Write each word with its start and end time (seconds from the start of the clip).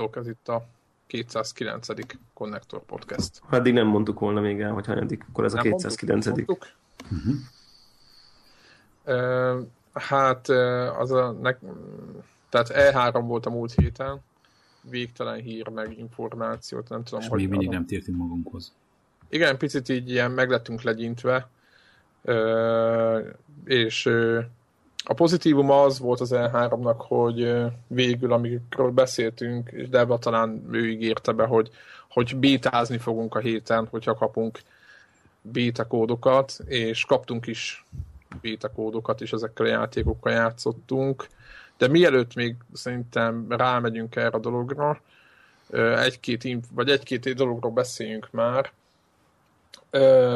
Sziasztok, 0.00 0.22
ez 0.22 0.28
itt 0.28 0.48
a 0.48 0.66
209. 1.06 1.86
Connector 2.34 2.84
Podcast. 2.84 3.40
Ha 3.42 3.56
eddig 3.56 3.72
nem 3.72 3.86
mondtuk 3.86 4.18
volna 4.18 4.40
még 4.40 4.60
el, 4.60 4.72
hogy 4.72 4.86
hanyadik, 4.86 5.24
akkor 5.28 5.44
ez 5.44 5.52
nem 5.52 5.60
a 5.60 5.76
209. 5.76 6.26
Mondtuk, 6.26 6.46
mondtuk. 6.46 6.78
Uh-huh. 7.12 7.36
Uh, 9.04 9.66
hát 9.92 10.48
az 10.98 11.10
a, 11.10 11.30
ne, 11.30 11.54
tehát 12.48 12.68
E3 12.72 13.22
volt 13.26 13.46
a 13.46 13.50
múlt 13.50 13.72
héten, 13.72 14.20
végtelen 14.82 15.40
hír, 15.40 15.68
meg 15.68 15.98
információt, 15.98 16.88
nem 16.88 17.04
tudom, 17.04 17.20
És 17.20 17.28
hogy... 17.28 17.38
még 17.38 17.48
mindig 17.48 17.68
nem 17.68 17.86
tértünk 17.86 18.18
magunkhoz. 18.18 18.72
Igen, 19.28 19.58
picit 19.58 19.88
így 19.88 20.10
ilyen 20.10 20.30
meglettünk 20.30 20.82
legyintve, 20.82 21.48
és 23.64 24.10
a 25.04 25.14
pozitívum 25.14 25.70
az 25.70 25.98
volt 25.98 26.20
az 26.20 26.30
E3-nak, 26.34 26.96
hogy 26.96 27.52
végül, 27.86 28.32
amikről 28.32 28.90
beszéltünk, 28.90 29.70
és 29.70 29.88
Debla 29.88 30.18
talán 30.18 30.68
ő 30.70 30.90
ígérte 30.90 31.32
be, 31.32 31.44
hogy, 31.44 31.70
hogy 32.08 32.36
bétázni 32.36 32.98
fogunk 32.98 33.34
a 33.34 33.38
héten, 33.38 33.86
hogyha 33.90 34.14
kapunk 34.14 34.60
beta 35.42 35.86
kódokat, 35.86 36.58
és 36.66 37.04
kaptunk 37.04 37.46
is 37.46 37.86
beta 38.40 38.72
kódokat, 38.72 39.20
és 39.20 39.32
ezekkel 39.32 39.66
a 39.66 39.68
játékokkal 39.68 40.32
játszottunk. 40.32 41.26
De 41.78 41.88
mielőtt 41.88 42.34
még 42.34 42.56
szerintem 42.72 43.46
rámegyünk 43.48 44.16
erre 44.16 44.36
a 44.36 44.38
dologra, 44.38 45.00
egy-két, 45.96 46.46
vagy 46.72 46.90
egy-két 46.90 47.34
dologról 47.34 47.72
beszéljünk 47.72 48.28
már, 48.30 48.70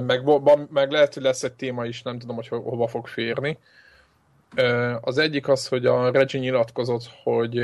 meg, 0.07 0.23
meg 0.71 0.91
lehet, 0.91 1.15
hogy 1.15 1.23
lesz 1.23 1.43
egy 1.43 1.53
téma 1.53 1.87
is, 1.87 2.03
nem 2.03 2.19
tudom, 2.19 2.37
hogy 2.37 2.49
ho- 2.49 2.65
hova 2.65 2.87
fog 2.87 3.07
férni. 3.07 3.59
Az 5.01 5.19
egyik 5.19 5.49
az, 5.49 5.69
hogy 5.69 5.87
a 5.87 6.11
Reggie 6.11 6.41
nyilatkozott, 6.41 7.11
hogy, 7.23 7.61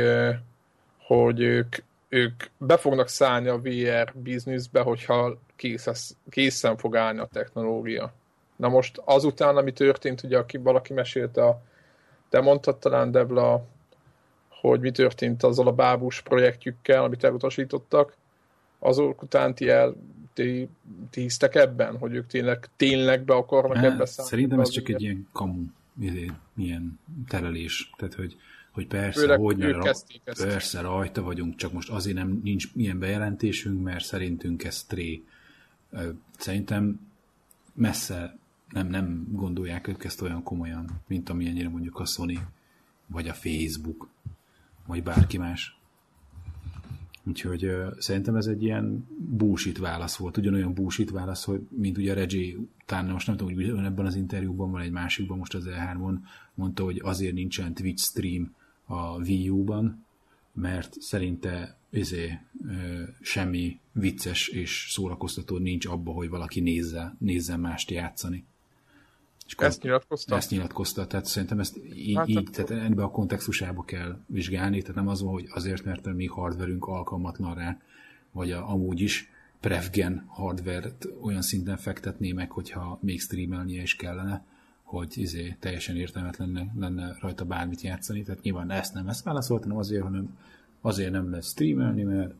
hogy 0.98 1.40
ők, 1.40 1.76
ők 2.08 2.44
be 2.58 2.76
fognak 2.76 3.08
szállni 3.08 3.48
a 3.48 3.60
VR 3.60 4.12
bizniszbe, 4.14 4.80
hogyha 4.80 5.38
kész, 5.56 6.14
készen 6.30 6.76
fog 6.76 6.96
állni 6.96 7.18
a 7.18 7.28
technológia. 7.32 8.12
Na 8.56 8.68
most 8.68 9.02
azután, 9.04 9.56
ami 9.56 9.72
történt, 9.72 10.22
ugye 10.22 10.38
aki 10.38 10.56
valaki 10.56 10.92
mesélte, 10.92 11.44
a, 11.44 11.62
te 12.28 12.40
mondtad 12.40 12.78
talán 12.78 13.10
Debla, 13.10 13.64
hogy 14.48 14.80
mi 14.80 14.90
történt 14.90 15.42
azzal 15.42 15.66
a 15.66 15.72
bábus 15.72 16.20
projektjükkel, 16.20 17.04
amit 17.04 17.24
elutasítottak, 17.24 18.16
azok 18.78 19.22
után 19.22 19.54
ti, 19.54 19.68
el, 19.68 19.94
ti, 20.34 20.68
ti 21.10 21.20
hisztek 21.20 21.54
ebben, 21.54 21.98
hogy 21.98 22.14
ők 22.14 22.26
tényleg, 22.26 22.68
tényleg 22.76 23.22
be 23.22 23.34
akarnak 23.34 23.76
hát, 23.76 23.84
ebbe 23.84 24.04
szállni? 24.04 24.30
Szerintem 24.30 24.60
ez 24.60 24.68
csak 24.68 24.88
egy 24.88 25.02
ilyen 25.02 25.28
kamu 25.32 25.62
milyen 26.54 26.98
terelés. 27.26 27.90
Tehát, 27.96 28.14
hogy, 28.14 28.36
hogy 28.70 28.86
persze, 28.86 29.20
Főleg 29.20 29.38
hogy 29.38 29.56
ne, 29.56 29.80
persze 30.24 30.80
rajta 30.80 31.22
vagyunk, 31.22 31.56
csak 31.56 31.72
most 31.72 31.88
azért 31.88 32.16
nem 32.16 32.40
nincs 32.42 32.68
ilyen 32.74 32.98
bejelentésünk, 32.98 33.82
mert 33.82 34.04
szerintünk 34.04 34.64
ez 34.64 34.84
tré. 34.84 35.24
Szerintem 36.38 37.00
messze 37.72 38.38
nem, 38.68 38.86
nem 38.86 39.26
gondolják 39.32 39.88
ők 39.88 40.04
ezt 40.04 40.22
olyan 40.22 40.42
komolyan, 40.42 41.02
mint 41.06 41.28
amilyennyire 41.28 41.68
mondjuk 41.68 41.98
a 41.98 42.04
Sony, 42.04 42.38
vagy 43.06 43.28
a 43.28 43.34
Facebook, 43.34 44.08
vagy 44.86 45.02
bárki 45.02 45.38
más. 45.38 45.79
Úgyhogy 47.30 47.64
uh, 47.64 47.98
szerintem 47.98 48.36
ez 48.36 48.46
egy 48.46 48.62
ilyen 48.62 49.06
bullshit 49.16 49.78
válasz 49.78 50.16
volt, 50.16 50.36
ugyanolyan 50.36 50.74
bullshit 50.74 51.10
válasz, 51.10 51.44
hogy 51.44 51.60
mint 51.68 51.98
ugye 51.98 52.14
Reggie 52.14 52.56
talán 52.86 53.06
most 53.06 53.26
nem 53.26 53.36
tudom, 53.36 53.54
hogy 53.54 53.84
ebben 53.84 54.06
az 54.06 54.14
interjúban 54.14 54.70
van 54.70 54.80
egy 54.80 54.90
másikban, 54.90 55.38
most 55.38 55.54
az 55.54 55.68
E3-on 55.68 56.14
mondta, 56.54 56.84
hogy 56.84 57.00
azért 57.04 57.34
nincsen 57.34 57.74
Twitch 57.74 58.02
stream 58.02 58.54
a 58.84 59.18
Wii 59.18 59.48
U-ban, 59.48 60.04
mert 60.52 61.00
szerinte 61.00 61.76
izé, 61.90 62.38
uh, 62.62 63.08
semmi 63.20 63.80
vicces 63.92 64.48
és 64.48 64.86
szórakoztató 64.90 65.58
nincs 65.58 65.86
abba, 65.86 66.12
hogy 66.12 66.28
valaki 66.28 66.60
nézze, 66.60 67.16
nézzen 67.18 67.60
mást 67.60 67.90
játszani. 67.90 68.44
És 69.58 69.64
ezt 69.64 69.82
nyilatkozta? 69.82 70.36
Ezt 70.36 70.50
nyilatkozta, 70.50 71.06
tehát 71.06 71.26
szerintem 71.26 71.58
ezt 71.58 71.80
így, 71.94 72.16
hát, 72.16 72.28
így 72.28 72.48
tehát 72.52 72.70
ebbe 72.70 73.02
a 73.02 73.10
kontextusába 73.10 73.82
kell 73.82 74.18
vizsgálni, 74.26 74.80
tehát 74.80 74.96
nem 74.96 75.08
az 75.08 75.22
van, 75.22 75.32
hogy 75.32 75.48
azért, 75.50 75.84
mert 75.84 76.06
a 76.06 76.12
mi 76.12 76.26
hardverünk 76.26 76.86
alkalmatlan 76.86 77.54
rá, 77.54 77.80
vagy 78.32 78.50
a, 78.50 78.70
amúgy 78.70 79.00
is 79.00 79.30
prefgen 79.60 80.24
hardvert 80.26 81.08
olyan 81.22 81.42
szinten 81.42 81.76
fektetné 81.76 82.32
meg, 82.32 82.50
hogyha 82.50 82.98
még 83.02 83.20
streamelnie 83.20 83.82
is 83.82 83.96
kellene, 83.96 84.44
hogy 84.82 85.18
izé, 85.18 85.56
teljesen 85.60 85.96
értelmetlen 85.96 86.50
lenne, 86.52 86.72
lenne 86.78 87.16
rajta 87.20 87.44
bármit 87.44 87.80
játszani, 87.80 88.22
tehát 88.22 88.42
nyilván 88.42 88.70
ezt 88.70 88.94
nem 88.94 89.08
ezt 89.08 89.24
válaszoltam, 89.24 89.70
hanem 89.70 89.84
azért, 89.84 90.02
hanem 90.02 90.38
azért 90.80 91.10
nem 91.10 91.30
lehet 91.30 91.44
streamelni, 91.44 92.02
mert 92.02 92.34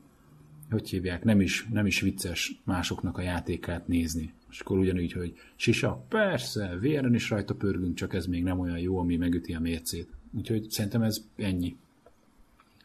hogy 0.69 0.89
hívják, 0.89 1.23
nem 1.23 1.41
is, 1.41 1.67
nem 1.71 1.85
is 1.85 2.01
vicces 2.01 2.61
másoknak 2.63 3.17
a 3.17 3.21
játékát 3.21 3.87
nézni. 3.87 4.33
És 4.51 4.59
akkor 4.59 4.77
ugyanúgy, 4.77 5.11
hogy 5.11 5.33
sisa, 5.55 6.05
persze, 6.07 6.77
véren 6.79 7.13
is 7.13 7.29
rajta 7.29 7.55
pörgünk, 7.55 7.95
csak 7.95 8.13
ez 8.13 8.25
még 8.25 8.43
nem 8.43 8.59
olyan 8.59 8.79
jó, 8.79 8.97
ami 8.97 9.15
megüti 9.15 9.53
a 9.53 9.59
mércét. 9.59 10.09
Úgyhogy 10.31 10.69
szerintem 10.69 11.01
ez 11.01 11.21
ennyi. 11.35 11.77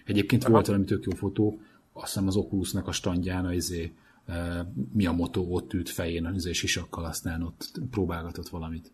Egyébként 0.04 0.44
Aha. 0.44 0.52
volt 0.52 0.66
valami 0.66 0.84
tök 0.84 1.04
jó 1.04 1.12
fotó, 1.12 1.60
azt 1.92 2.06
hiszem 2.06 2.26
az 2.26 2.36
Oculusnak 2.36 2.86
a 2.86 2.92
standján, 2.92 3.52
izé, 3.52 3.94
e, 4.26 4.66
mi 4.92 5.06
a 5.06 5.12
motó 5.12 5.54
ott 5.54 5.72
ült 5.72 5.88
fején, 5.88 6.32
izé, 6.34 6.52
sisakkal, 6.52 7.04
aztán 7.04 7.42
ott 7.42 7.72
próbálgatott 7.90 8.48
valamit. 8.48 8.90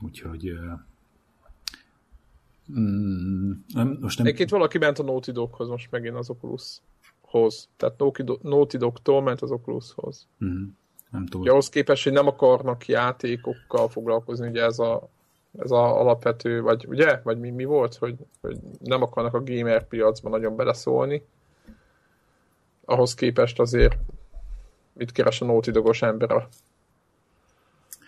Úgyhogy 0.00 0.46
e, 0.46 0.86
mm, 2.78 3.52
nem, 3.72 3.98
most 4.00 4.18
nem... 4.18 4.26
Egyébként 4.26 4.50
valaki 4.50 4.78
ment 4.78 4.98
a 4.98 5.02
Naughty 5.02 5.30
Doghoz 5.30 5.68
most 5.68 5.90
megint 5.90 6.14
az 6.14 6.30
Oculushoz. 6.30 7.68
Tehát 7.76 7.98
Naughty 8.42 8.76
Dog-tól 8.76 9.22
ment 9.22 9.42
az 9.42 9.50
Oculushoz. 9.50 10.26
Mm. 10.44 10.64
Nem 11.10 11.24
tudom. 11.24 11.40
Ugye 11.40 11.50
ahhoz 11.50 11.68
képest, 11.68 12.04
hogy 12.04 12.12
nem 12.12 12.26
akarnak 12.26 12.86
játékokkal 12.86 13.88
foglalkozni, 13.88 14.48
ugye 14.48 14.62
ez 14.62 14.78
a, 14.78 15.08
ez 15.58 15.70
a 15.70 16.00
alapvető, 16.00 16.60
vagy 16.60 16.86
ugye? 16.88 17.20
Vagy 17.22 17.38
mi, 17.38 17.50
mi 17.50 17.64
volt, 17.64 17.94
hogy, 17.94 18.16
hogy 18.40 18.58
nem 18.80 19.02
akarnak 19.02 19.34
a 19.34 19.42
gamer 19.42 19.88
piacban 19.88 20.30
nagyon 20.30 20.56
beleszólni. 20.56 21.22
Ahhoz 22.84 23.14
képest 23.14 23.60
azért 23.60 23.96
mit 24.92 25.12
keres 25.12 25.40
a 25.40 25.44
Naughty 25.44 25.70
Dogos 25.70 26.02
ember 26.02 26.30
a 26.30 26.48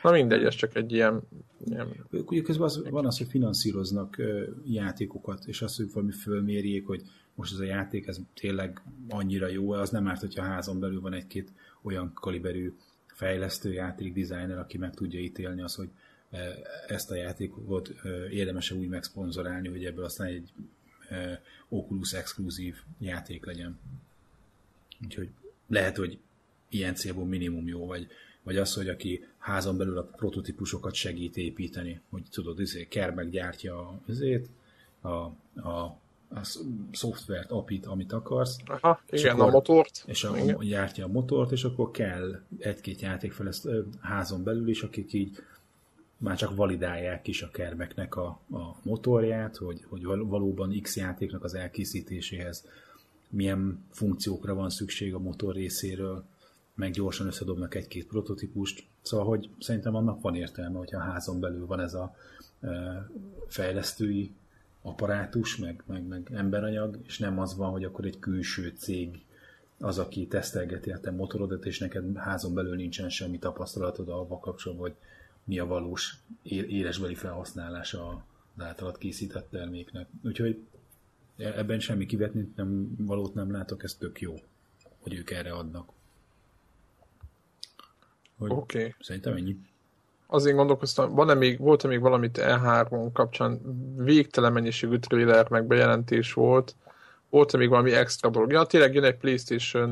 Na 0.03 0.11
mindegy, 0.11 0.45
ez 0.45 0.55
csak 0.55 0.77
egy 0.77 0.93
ilyen... 0.93 1.21
ilyen... 1.65 1.89
Ugye 2.11 2.43
közben 2.43 2.67
az, 2.67 2.83
van 2.91 3.07
az, 3.07 3.19
hogy 3.19 3.27
finanszíroznak 3.27 4.17
játékokat, 4.65 5.45
és 5.47 5.63
azt, 5.63 5.77
hogy 5.77 5.93
valami 5.93 6.13
fölmérjék, 6.13 6.87
hogy 6.87 7.03
most 7.35 7.53
ez 7.53 7.59
a 7.59 7.65
játék, 7.65 8.07
ez 8.07 8.19
tényleg 8.35 8.83
annyira 9.09 9.47
jó, 9.47 9.71
az 9.71 9.91
nem 9.91 10.09
árt, 10.09 10.21
hogyha 10.21 10.43
házon 10.43 10.81
belül 10.81 11.01
van 11.01 11.13
egy-két 11.13 11.53
olyan 11.83 12.13
kaliberű 12.15 12.75
fejlesztő 13.19 13.73
játék 13.73 14.13
designer, 14.13 14.59
aki 14.59 14.79
meg 14.79 14.95
tudja 14.95 15.21
ítélni 15.21 15.63
az, 15.63 15.75
hogy 15.75 15.89
e, 16.31 16.39
ezt 16.87 17.11
a 17.11 17.15
játékot 17.15 17.89
e, 17.89 18.09
érdemes 18.31 18.71
úgy 18.71 18.89
megszponzorálni, 18.89 19.69
hogy 19.69 19.85
ebből 19.85 20.05
aztán 20.05 20.27
egy 20.27 20.53
e, 21.09 21.43
Oculus 21.69 22.13
exkluzív 22.13 22.77
játék 22.99 23.45
legyen. 23.45 23.79
Úgyhogy 25.05 25.29
lehet, 25.69 25.97
hogy 25.97 26.19
ilyen 26.69 26.95
célból 26.95 27.27
minimum 27.27 27.69
jó, 27.69 27.87
vagy, 27.87 28.07
vagy 28.43 28.57
az, 28.57 28.75
hogy 28.75 28.89
aki 28.89 29.25
házon 29.39 29.77
belül 29.77 29.99
a 29.99 30.03
prototípusokat 30.03 30.95
segít 30.95 31.37
építeni, 31.37 32.01
hogy 32.11 32.23
tudod, 32.31 32.61
izé, 32.61 32.87
Kermek 32.89 33.31
gyártja 33.31 34.01
azért, 34.07 34.49
a, 35.01 35.09
a 35.69 36.01
a 36.31 36.41
szoftvert, 36.93 37.51
apit, 37.51 37.87
amit 37.87 38.13
akarsz. 38.13 38.57
Aha, 38.67 39.03
igen, 39.11 39.35
akkor, 39.35 39.49
a 39.49 39.51
motort. 39.51 40.03
És 40.07 40.25
a, 40.25 40.39
igen. 40.39 40.59
gyártja 40.59 41.05
a 41.05 41.09
motort, 41.09 41.53
és 41.53 41.65
akkor 41.65 41.91
kell 41.91 42.41
egy-két 42.59 43.01
játék 43.01 43.33
fel 43.33 43.47
ezt 43.47 43.69
házon 44.01 44.43
belül 44.43 44.69
is, 44.69 44.83
akik 44.83 45.13
így 45.13 45.37
már 46.17 46.37
csak 46.37 46.57
validálják 46.57 47.29
is 47.29 47.43
a 47.43 47.51
kermeknek 47.51 48.17
a, 48.17 48.27
a 48.51 48.77
motorját, 48.83 49.57
hogy, 49.57 49.85
hogy 49.89 50.05
valóban 50.05 50.81
X 50.83 50.97
játéknak 50.97 51.45
az 51.45 51.55
elkészítéséhez 51.55 52.65
milyen 53.29 53.85
funkciókra 53.91 54.55
van 54.55 54.71
szükség 54.71 55.15
a 55.15 55.19
motor 55.19 55.55
részéről, 55.55 56.25
meg 56.75 56.91
gyorsan 56.91 57.27
összedobnak 57.27 57.75
egy-két 57.75 58.07
prototípust. 58.07 58.87
Szóval, 59.03 59.27
hogy 59.27 59.49
szerintem 59.59 59.95
annak 59.95 60.21
van 60.21 60.35
értelme, 60.35 60.79
hogyha 60.79 60.99
a 60.99 61.11
házon 61.11 61.41
belül 61.41 61.67
van 61.67 61.81
ez 61.81 61.95
a 61.95 62.15
e, 62.61 62.69
fejlesztői 63.49 64.33
apparátus, 64.89 65.57
meg, 65.57 65.83
meg, 65.87 66.07
meg 66.07 66.31
emberanyag, 66.35 66.99
és 67.07 67.19
nem 67.19 67.39
az 67.39 67.57
van, 67.57 67.71
hogy 67.71 67.85
akkor 67.85 68.05
egy 68.05 68.19
külső 68.19 68.75
cég 68.77 69.23
az, 69.79 69.99
aki 69.99 70.27
tesztelgeti 70.27 70.91
a 70.91 71.01
te 71.01 71.11
motorodat, 71.11 71.67
és 71.67 71.79
neked 71.79 72.17
házon 72.17 72.55
belül 72.55 72.77
nincsen 72.77 73.09
semmi 73.09 73.39
tapasztalatod 73.39 74.09
avval 74.09 74.39
kapcsolatban, 74.39 74.89
hogy 74.89 74.97
mi 75.45 75.59
a 75.59 75.67
valós 75.67 76.17
élesbeli 76.43 77.15
felhasználása 77.15 78.25
az 78.57 78.65
általad 78.65 78.99
készített 78.99 79.51
terméknek. 79.51 80.09
Úgyhogy 80.25 80.67
ebben 81.37 81.81
semmi 81.81 82.07
kivetni 82.07 82.53
nem, 82.57 82.95
valót 82.99 83.35
nem 83.35 83.53
látok, 83.53 83.83
ez 83.83 83.95
tök 83.95 84.21
jó, 84.21 84.35
hogy 84.99 85.15
ők 85.15 85.31
erre 85.31 85.53
adnak. 85.53 85.93
Oké. 88.39 88.53
Okay. 88.79 88.95
Szerintem 89.01 89.37
ennyi 89.37 89.59
azért 90.31 90.57
gondolkoztam, 90.57 91.15
van-e 91.15 91.35
még, 91.35 91.59
volt-e 91.59 91.89
még 91.89 92.01
valamit 92.01 92.39
E3 92.43 93.09
kapcsán 93.13 93.61
végtelen 93.97 94.53
mennyiségű 94.53 94.97
trailer 94.99 95.49
meg 95.49 95.67
bejelentés 95.67 96.33
volt, 96.33 96.75
volt 97.31 97.57
még 97.57 97.69
valami 97.69 97.93
extra 97.93 98.31
dolog. 98.31 98.53
Ja, 98.53 98.65
tényleg 98.65 98.95
jön 98.95 99.05
egy 99.05 99.17
PlayStation 99.17 99.89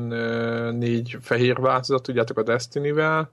4 0.77 1.17
fehér 1.21 1.59
változat, 1.59 2.03
tudjátok 2.03 2.37
a 2.37 2.43
Destiny-vel, 2.43 3.31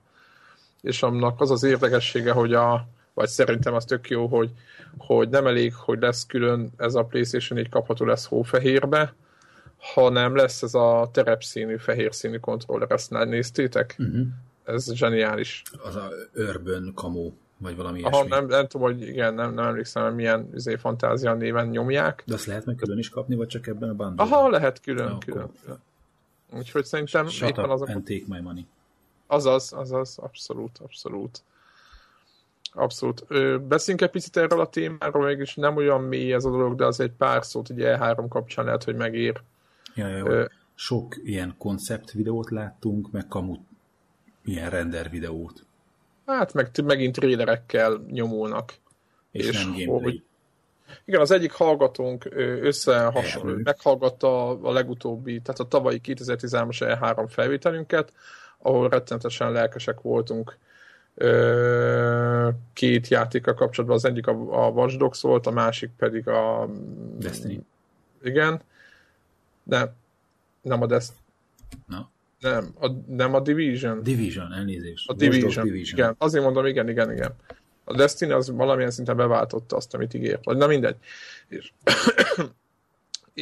és 0.81 1.03
annak 1.03 1.41
az 1.41 1.51
az 1.51 1.63
érdekessége, 1.63 2.31
hogy 2.31 2.53
a, 2.53 2.87
vagy 3.13 3.27
szerintem 3.27 3.73
az 3.73 3.85
tök 3.85 4.09
jó, 4.09 4.27
hogy, 4.27 4.49
hogy 4.97 5.29
nem 5.29 5.47
elég, 5.47 5.73
hogy 5.73 5.99
lesz 5.99 6.25
külön 6.25 6.71
ez 6.77 6.95
a 6.95 7.03
PlayStation 7.03 7.59
4 7.59 7.69
kapható 7.69 8.05
lesz 8.05 8.25
hófehérbe, 8.25 9.13
hanem 9.77 10.35
lesz 10.35 10.61
ez 10.61 10.73
a 10.73 11.09
terepszínű, 11.13 11.77
fehér 11.77 12.13
színű 12.13 12.37
kontroller, 12.37 12.91
ezt 12.91 13.09
néztétek? 13.09 13.95
Uh-huh. 13.99 14.27
Ez 14.65 14.93
zseniális. 14.93 15.63
Az 15.83 15.95
a 15.95 16.09
Urban 16.35 16.91
Camo, 16.95 17.31
vagy 17.57 17.75
valami 17.75 18.03
Aha, 18.03 18.09
ilyesmi. 18.09 18.29
Nem, 18.29 18.45
nem 18.45 18.67
tudom, 18.67 18.87
hogy 18.87 19.01
igen, 19.01 19.33
nem, 19.33 19.53
nem 19.53 19.65
emlékszem, 19.65 20.03
hogy 20.03 20.15
milyen 20.15 20.49
izé, 20.53 20.75
fantázia 20.75 21.33
néven 21.33 21.67
nyomják. 21.67 22.23
De 22.25 22.33
azt 22.33 22.45
lehet 22.45 22.65
meg 22.65 22.75
külön 22.75 22.97
is 22.97 23.09
kapni, 23.09 23.35
vagy 23.35 23.47
csak 23.47 23.67
ebben 23.67 23.89
a 23.89 23.93
bundle 23.93 24.23
Aha, 24.23 24.49
lehet 24.49 24.81
külön, 24.81 25.07
ja, 25.07 25.17
külön. 25.25 25.51
külön. 25.61 25.81
Úgyhogy 26.53 26.85
szerintem 26.85 27.27
Shut 27.27 27.49
éppen 27.49 27.69
az 27.69 27.81
a... 27.81 27.85
and 27.87 28.03
take 28.03 28.23
my 28.27 28.39
money. 28.39 28.65
Azaz, 29.27 29.73
azaz, 29.73 30.17
abszolút, 30.17 30.77
abszolút. 30.83 31.43
Abszolút. 32.71 33.25
Beszéljünk 33.67 34.05
egy 34.05 34.11
picit 34.11 34.37
erről 34.37 34.59
a 34.59 34.69
témáról, 34.69 35.25
mégis 35.25 35.55
nem 35.55 35.75
olyan 35.75 36.01
mély 36.01 36.33
ez 36.33 36.45
a 36.45 36.49
dolog, 36.49 36.75
de 36.75 36.85
az 36.85 36.99
egy 36.99 37.11
pár 37.11 37.45
szót 37.45 37.69
ugye 37.69 37.97
E3 37.99 38.25
kapcsán 38.29 38.65
lehet, 38.65 38.83
hogy 38.83 38.95
megér. 38.95 39.41
Ja, 39.95 40.07
ja, 40.07 40.25
Ö, 40.25 40.45
Sok 40.73 41.15
ilyen 41.23 41.55
koncept 41.57 42.11
videót 42.11 42.49
láttunk, 42.49 43.11
meg 43.11 43.27
kamut 43.27 43.59
ilyen 44.45 44.69
render 44.69 45.09
videót. 45.09 45.65
Hát 46.25 46.53
meg 46.53 46.69
megint 46.83 47.15
trélerekkel 47.15 48.05
nyomulnak. 48.11 48.73
És, 49.31 49.47
és 49.47 49.63
nem 49.63 49.71
gameplay. 49.71 50.01
Hogy, 50.01 50.23
igen, 51.05 51.21
az 51.21 51.31
egyik 51.31 51.51
hallgatónk 51.51 52.27
összehasonló, 52.61 53.59
meghallgatta 53.63 54.49
a 54.49 54.71
legutóbbi, 54.71 55.41
tehát 55.41 55.59
a 55.59 55.67
tavalyi 55.67 56.01
2013-as 56.03 56.97
E3 56.99 57.25
felvételünket, 57.29 58.13
ahol 58.57 58.89
rettenetesen 58.89 59.51
lelkesek 59.51 60.01
voltunk 60.01 60.57
két 62.73 63.07
játéka 63.07 63.53
kapcsolatban. 63.53 63.97
Az 63.97 64.05
egyik 64.05 64.27
a, 64.27 64.65
a 64.65 64.69
Watch 64.69 64.97
Dogs 64.97 65.21
volt, 65.21 65.47
a 65.47 65.51
másik 65.51 65.91
pedig 65.97 66.27
a... 66.27 66.69
Destiny. 67.17 67.65
Igen. 68.23 68.61
Nem, 69.63 69.89
nem 70.61 70.81
a 70.81 70.85
Destiny. 70.85 71.17
No. 71.87 71.99
Nem, 72.39 72.73
a, 72.79 72.87
nem 73.07 73.33
a 73.33 73.39
Division. 73.39 74.03
Division, 74.03 74.53
elnézést. 74.53 75.09
A 75.09 75.13
Division. 75.13 75.65
Division. 75.65 75.99
Igen, 75.99 76.15
azért 76.17 76.43
mondom, 76.43 76.65
igen, 76.65 76.89
igen, 76.89 77.11
igen. 77.11 77.35
A 77.83 77.95
Destiny 77.95 78.31
az 78.31 78.49
valamilyen 78.49 78.91
szinten 78.91 79.17
beváltotta 79.17 79.75
azt, 79.75 79.93
amit 79.93 80.13
ígért. 80.13 80.43
Vagy 80.43 80.57
na 80.57 80.67
mindegy. 80.67 80.95
És, 81.47 81.71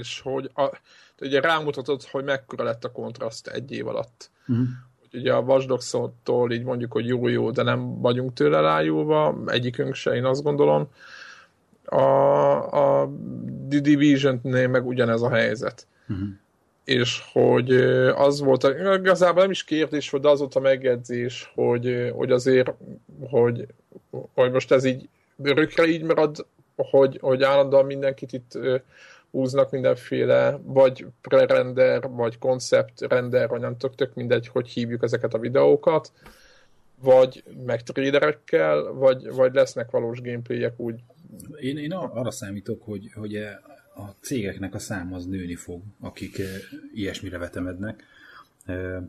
és 0.00 0.20
hogy 0.20 0.50
a, 0.54 0.78
ugye 1.20 1.40
rámutatott, 1.40 2.04
hogy 2.04 2.24
mekkora 2.24 2.64
lett 2.64 2.84
a 2.84 2.92
kontraszt 2.92 3.46
egy 3.46 3.72
év 3.72 3.86
alatt. 3.86 4.30
Uh-huh 4.46 4.66
ugye 5.12 5.32
a 5.32 5.40
Watch 5.40 6.52
így 6.52 6.64
mondjuk, 6.64 6.92
hogy 6.92 7.06
jó-jó, 7.06 7.50
de 7.50 7.62
nem 7.62 8.00
vagyunk 8.00 8.32
tőle 8.32 8.60
rájúva, 8.60 9.42
egyikünk 9.46 9.94
se, 9.94 10.14
én 10.14 10.24
azt 10.24 10.42
gondolom. 10.42 10.88
A, 11.84 13.00
a 13.00 13.10
The 13.68 13.80
Division-nél 13.80 14.68
meg 14.68 14.86
ugyanez 14.86 15.22
a 15.22 15.30
helyzet. 15.30 15.86
Uh-huh. 16.08 16.28
És 16.84 17.22
hogy 17.32 17.70
az 18.14 18.40
volt, 18.40 18.64
igazából 18.98 19.42
nem 19.42 19.50
is 19.50 19.64
kérdés, 19.64 20.10
de 20.20 20.28
az 20.28 20.38
volt 20.38 20.54
a 20.54 20.60
megjegyzés, 20.60 21.52
hogy, 21.54 22.12
hogy 22.14 22.30
azért, 22.30 22.72
hogy, 23.30 23.66
hogy 24.34 24.50
most 24.50 24.72
ez 24.72 24.84
így 24.84 25.08
örökre 25.42 25.86
így 25.86 26.02
marad, 26.02 26.46
hogy, 26.76 27.18
hogy 27.20 27.42
állandóan 27.42 27.86
mindenkit 27.86 28.32
itt 28.32 28.58
húznak 29.32 29.70
mindenféle, 29.70 30.58
vagy 30.62 31.06
pre-render, 31.20 32.08
vagy 32.10 32.38
concept 32.38 33.00
render, 33.00 33.48
vagy 33.48 33.60
nem 33.60 33.76
tök, 33.76 33.94
tök 33.94 34.14
mindegy, 34.14 34.48
hogy 34.48 34.68
hívjuk 34.68 35.02
ezeket 35.02 35.34
a 35.34 35.38
videókat, 35.38 36.12
vagy 37.00 37.44
meg 37.66 37.82
traderekkel, 37.82 38.92
vagy, 38.92 39.32
vagy 39.32 39.54
lesznek 39.54 39.90
valós 39.90 40.20
gameplayek 40.20 40.74
úgy. 40.76 41.00
Én, 41.60 41.78
én 41.78 41.92
arra 41.92 42.30
számítok, 42.30 42.82
hogy, 42.84 43.10
hogy 43.14 43.34
a 43.94 44.14
cégeknek 44.20 44.74
a 44.74 44.78
száma 44.78 45.16
az 45.16 45.26
nőni 45.26 45.54
fog, 45.54 45.82
akik 46.00 46.38
eh, 46.38 46.46
ilyesmire 46.94 47.38
vetemednek. 47.38 48.04
Eh, 48.64 49.02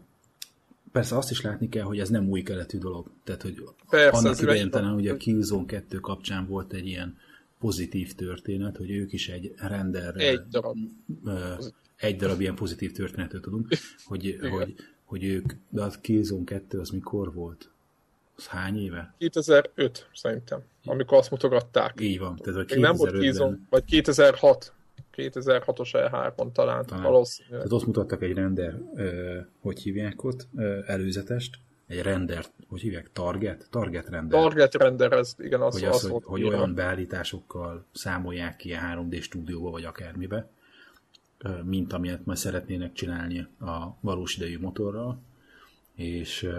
persze 0.92 1.18
azt 1.18 1.32
is 1.32 1.42
látni 1.42 1.70
kell, 1.70 1.84
hogy 1.84 2.00
ez 2.00 2.10
nem 2.10 2.30
új 2.30 2.44
keletű 2.44 2.78
dolog. 2.78 3.10
Tehát, 3.24 3.42
hogy 3.42 3.64
Persze, 3.90 4.18
annak 4.18 4.42
idején 4.42 4.70
talán 4.70 4.94
ugye 4.94 5.12
a 5.12 5.18
Killzone 5.18 5.66
2 5.66 6.00
kapcsán 6.00 6.48
volt 6.48 6.74
egy 6.74 6.88
ilyen 6.88 7.18
pozitív 7.60 8.14
történet, 8.14 8.78
hogy 8.78 8.92
ők 8.92 9.14
is 9.14 9.30
egy 9.30 9.54
render 9.58 10.16
egy 10.18 10.42
darab, 10.50 10.78
egy 11.96 12.16
darab 12.16 12.42
ilyen 12.42 12.56
pozitív 12.56 12.92
történetet 12.92 13.42
tudunk, 13.42 13.68
hogy, 14.06 14.38
hogy, 14.42 14.76
hogy 15.04 15.24
ők, 15.24 15.54
de 15.70 15.82
a 15.82 15.90
Killzone 16.02 16.44
2 16.44 16.80
az 16.80 16.90
mikor 16.90 17.34
volt? 17.34 17.73
Az 18.36 18.48
hány 18.48 18.78
éve? 18.78 19.14
2005 19.18 20.10
szerintem, 20.14 20.60
amikor 20.86 21.18
azt 21.18 21.32
mutogatták. 21.32 21.94
Így 22.00 22.20
van. 22.20 22.36
Tehát 22.36 22.72
a 22.72 22.80
nem 22.80 22.96
volt 22.96 23.18
Killzone, 23.18 23.58
vagy 23.70 23.84
2006. 23.84 24.74
2006-os 25.16 25.90
E3-on 25.94 26.52
talán, 26.52 26.86
talán. 26.86 27.04
valószínűleg. 27.04 27.58
Tehát 27.58 27.72
ott 27.72 27.86
mutattak 27.86 28.22
egy 28.22 28.34
render, 28.34 28.80
hogy 29.60 29.80
hívják 29.80 30.24
ott, 30.24 30.48
előzetest, 30.86 31.58
egy 31.88 32.02
render, 32.02 32.46
hogy 32.68 32.82
hívják, 32.82 33.12
target? 33.12 33.68
Target 33.70 34.10
render. 34.10 34.42
Target 34.42 34.74
render, 34.74 35.12
ez 35.12 35.36
igen, 35.38 35.62
az, 35.62 35.74
hogy, 35.74 35.84
az, 35.84 36.04
az 36.04 36.10
hogy, 36.10 36.24
hogy 36.24 36.44
olyan 36.44 36.76
beállításokkal 36.76 37.86
számolják 37.92 38.56
ki 38.56 38.74
a 38.74 38.80
3D 38.80 39.22
stúdióba, 39.22 39.70
vagy 39.70 39.84
akármibe, 39.84 40.50
mint 41.64 41.94
amilyet 41.94 42.26
majd 42.26 42.38
szeretnének 42.38 42.94
csinálni 42.94 43.48
a 43.60 43.98
valós 44.00 44.36
idejű 44.38 44.60
motorral, 44.60 45.22
és 45.96 46.50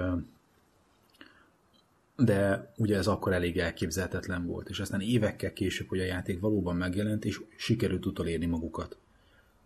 de 2.17 2.73
ugye 2.77 2.97
ez 2.97 3.07
akkor 3.07 3.33
elég 3.33 3.59
elképzelhetetlen 3.59 4.47
volt, 4.47 4.69
és 4.69 4.81
aztán 4.81 5.01
évekkel 5.01 5.53
később, 5.53 5.89
hogy 5.89 6.01
a 6.01 6.05
játék 6.05 6.41
valóban 6.41 6.77
megjelent, 6.77 7.25
és 7.25 7.41
sikerült 7.57 8.07
utolérni 8.07 8.47
magukat 8.47 8.99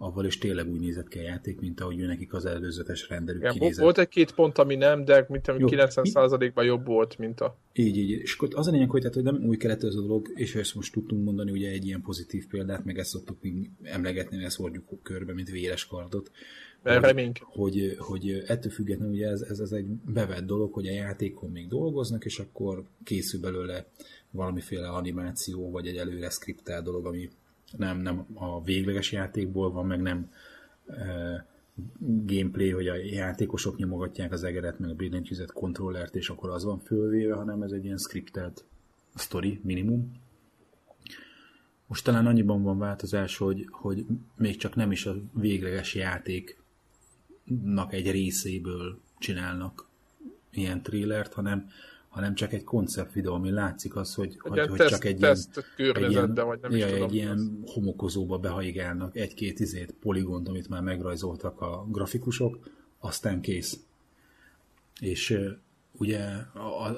avval 0.01 0.25
is 0.25 0.39
tényleg 0.39 0.71
úgy 0.71 0.81
nézett 0.81 1.09
ki 1.09 1.19
a 1.19 1.23
játék, 1.23 1.61
mint 1.61 1.81
ahogy 1.81 2.01
ő 2.01 2.07
nekik 2.07 2.33
az 2.33 2.45
előzetes 2.45 3.09
renderük 3.09 3.41
Igen, 3.41 3.53
kinézett. 3.53 3.83
Volt 3.83 3.99
egy-két 3.99 4.35
pont, 4.35 4.59
ami 4.59 4.75
nem, 4.75 5.05
de 5.05 5.27
mint 5.29 5.45
90%-ban 5.49 6.65
jobb 6.65 6.87
volt, 6.87 7.19
mint 7.19 7.41
a... 7.41 7.57
Így, 7.73 7.97
így. 7.97 8.11
És 8.11 8.35
akkor 8.35 8.49
az 8.53 8.67
a 8.67 8.71
lényeg, 8.71 8.91
hogy, 8.91 9.01
tehát, 9.01 9.15
hogy 9.15 9.25
nem 9.25 9.45
új 9.45 9.57
keletű 9.57 9.87
ez 9.87 9.95
a 9.95 10.01
dolog, 10.01 10.29
és 10.35 10.55
ezt 10.55 10.75
most 10.75 10.93
tudtunk 10.93 11.25
mondani 11.25 11.51
ugye 11.51 11.71
egy 11.71 11.87
ilyen 11.87 12.03
pozitív 12.03 12.47
példát, 12.47 12.85
meg 12.85 12.99
ezt 12.99 13.11
szoktuk 13.11 13.39
emlegetni, 13.83 14.45
ezt 14.45 14.57
hordjuk 14.57 15.03
körbe, 15.03 15.33
mint 15.33 15.51
véres 15.51 15.87
kardot. 15.87 16.31
Hogy, 17.41 17.95
hogy, 17.97 17.97
hogy 17.99 18.45
ettől 18.47 18.73
függetlenül 18.73 19.15
ugye 19.15 19.29
ez, 19.29 19.41
ez, 19.41 19.59
ez 19.59 19.73
egy 19.73 19.87
bevett 19.87 20.47
dolog, 20.47 20.73
hogy 20.73 20.87
a 20.87 20.93
játékon 20.93 21.51
még 21.51 21.69
dolgoznak, 21.69 22.25
és 22.25 22.39
akkor 22.39 22.83
készül 23.05 23.41
belőle 23.41 23.87
valamiféle 24.31 24.89
animáció, 24.89 25.71
vagy 25.71 25.87
egy 25.87 25.97
előre 25.97 26.31
skriptál 26.31 26.83
dolog, 26.83 27.07
ami 27.07 27.29
nem, 27.77 27.99
nem 27.99 28.27
a 28.35 28.63
végleges 28.63 29.13
játékból 29.13 29.71
van, 29.73 29.87
meg 29.87 30.01
nem 30.01 30.33
e, 30.87 31.47
gameplay, 32.07 32.71
hogy 32.71 32.89
a 32.89 32.95
játékosok 32.95 33.77
nyomogatják 33.77 34.33
az 34.33 34.45
egeret, 34.45 34.79
meg 34.79 34.91
a 34.91 34.95
billentyűzet 34.95 35.53
kontrollert, 35.53 36.17
és 36.17 36.29
akkor 36.29 36.51
az 36.51 36.65
van 36.65 36.79
fölvéve, 36.79 37.35
hanem 37.35 37.63
ez 37.63 37.71
egy 37.71 37.85
ilyen 37.85 37.99
scriptelt 37.99 38.65
story 39.15 39.61
minimum. 39.63 40.13
Most 41.87 42.05
talán 42.05 42.27
annyiban 42.27 42.63
van 42.63 42.79
változás, 42.79 43.37
hogy, 43.37 43.67
hogy 43.71 44.07
még 44.37 44.57
csak 44.57 44.75
nem 44.75 44.93
is 44.93 45.07
a 45.07 45.17
végleges 45.33 45.95
játéknak 45.95 47.93
egy 47.93 48.11
részéből 48.11 49.01
csinálnak 49.19 49.89
ilyen 50.51 50.83
trélert, 50.83 51.33
hanem 51.33 51.69
hanem 52.09 52.35
csak 52.35 52.53
egy 52.53 52.65
koncept 52.65 53.13
videó, 53.13 53.35
ami 53.35 53.51
látszik 53.51 53.97
az, 53.97 54.15
hogy, 54.15 54.37
hogy, 54.39 54.59
hogy 54.59 54.79
teszt, 54.79 54.91
csak 54.91 55.05
egy 55.05 55.17
teszt 55.17 55.65
ilyen, 55.77 55.97
egy 55.97 56.11
ilyen, 56.11 56.35
vagy 56.35 56.61
nem 56.61 56.71
ja, 56.71 56.87
is 56.87 56.93
tudom, 56.93 57.09
egy 57.09 57.15
ilyen 57.15 57.63
homokozóba 57.67 58.39
behaigálnak 58.39 59.17
egy-két 59.17 59.61
izét, 59.61 59.95
poligont, 60.01 60.49
amit 60.49 60.69
már 60.69 60.83
megrajzoltak 60.83 61.61
a 61.61 61.87
grafikusok, 61.91 62.59
aztán 62.99 63.41
kész. 63.41 63.79
És 65.01 65.39
ugye 65.93 66.21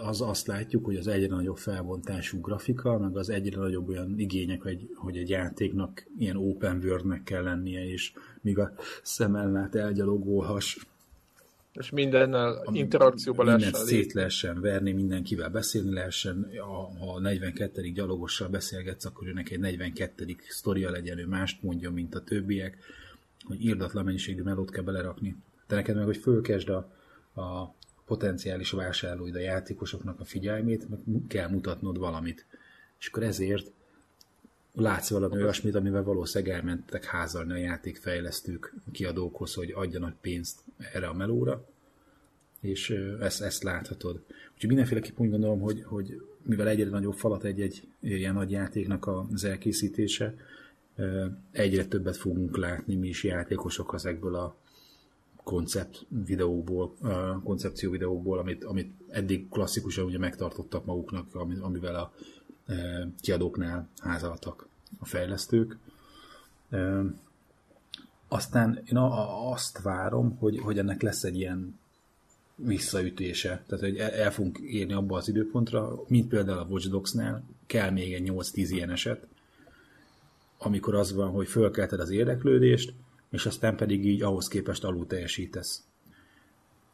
az, 0.03 0.21
azt 0.21 0.47
látjuk, 0.47 0.85
hogy 0.85 0.97
az 0.97 1.07
egyre 1.07 1.35
nagyobb 1.35 1.57
felbontású 1.57 2.41
grafika, 2.41 2.99
meg 2.99 3.17
az 3.17 3.31
egyre 3.31 3.59
nagyobb 3.59 3.89
olyan 3.89 4.19
igények, 4.19 4.63
hogy, 4.63 4.91
hogy 4.95 5.17
egy 5.17 5.29
játéknak 5.29 6.07
ilyen 6.19 6.37
open 6.37 6.81
world 6.85 7.23
kell 7.25 7.43
lennie, 7.43 7.89
és 7.89 8.13
míg 8.41 8.59
a 8.59 8.73
szemellát 9.03 9.75
elgyalogolhass, 9.75 10.77
és 11.73 11.91
mindennel 11.91 12.69
interakcióba 12.73 13.45
lehessen 13.45 13.73
szét 13.73 14.13
lehessen 14.13 14.61
verni, 14.61 14.93
mindenkivel 14.93 15.49
beszélni 15.49 15.93
lehessen. 15.93 16.51
Ha 16.99 17.15
a 17.15 17.21
42. 17.21 17.83
gyalogossal 17.83 18.49
beszélgetsz, 18.49 19.05
akkor 19.05 19.29
őnek 19.29 19.51
egy 19.51 19.59
42. 19.59 20.37
sztoria 20.49 20.91
legyen, 20.91 21.19
ő 21.19 21.27
mást 21.27 21.63
mondja, 21.63 21.91
mint 21.91 22.15
a 22.15 22.23
többiek, 22.23 22.79
hogy 23.45 23.65
írdatlan 23.65 24.05
mennyiségű 24.05 24.43
melót 24.43 24.71
kell 24.71 24.83
belerakni. 24.83 25.37
Te 25.67 25.75
neked 25.75 25.97
meg, 25.97 26.05
hogy 26.05 26.17
fölkesd 26.17 26.69
a, 26.69 26.77
a 27.41 27.75
potenciális 28.07 28.71
vásárlóid 28.71 29.35
a 29.35 29.41
játékosoknak 29.41 30.21
a 30.21 30.25
figyelmét, 30.25 30.89
meg 30.89 31.01
kell 31.29 31.49
mutatnod 31.49 31.99
valamit. 31.99 32.47
És 32.99 33.07
akkor 33.07 33.23
ezért 33.23 33.71
látsz 34.75 35.11
valami 35.11 35.43
olyasmit, 35.43 35.75
amivel 35.75 36.03
valószínűleg 36.03 36.55
elmentek 36.55 37.05
házalni 37.05 37.53
a 37.53 37.57
játékfejlesztők 37.57 38.75
kiadókhoz, 38.93 39.55
hogy 39.55 39.73
adjanak 39.75 40.21
pénzt 40.21 40.61
erre 40.93 41.07
a 41.07 41.15
melóra, 41.15 41.69
és 42.61 42.91
ezt, 43.21 43.43
ezt 43.43 43.63
láthatod. 43.63 44.23
Úgyhogy 44.55 44.69
mindenféleképp 44.69 45.19
úgy 45.19 45.31
gondolom, 45.31 45.61
hogy, 45.61 45.83
hogy 45.85 46.23
mivel 46.43 46.69
egyre 46.69 46.91
nagyobb 46.91 47.15
falat 47.15 47.45
egy-egy 47.45 47.89
ilyen 48.01 48.35
nagy 48.35 48.51
játéknak 48.51 49.07
az 49.07 49.45
elkészítése, 49.45 50.35
egyre 51.51 51.87
többet 51.87 52.17
fogunk 52.17 52.57
látni 52.57 52.95
mi 52.95 53.09
is 53.09 53.25
játékosok 53.25 53.95
ezekből 53.95 54.35
a 54.35 54.57
koncept 55.45 56.07
videóból, 56.25 56.95
koncepció 57.45 57.91
videóból, 57.91 58.39
amit, 58.39 58.65
amit 58.65 58.93
eddig 59.09 59.49
klasszikusan 59.49 60.05
ugye 60.05 60.19
megtartottak 60.19 60.85
maguknak, 60.85 61.35
amivel 61.61 61.95
a 61.95 62.13
kiadóknál 63.21 63.89
házaltak 63.99 64.69
a 64.99 65.05
fejlesztők. 65.05 65.77
Aztán 68.29 68.83
én 68.85 68.97
azt 68.97 69.83
várom, 69.83 70.37
hogy, 70.39 70.59
hogy 70.59 70.79
ennek 70.79 71.03
lesz 71.03 71.25
egy 71.25 71.37
ilyen 71.37 71.79
visszaütése. 72.55 73.65
Tehát, 73.67 73.85
hogy 73.85 73.97
el 73.97 74.33
fogunk 74.33 74.59
érni 74.59 74.93
abba 74.93 75.17
az 75.17 75.29
időpontra, 75.29 76.03
mint 76.07 76.29
például 76.29 76.59
a 76.59 76.67
Watch 76.69 76.89
Dogs-nál, 76.89 77.43
kell 77.67 77.91
még 77.91 78.13
egy 78.13 78.31
8-10 78.31 78.53
ilyen 78.55 78.91
eset, 78.91 79.27
amikor 80.59 80.95
az 80.95 81.15
van, 81.15 81.31
hogy 81.31 81.49
fölkelted 81.49 82.01
az 82.01 82.11
érdeklődést, 82.11 82.93
és 83.31 83.47
aztán 83.47 83.77
pedig 83.77 84.07
így 84.07 84.23
ahhoz 84.23 84.49
képest 84.49 84.85
alul 84.85 85.07
teljesítesz. 85.07 85.83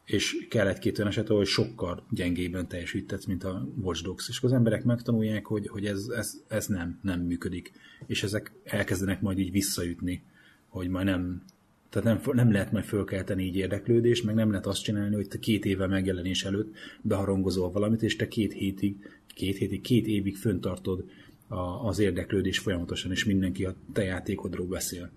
És 0.07 0.47
kell 0.51 0.67
egy-két 0.67 0.99
olyan 0.99 1.11
eset, 1.11 1.31
ahol 1.31 1.45
sokkal 1.45 2.07
gyengébben 2.11 2.69
teljesítesz, 2.69 3.25
mint 3.25 3.45
a 3.45 3.69
Watch 3.81 4.03
Dogs. 4.03 4.29
És 4.29 4.43
az 4.43 4.53
emberek 4.53 4.85
megtanulják, 4.85 5.47
hogy, 5.47 5.69
hogy 5.69 5.87
ez, 5.87 6.07
ez, 6.17 6.41
ez 6.49 6.67
nem, 6.67 6.99
nem 7.03 7.21
működik. 7.21 7.73
És 8.07 8.23
ezek 8.23 8.53
elkezdenek 8.65 9.21
majd 9.21 9.39
így 9.39 9.51
visszaütni, 9.51 10.23
hogy 10.69 10.89
majd 10.89 11.07
nem, 11.07 11.43
tehát 11.89 12.25
nem, 12.25 12.35
nem 12.35 12.53
lehet 12.53 12.73
majd 12.73 12.85
fölkelteni 12.85 13.45
így 13.45 13.57
érdeklődést, 13.57 14.25
meg 14.25 14.35
nem 14.35 14.51
lehet 14.51 14.67
azt 14.67 14.83
csinálni, 14.83 15.15
hogy 15.15 15.29
te 15.29 15.39
két 15.39 15.65
éve 15.65 15.87
megjelenés 15.87 16.45
előtt 16.45 16.75
beharangozol 17.03 17.71
valamit, 17.71 18.03
és 18.03 18.17
te 18.17 18.29
két 18.29 18.53
hétig, 18.53 18.97
két 19.35 19.57
hétig, 19.57 19.81
két 19.81 20.07
évig 20.07 20.37
föntartod 20.37 21.05
a, 21.49 21.87
az 21.87 21.99
érdeklődés 21.99 22.59
folyamatosan, 22.59 23.11
és 23.11 23.25
mindenki 23.25 23.65
a 23.65 23.75
te 23.93 24.03
játékodról 24.03 24.67
beszél. 24.67 25.11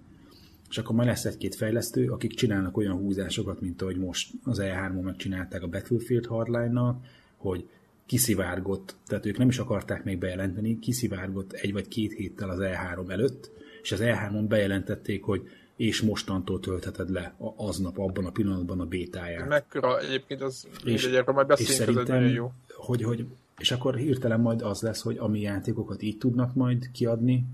És 0.69 0.77
akkor 0.77 0.95
majd 0.95 1.07
lesz 1.07 1.25
egy-két 1.25 1.55
fejlesztő, 1.55 2.09
akik 2.09 2.33
csinálnak 2.33 2.77
olyan 2.77 2.97
húzásokat, 2.97 3.61
mint 3.61 3.81
ahogy 3.81 3.97
most 3.97 4.31
az 4.43 4.59
E3-on 4.61 5.01
megcsinálták 5.01 5.63
a 5.63 5.67
Battlefield 5.67 6.25
Hardline-nal, 6.25 7.01
hogy 7.37 7.69
kiszivárgott, 8.05 8.95
tehát 9.07 9.25
ők 9.25 9.37
nem 9.37 9.49
is 9.49 9.57
akarták 9.57 10.03
még 10.03 10.17
bejelenteni, 10.17 10.79
kiszivárgott 10.79 11.51
egy 11.51 11.73
vagy 11.73 11.87
két 11.87 12.13
héttel 12.13 12.49
az 12.49 12.59
E3 12.61 13.09
előtt, 13.09 13.51
és 13.81 13.91
az 13.91 13.99
E3-on 14.03 14.45
bejelentették, 14.47 15.23
hogy 15.23 15.49
és 15.75 16.01
mostantól 16.01 16.59
töltheted 16.59 17.09
le 17.09 17.33
aznap, 17.55 17.97
abban 17.97 18.25
a 18.25 18.31
pillanatban 18.31 18.79
a 18.79 18.85
bétáját. 18.85 19.47
Mekkora 19.47 19.99
egyébként 19.99 20.41
az, 20.41 20.67
és, 20.85 21.05
erről 21.05 21.35
majd 21.35 21.47
beszélünk, 21.47 21.99
ez 21.99 22.07
nagyon 22.07 22.29
jó. 22.29 22.51
Hogy, 22.67 23.03
hogy, 23.03 23.25
és 23.57 23.71
akkor 23.71 23.95
hirtelen 23.95 24.39
majd 24.39 24.61
az 24.61 24.81
lesz, 24.81 25.01
hogy 25.01 25.17
ami 25.17 25.41
játékokat 25.41 26.01
így 26.01 26.17
tudnak 26.17 26.55
majd 26.55 26.91
kiadni, 26.91 27.45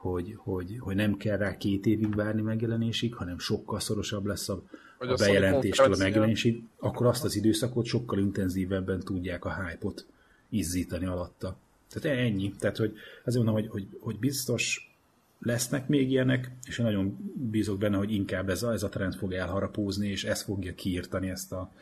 hogy, 0.00 0.34
hogy, 0.36 0.76
hogy 0.78 0.96
nem 0.96 1.16
kell 1.16 1.36
rá 1.36 1.56
két 1.56 1.86
évig 1.86 2.14
várni 2.14 2.42
megjelenésig, 2.42 3.14
hanem 3.14 3.38
sokkal 3.38 3.80
szorosabb 3.80 4.24
lesz 4.24 4.48
a, 4.48 4.62
a 4.98 5.14
bejelentéstől 5.14 5.92
a 5.92 5.96
megjelenésig, 5.96 6.62
akkor 6.78 7.06
azt 7.06 7.24
az 7.24 7.36
időszakot 7.36 7.84
sokkal 7.84 8.18
intenzívebben 8.18 9.00
tudják 9.00 9.44
a 9.44 9.64
hype-ot 9.64 10.06
izzítani 10.48 11.06
alatta. 11.06 11.56
Tehát 11.88 12.18
ennyi. 12.18 12.52
Tehát, 12.58 12.76
hogy 12.76 12.92
azért 13.24 13.44
mondom, 13.44 13.62
hogy, 13.62 13.68
hogy, 13.70 13.86
hogy 14.00 14.18
biztos 14.18 14.94
lesznek 15.40 15.88
még 15.88 16.10
ilyenek, 16.10 16.50
és 16.66 16.78
én 16.78 16.84
nagyon 16.84 17.32
bízok 17.50 17.78
benne, 17.78 17.96
hogy 17.96 18.12
inkább 18.12 18.48
ez 18.48 18.62
a, 18.62 18.72
ez 18.72 18.82
a 18.82 18.88
trend 18.88 19.14
fog 19.14 19.32
elharapózni, 19.32 20.08
és 20.08 20.24
ez 20.24 20.42
fogja 20.42 20.74
kiírtani 20.74 21.30
ezt 21.30 21.52
a 21.52 21.72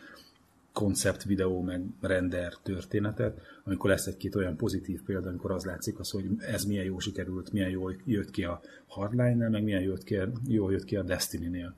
koncept 0.79 1.25
videó 1.25 1.63
meg 1.63 1.85
render 2.01 2.55
történetet, 2.63 3.41
amikor 3.65 3.91
lesz 3.91 4.07
egy-két 4.07 4.35
olyan 4.35 4.57
pozitív 4.57 5.03
példa, 5.03 5.29
amikor 5.29 5.51
az 5.51 5.65
látszik 5.65 5.99
az, 5.99 6.11
hogy 6.11 6.25
ez 6.39 6.65
milyen 6.65 6.85
jó 6.85 6.99
sikerült, 6.99 7.53
milyen 7.53 7.71
jól 7.71 7.97
jött 8.05 8.31
ki 8.31 8.45
a 8.45 8.61
Hardline-nel, 8.87 9.51
meg 9.51 9.63
milyen 9.63 9.83
jött 9.83 10.05
ki, 10.05 10.19
jól 10.47 10.73
jött 10.73 10.85
ki 10.85 10.97
a 10.97 11.03
Destiny-nél. 11.03 11.75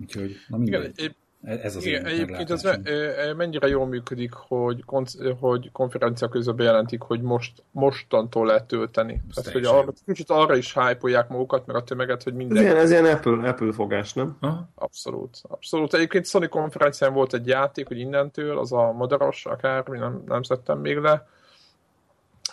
Úgyhogy, 0.00 0.32
na 0.48 0.56
mindegy. 0.56 0.92
Igen, 0.96 1.14
ez 1.42 1.76
az 1.76 1.84
Igen, 1.84 2.04
egyébként 2.06 2.50
ez 2.50 2.62
mennyire 3.36 3.68
jól 3.68 3.86
működik, 3.86 4.32
hogy, 4.32 4.84
konc- 4.84 5.38
hogy 5.40 5.72
konferencia 5.72 6.28
közben 6.28 6.56
bejelentik, 6.56 7.00
hogy 7.00 7.20
most, 7.20 7.62
mostantól 7.70 8.46
lehet 8.46 8.64
tölteni. 8.64 9.22
Tehát, 9.34 9.52
hogy 9.52 9.64
arra, 9.64 9.92
kicsit 10.06 10.30
arra 10.30 10.56
is 10.56 10.74
hype 10.74 11.26
magukat, 11.28 11.66
meg 11.66 11.76
a 11.76 11.82
tömeget, 11.82 12.22
hogy 12.22 12.34
minden. 12.34 12.56
Ez 12.56 12.62
ilyen, 12.62 12.76
ez 12.76 12.90
ilyen 12.90 13.04
Apple, 13.04 13.48
Apple 13.48 13.72
fogás, 13.72 14.12
nem? 14.12 14.36
Aha. 14.40 14.68
Abszolút. 14.74 15.38
Abszolút. 15.42 15.94
Egyébként 15.94 16.26
Sony 16.26 16.48
konferencián 16.48 17.12
volt 17.12 17.34
egy 17.34 17.46
játék, 17.46 17.88
hogy 17.88 17.98
innentől, 17.98 18.58
az 18.58 18.72
a 18.72 18.92
madaras, 18.92 19.46
akár, 19.46 19.86
nem, 19.86 20.22
nem 20.26 20.42
szedtem 20.42 20.78
még 20.78 20.96
le. 20.96 21.28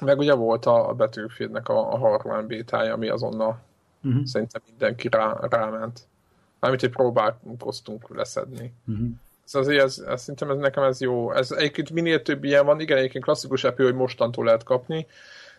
Meg 0.02 0.18
ugye 0.18 0.34
volt 0.34 0.66
a, 0.66 0.90
a 0.90 0.94
Battlefieldnek 0.94 1.70
a, 1.70 1.94
a 1.94 1.98
Harlan 1.98 2.48
bétája, 2.48 2.94
ami 2.94 3.10
azonnal 3.10 3.62
uh-huh. 4.04 4.24
szerintem 4.24 4.62
mindenki 4.70 5.08
rá, 5.12 5.38
ráment. 5.50 6.08
Mármint, 6.63 6.84
hogy 6.84 6.91
próbálkoztunk 6.91 8.15
leszedni. 8.15 8.74
Uh-huh. 8.88 9.08
Ez 9.46 9.55
azért, 9.55 9.84
ez, 9.84 10.03
ez, 10.08 10.22
szerintem 10.22 10.50
ez, 10.50 10.58
nekem 10.58 10.84
ez 10.84 11.01
jó. 11.01 11.34
Ez 11.34 11.51
egyébként 11.51 11.89
minél 11.89 12.22
több 12.22 12.43
ilyen 12.43 12.65
van, 12.65 12.79
igen, 12.79 12.98
egyébként 12.98 13.24
klasszikus 13.24 13.63
Apple, 13.63 13.86
hogy 13.86 13.93
mostantól 13.93 14.46
lehet 14.46 14.63
kapni. 14.63 15.08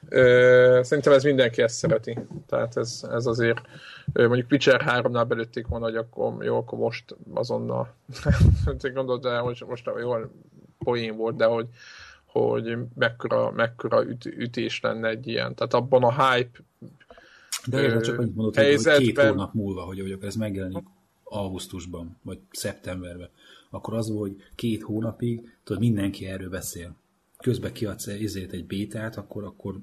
Ö, 0.09 0.81
szerintem 0.83 1.13
ez 1.13 1.23
mindenki 1.23 1.63
ezt 1.63 1.77
szereti. 1.77 2.19
Tehát 2.47 2.77
ez, 2.77 3.07
ez 3.11 3.27
azért, 3.27 3.61
mondjuk 4.13 4.51
Witcher 4.51 4.85
3-nál 4.87 5.25
belőtték 5.29 5.67
volna, 5.67 5.85
hogy 5.85 5.97
akkor 5.97 6.45
jó, 6.45 6.57
akkor 6.57 6.79
most 6.79 7.17
azonnal 7.35 7.95
gondolod, 8.95 9.23
de 9.23 9.41
most, 9.41 9.67
most 9.67 9.91
jó 10.01 10.15
poén 10.79 11.17
volt, 11.17 11.37
de 11.37 11.45
hogy, 11.45 11.67
hogy 12.25 12.77
mekkora, 12.95 13.51
mekkora 13.51 14.05
üt, 14.05 14.25
ütés 14.25 14.81
lenne 14.81 15.09
egy 15.09 15.27
ilyen. 15.27 15.55
Tehát 15.55 15.75
abban 15.75 16.03
a 16.03 16.31
hype 16.31 16.59
de 17.67 17.83
érted, 17.83 18.03
csak 18.03 18.19
annyit 18.19 18.35
mondott, 18.35 18.57
helyzetben... 18.57 18.95
hogy 18.95 19.05
két 19.05 19.19
hónap 19.19 19.55
múlva, 19.55 19.83
hogy, 19.83 20.01
hogy 20.01 20.19
ez 20.21 20.35
megjelenik 20.35 20.85
augusztusban, 21.35 22.17
vagy 22.23 22.39
szeptemberben, 22.51 23.29
akkor 23.71 23.95
az 23.95 24.11
volt, 24.11 24.33
hogy 24.33 24.43
két 24.55 24.83
hónapig, 24.83 25.57
tudod, 25.65 25.83
mindenki 25.83 26.27
erről 26.27 26.49
beszél. 26.49 26.97
Közben 27.39 27.73
kiadsz 27.73 28.07
ezért 28.07 28.53
egy 28.53 28.67
bétát, 28.67 29.17
akkor, 29.17 29.45
akkor 29.45 29.79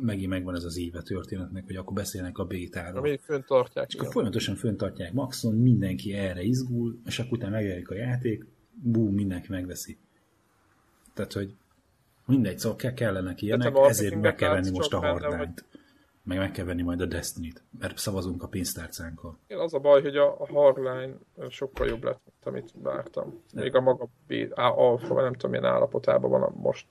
megint 0.00 0.30
megvan 0.30 0.54
ez 0.54 0.64
az 0.64 0.78
éve 0.78 1.02
történetnek, 1.02 1.66
hogy 1.66 1.76
akkor 1.76 1.92
beszélnek 1.92 2.38
a 2.38 2.44
bétáról. 2.44 2.98
Amíg 2.98 3.20
föntartják. 3.20 3.88
És 3.88 3.94
akkor 3.94 4.12
folyamatosan 4.12 4.54
föntartják 4.54 5.12
maxon, 5.12 5.54
mindenki 5.54 6.12
erre 6.12 6.42
izgul, 6.42 6.98
és 7.06 7.18
akkor 7.18 7.32
utána 7.32 7.54
megjelenik 7.54 7.90
a 7.90 7.94
játék, 7.94 8.46
bú, 8.72 9.08
mindenki 9.10 9.46
megveszi. 9.50 9.96
Tehát, 11.14 11.32
hogy 11.32 11.54
mindegy, 12.26 12.58
szóval 12.58 12.92
kellene 12.94 13.34
ilyenek, 13.36 13.76
ezért 13.76 14.20
meg 14.20 14.34
kell 14.34 14.52
venni 14.52 14.70
most 14.70 14.92
a 14.92 14.98
hardline 14.98 15.54
meg 16.28 16.38
meg 16.38 16.50
kell 16.50 16.64
venni 16.64 16.82
majd 16.82 17.00
a 17.00 17.06
Destiny-t, 17.06 17.62
mert 17.78 17.98
szavazunk 17.98 18.42
a 18.42 18.46
pénztárcánkkal. 18.46 19.38
Én 19.46 19.58
az 19.58 19.74
a 19.74 19.78
baj, 19.78 20.02
hogy 20.02 20.16
a 20.16 20.36
Hardline 20.52 21.14
sokkal 21.48 21.86
jobb 21.86 22.04
lett, 22.04 22.20
mint 22.24 22.46
amit 22.46 22.70
vártam. 22.82 23.42
Még 23.54 23.74
a 23.74 23.80
maga 23.80 24.08
alfa, 24.54 25.22
nem 25.22 25.32
tudom, 25.32 25.50
milyen 25.50 25.74
állapotában 25.74 26.30
van 26.30 26.52
most. 26.56 26.86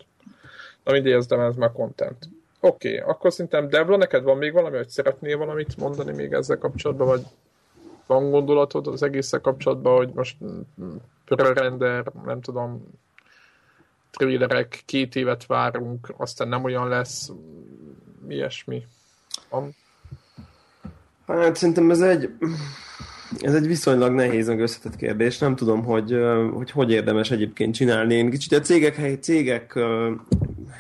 Na 0.84 0.92
mindegy, 0.92 1.12
ez, 1.12 1.26
de 1.26 1.38
ez 1.38 1.56
már 1.56 1.72
content. 1.72 2.30
Oké, 2.60 3.00
okay, 3.00 3.10
akkor 3.10 3.32
szerintem 3.32 3.70
Devla, 3.70 3.98
neked 3.98 4.24
van 4.24 4.38
még 4.38 4.54
valami, 4.54 4.78
hogy 4.78 4.90
szeretnél 4.90 5.38
valamit 5.38 5.78
mondani 5.78 6.14
még 6.14 6.34
ezzel 6.34 6.58
kapcsolatban, 6.58 7.08
vagy 7.08 7.26
van 8.06 8.30
gondolatod 8.30 8.88
az 8.88 9.04
egésszel 9.04 9.42
kapcsolatban, 9.42 9.96
hogy 9.96 10.14
most 10.14 10.38
render, 11.26 12.12
nem 12.26 12.42
tudom, 12.42 12.84
trailerek, 14.12 14.82
két 14.86 15.16
évet 15.16 15.46
várunk, 15.46 16.14
aztán 16.18 16.48
nem 16.48 16.64
olyan 16.64 16.88
lesz, 16.88 17.32
ilyesmi. 18.28 18.86
Hát 21.28 21.56
szerintem 21.56 21.92
ez 21.92 22.02
egy, 22.02 22.30
ez 23.42 23.54
egy 23.54 23.68
viszonylag 23.68 24.14
nehéz 24.14 24.48
meg 24.48 24.60
összetett 24.60 24.96
kérdés. 24.96 25.38
Nem 25.38 25.56
tudom, 25.56 25.84
hogy, 25.84 26.18
hogy 26.54 26.72
hogy 26.72 26.92
érdemes 26.92 27.32
egyébként 27.32 27.76
csinálni. 27.76 28.14
Én 28.14 28.30
kicsit 28.30 28.54
a 28.54 28.60
cégek, 28.60 28.96
hely, 28.96 29.14
cégek 29.14 29.80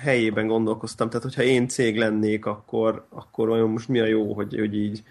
helyében 0.02 0.48
gondolkoztam. 0.48 1.08
Tehát, 1.08 1.24
hogyha 1.24 1.42
én 1.42 1.68
cég 1.68 1.98
lennék, 1.98 2.46
akkor, 2.46 3.06
akkor 3.10 3.50
olyan 3.50 3.70
most 3.70 3.88
mi 3.88 4.00
a 4.00 4.06
jó, 4.06 4.34
hogy, 4.34 4.56
hogy 4.60 4.76
így 4.76 5.04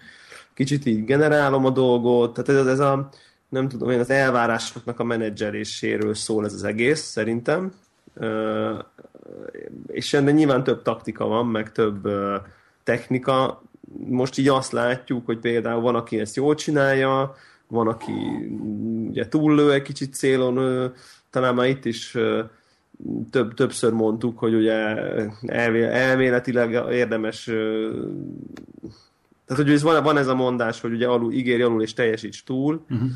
kicsit 0.53 0.85
így 0.85 1.05
generálom 1.05 1.65
a 1.65 1.69
dolgot. 1.69 2.33
Tehát 2.33 2.61
ez, 2.61 2.67
ez 2.67 2.79
a, 2.79 3.09
nem 3.49 3.67
tudom, 3.67 3.89
én 3.89 3.99
az 3.99 4.09
elvárásoknak 4.09 4.99
a 4.99 5.03
menedzseléséről 5.03 6.13
szól 6.13 6.45
ez 6.45 6.53
az 6.53 6.63
egész, 6.63 7.01
szerintem. 7.01 7.73
És 9.87 10.13
ennek 10.13 10.35
nyilván 10.35 10.63
több 10.63 10.81
taktika 10.81 11.25
van, 11.25 11.47
meg 11.47 11.71
több 11.71 12.07
technika, 12.87 13.61
most 14.07 14.37
így 14.37 14.47
azt 14.47 14.71
látjuk, 14.71 15.25
hogy 15.25 15.37
például 15.37 15.81
van, 15.81 15.95
aki 15.95 16.19
ezt 16.19 16.35
jól 16.35 16.55
csinálja, 16.55 17.35
van, 17.67 17.87
aki 17.87 18.11
ugye 19.09 19.27
túllő 19.27 19.73
egy 19.73 19.81
kicsit 19.81 20.13
célon, 20.13 20.91
talán 21.29 21.55
már 21.55 21.67
itt 21.67 21.85
is 21.85 22.17
több, 23.31 23.53
többször 23.53 23.91
mondtuk, 23.91 24.39
hogy 24.39 24.53
ugye 24.53 24.73
elméletileg 25.45 26.93
érdemes 26.93 27.43
tehát, 29.45 29.63
hogy 29.63 29.71
ez 29.71 29.81
van, 29.81 30.03
van 30.03 30.17
ez 30.17 30.27
a 30.27 30.35
mondás, 30.35 30.81
hogy 30.81 30.91
ugye 30.91 31.07
alul, 31.07 31.33
ígéri 31.33 31.61
alul 31.61 31.81
és 31.81 31.93
teljesíts 31.93 32.43
túl, 32.43 32.85
uh-huh 32.89 33.09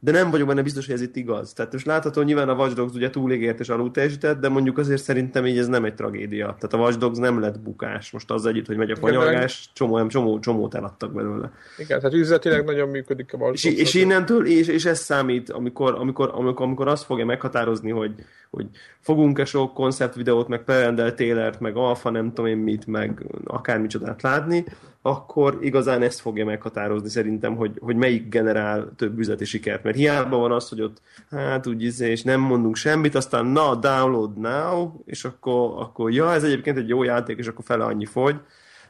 de 0.00 0.10
nem 0.10 0.30
vagyok 0.30 0.46
benne 0.46 0.62
biztos, 0.62 0.86
hogy 0.86 0.94
ez 0.94 1.00
itt 1.00 1.16
igaz. 1.16 1.52
Tehát 1.52 1.72
most 1.72 1.86
látható, 1.86 2.22
nyilván 2.22 2.48
a 2.48 2.54
Watch 2.54 2.74
Dogs 2.74 2.94
ugye 2.94 3.10
túlégért 3.10 3.60
és 3.60 3.68
alul 3.68 3.90
teljesített, 3.90 4.40
de 4.40 4.48
mondjuk 4.48 4.78
azért 4.78 5.02
szerintem 5.02 5.46
így 5.46 5.58
ez 5.58 5.66
nem 5.66 5.84
egy 5.84 5.94
tragédia. 5.94 6.44
Tehát 6.44 6.72
a 6.72 6.76
Watch 6.76 6.98
Dogs 6.98 7.18
nem 7.18 7.40
lett 7.40 7.60
bukás. 7.60 8.10
Most 8.10 8.30
az 8.30 8.46
együtt, 8.46 8.66
hogy 8.66 8.76
megy 8.76 8.90
a 8.90 9.00
kanyargás, 9.00 9.70
csomó, 9.74 10.06
csomó, 10.06 10.38
csomót 10.38 10.74
eladtak 10.74 11.12
belőle. 11.12 11.52
Igen, 11.78 11.98
tehát 11.98 12.14
üzletileg 12.14 12.64
nagyon 12.64 12.88
működik 12.88 13.32
a 13.32 13.36
Watch 13.36 13.64
Dogs. 13.64 13.76
És, 13.76 13.80
és 13.80 13.94
innentől, 13.94 14.46
és, 14.46 14.66
és 14.66 14.84
ez 14.84 14.98
számít, 14.98 15.50
amikor, 15.50 15.94
amikor, 15.94 16.30
amikor, 16.34 16.66
amikor 16.66 16.88
azt 16.88 17.04
fogja 17.04 17.24
meghatározni, 17.24 17.90
hogy, 17.90 18.14
hogy 18.50 18.66
fogunk-e 19.00 19.44
sok 19.44 19.74
konceptvideót, 19.74 20.48
meg 20.48 20.64
Perendel 20.64 21.14
Taylor-t, 21.14 21.60
meg 21.60 21.76
Alfa 21.76 22.10
nem 22.10 22.28
tudom 22.28 22.46
én 22.46 22.56
mit, 22.56 22.86
meg 22.86 23.24
akármicsodát 23.44 24.22
látni, 24.22 24.64
akkor 25.06 25.58
igazán 25.60 26.02
ezt 26.02 26.20
fogja 26.20 26.44
meghatározni 26.44 27.08
szerintem, 27.08 27.56
hogy, 27.56 27.78
hogy 27.80 27.96
melyik 27.96 28.28
generál 28.28 28.92
több 28.96 29.05
üzleti 29.16 29.44
sikert. 29.44 29.82
Mert 29.82 29.96
hiába 29.96 30.36
van 30.36 30.52
az, 30.52 30.68
hogy 30.68 30.80
ott 30.80 31.00
hát 31.30 31.66
úgy 31.66 31.82
izé, 31.82 32.10
és 32.10 32.22
nem 32.22 32.40
mondunk 32.40 32.76
semmit, 32.76 33.14
aztán 33.14 33.46
na, 33.46 33.74
download 33.74 34.38
now, 34.38 34.92
és 35.04 35.24
akkor, 35.24 35.80
akkor 35.82 36.12
ja, 36.12 36.32
ez 36.32 36.44
egyébként 36.44 36.76
egy 36.76 36.88
jó 36.88 37.02
játék, 37.02 37.38
és 37.38 37.46
akkor 37.46 37.64
fele 37.64 37.84
annyi 37.84 38.06
fogy. 38.06 38.40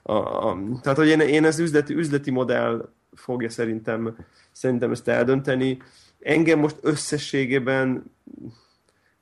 A, 0.03 0.13
a, 0.13 0.59
tehát, 0.83 0.99
hogy 0.99 1.09
én, 1.09 1.21
én 1.21 1.45
ez 1.45 1.59
üzleti, 1.59 1.95
üzleti 1.95 2.31
modell 2.31 2.89
fogja 3.15 3.51
szerintem, 3.51 4.17
szerintem 4.53 4.91
ezt 4.91 5.09
eldönteni. 5.09 5.79
Engem 6.21 6.59
most 6.59 6.77
összességében 6.81 8.05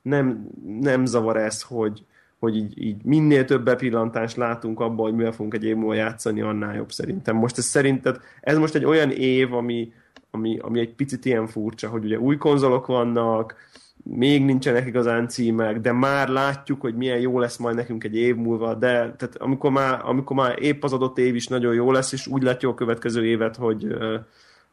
nem, 0.01 0.47
nem 0.79 1.05
zavar 1.05 1.37
ez, 1.37 1.61
hogy, 1.61 2.05
hogy 2.39 2.55
így, 2.55 2.83
így 2.83 3.03
minél 3.03 3.45
több 3.45 3.63
bepillantást 3.63 4.35
látunk 4.35 4.79
abba, 4.79 5.03
hogy 5.03 5.15
mivel 5.15 5.31
fogunk 5.31 5.53
egy 5.53 5.63
év 5.63 5.75
múlva 5.75 5.93
játszani, 5.93 6.41
annál 6.41 6.75
jobb 6.75 6.91
szerintem. 6.91 7.35
Most 7.35 7.57
ez 7.57 7.65
szerinted, 7.65 8.19
ez 8.41 8.57
most 8.57 8.75
egy 8.75 8.85
olyan 8.85 9.11
év, 9.11 9.53
ami, 9.53 9.93
ami, 10.35 10.57
ami 10.61 10.79
egy 10.79 10.93
picit 10.93 11.25
ilyen 11.25 11.47
furcsa, 11.47 11.89
hogy 11.89 12.03
ugye 12.03 12.19
új 12.19 12.37
konzolok 12.37 12.85
vannak, 12.85 13.55
még 14.03 14.45
nincsenek 14.45 14.87
igazán 14.87 15.27
címek, 15.27 15.79
de 15.79 15.91
már 15.91 16.27
látjuk, 16.27 16.81
hogy 16.81 16.95
milyen 16.95 17.19
jó 17.19 17.39
lesz 17.39 17.57
majd 17.57 17.75
nekünk 17.75 18.03
egy 18.03 18.15
év 18.15 18.35
múlva, 18.35 18.73
de 18.73 18.87
tehát 18.89 19.35
amikor 19.37 19.71
már, 19.71 20.01
amikor 20.03 20.35
már 20.35 20.55
épp 20.59 20.83
az 20.83 20.93
adott 20.93 21.17
év 21.17 21.35
is 21.35 21.47
nagyon 21.47 21.73
jó 21.73 21.91
lesz, 21.91 22.11
és 22.11 22.27
úgy 22.27 22.43
látjuk 22.43 22.71
a 22.71 22.75
következő 22.75 23.25
évet, 23.25 23.55
hogy, 23.55 23.87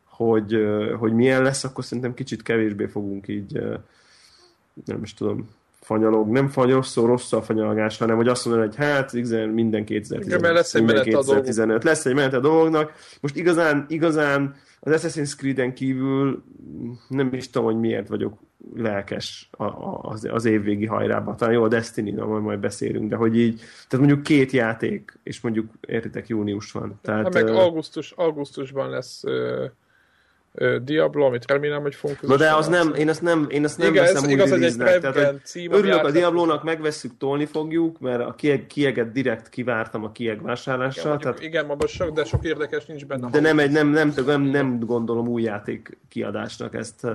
hogy, 0.04 0.66
hogy 0.98 1.12
milyen 1.12 1.42
lesz, 1.42 1.64
akkor 1.64 1.84
szerintem 1.84 2.14
kicsit 2.14 2.42
kevésbé 2.42 2.86
fogunk 2.86 3.28
így 3.28 3.60
nem 4.84 5.02
is 5.02 5.14
tudom, 5.14 5.48
fanyalog, 5.80 6.28
nem 6.28 6.48
fanyalog, 6.48 6.84
szó 6.84 7.06
rossz 7.06 7.32
a 7.32 7.42
fanyalgás, 7.42 7.98
hanem 7.98 8.16
hogy 8.16 8.28
azt 8.28 8.44
mondani, 8.44 8.66
hogy 8.66 8.76
hát 8.76 9.12
minden 9.52 9.84
2015, 9.84 10.40
Igen, 10.40 10.52
lesz 10.52 10.74
egy 10.74 10.82
minden 10.82 11.04
2015, 11.04 11.84
lesz 11.84 12.06
egy 12.06 12.14
menet 12.14 12.34
a 12.34 12.40
dolgoknak. 12.40 12.92
Most 13.20 13.36
igazán, 13.36 13.84
igazán 13.88 14.54
az 14.84 15.04
Assassin's 15.04 15.36
Creed-en 15.36 15.74
kívül 15.74 16.44
nem 17.08 17.32
is 17.32 17.50
tudom, 17.50 17.72
hogy 17.72 17.80
miért 17.80 18.08
vagyok 18.08 18.38
lelkes 18.74 19.50
az, 20.02 20.28
az 20.30 20.44
évvégi 20.44 20.86
hajrában. 20.86 21.36
Talán 21.36 21.54
jó 21.54 21.62
a 21.62 21.68
destiny 21.68 22.14
majd, 22.14 22.42
majd 22.42 22.60
beszélünk, 22.60 23.10
de 23.10 23.16
hogy 23.16 23.38
így, 23.38 23.56
tehát 23.88 24.06
mondjuk 24.06 24.22
két 24.22 24.50
játék, 24.50 25.18
és 25.22 25.40
mondjuk 25.40 25.70
értitek, 25.80 26.28
június 26.28 26.72
van. 26.72 26.98
Tehát, 27.02 27.22
hát 27.22 27.34
meg 27.34 27.48
augusztus, 27.48 28.10
augusztusban 28.10 28.90
lesz 28.90 29.22
Diablo, 30.82 31.24
amit 31.24 31.46
remélem, 31.46 31.82
hogy 31.82 31.94
fogunk 31.94 32.22
Na 32.22 32.36
de 32.36 32.54
az 32.54 32.68
nem, 32.68 32.94
én 32.94 33.08
ezt 33.08 33.22
nem, 33.22 33.46
én 33.48 33.64
ezt 33.64 33.78
nem 33.78 33.88
Igen, 33.88 34.02
veszem 34.02 34.16
ez, 34.16 34.24
úgy 34.24 34.30
igaz, 34.30 34.52
egy 34.52 34.76
tehát, 34.76 35.18
hogy 35.52 35.68
Örülök 35.70 36.04
a 36.04 36.10
Diablónak, 36.10 36.62
megvesszük, 36.62 37.16
tolni 37.18 37.44
fogjuk, 37.44 38.00
mert 38.00 38.20
a 38.20 38.34
kieg, 38.34 38.66
kieget 38.66 39.12
direkt 39.12 39.48
kivártam 39.48 40.04
a 40.04 40.12
kieg 40.12 40.42
vásárlással. 40.42 41.04
Igen, 41.04 41.18
tehát, 41.18 41.42
igen 41.42 41.76
sok, 41.86 42.10
de 42.10 42.24
sok 42.24 42.44
érdekes 42.44 42.86
nincs 42.86 43.06
benne. 43.06 43.30
De 43.30 43.40
nem, 43.40 43.58
egy, 43.58 43.70
nem, 43.70 43.88
nem, 43.88 44.12
nem, 44.26 44.42
nem 44.42 44.78
gondolom 44.78 45.28
új 45.28 45.42
játék 45.42 45.98
kiadásnak 46.08 46.74
ezt, 46.74 47.06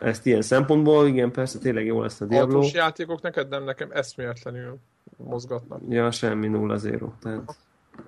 ezt 0.00 0.26
ilyen 0.26 0.42
szempontból. 0.42 1.06
Igen, 1.06 1.30
persze 1.30 1.58
tényleg 1.58 1.86
jó 1.86 2.00
lesz 2.00 2.20
a 2.20 2.24
Diablo. 2.24 2.54
Autós 2.54 2.72
játékok 2.72 3.22
neked 3.22 3.48
nem, 3.48 3.64
nekem 3.64 3.88
eszméletlenül 3.92 4.78
mozgatnak. 5.16 5.80
Ja, 5.88 6.10
semmi 6.10 6.50
0-0. 6.52 7.08
Tehát 7.22 7.56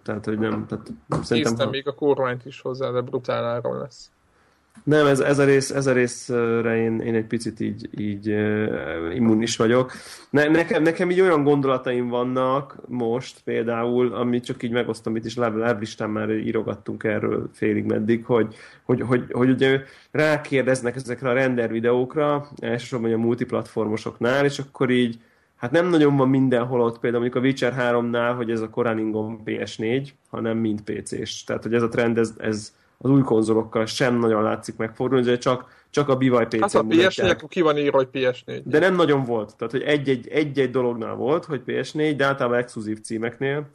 tehát, 0.03 0.25
hogy 0.25 0.39
nem... 0.39 0.67
Tehát, 0.67 0.87
szerintem, 1.09 1.53
Néztem 1.53 1.67
ha... 1.67 1.71
még 1.71 1.89
a 1.89 1.95
kormányt 1.95 2.47
is 2.47 2.61
hozzá, 2.61 2.91
de 2.91 3.01
brutál 3.01 3.45
áron 3.45 3.79
lesz. 3.79 4.11
Nem, 4.85 5.07
ez, 5.07 5.21
ez, 5.21 5.39
a 5.39 5.45
rész, 5.45 5.71
ez 5.71 5.87
a 5.87 5.93
részre 5.93 6.77
én, 6.77 7.01
én 7.01 7.15
egy 7.15 7.27
picit 7.27 7.61
így, 7.61 7.89
így 8.01 8.27
immunis 9.15 9.57
vagyok. 9.57 9.93
Ne, 10.31 10.49
nekem, 10.49 10.83
nekem 10.83 11.11
így 11.11 11.21
olyan 11.21 11.43
gondolataim 11.43 12.09
vannak 12.09 12.77
most 12.89 13.41
például, 13.45 14.15
amit 14.15 14.45
csak 14.45 14.63
így 14.63 14.71
megosztom, 14.71 15.17
itt 15.17 15.25
is 15.25 15.39
listán 15.79 16.11
már 16.11 16.31
írogattunk 16.31 17.05
erről 17.05 17.49
félig 17.53 17.85
meddig, 17.85 18.25
hogy, 18.25 18.55
hogy, 18.85 19.01
hogy, 19.01 19.25
hogy 19.33 19.49
ugye 19.49 19.83
rákérdeznek 20.11 20.97
ezekre 20.97 21.31
a 21.31 21.35
render 21.35 21.73
videókra, 21.73 22.49
elsősorban 22.59 23.13
a 23.13 23.17
multiplatformosoknál, 23.17 24.45
és 24.45 24.59
akkor 24.59 24.91
így 24.91 25.19
hát 25.57 25.71
nem 25.71 25.89
nagyon 25.89 26.17
van 26.17 26.29
mindenhol 26.29 26.81
ott, 26.81 26.99
például 26.99 27.23
mondjuk 27.23 27.45
a 27.45 27.47
Witcher 27.47 27.75
3-nál, 27.79 28.33
hogy 28.37 28.51
ez 28.51 28.61
a 28.61 28.71
korán 28.71 28.99
ingon 28.99 29.41
PS4, 29.45 30.09
hanem 30.31 30.59
mind 30.59 30.81
PC-s. 30.81 31.45
Tehát, 31.45 31.63
hogy 31.63 31.75
ez 31.75 31.83
a 31.83 31.89
trend, 31.89 32.19
ez, 32.19 32.35
ez 32.39 32.75
az 32.99 33.11
új 33.11 33.23
konzolokkal 33.23 33.87
sem 33.87 34.19
nagyon 34.19 34.43
látszik 34.43 34.77
megfordulni, 34.77 35.25
de 35.25 35.39
csak, 35.39 35.85
csak 35.91 36.09
a 36.09 36.17
bivaj 36.17 36.47
PC-n 36.47 36.61
Hát 36.61 36.75
a 36.75 36.83
PS4, 36.83 37.45
ki 37.49 37.61
van 37.61 37.79
írva, 37.79 37.97
hogy 37.97 38.09
PS4. 38.13 38.61
De 38.65 38.79
nem 38.79 38.95
nagyon 38.95 39.25
volt. 39.25 39.57
Tehát, 39.57 39.73
hogy 39.73 39.83
egy-egy, 39.83 40.29
egy-egy 40.29 40.71
dolognál 40.71 41.15
volt, 41.15 41.45
hogy 41.45 41.63
PS4, 41.67 42.15
de 42.17 42.25
általában 42.25 42.59
exkluzív 42.59 43.01
címeknél, 43.01 43.67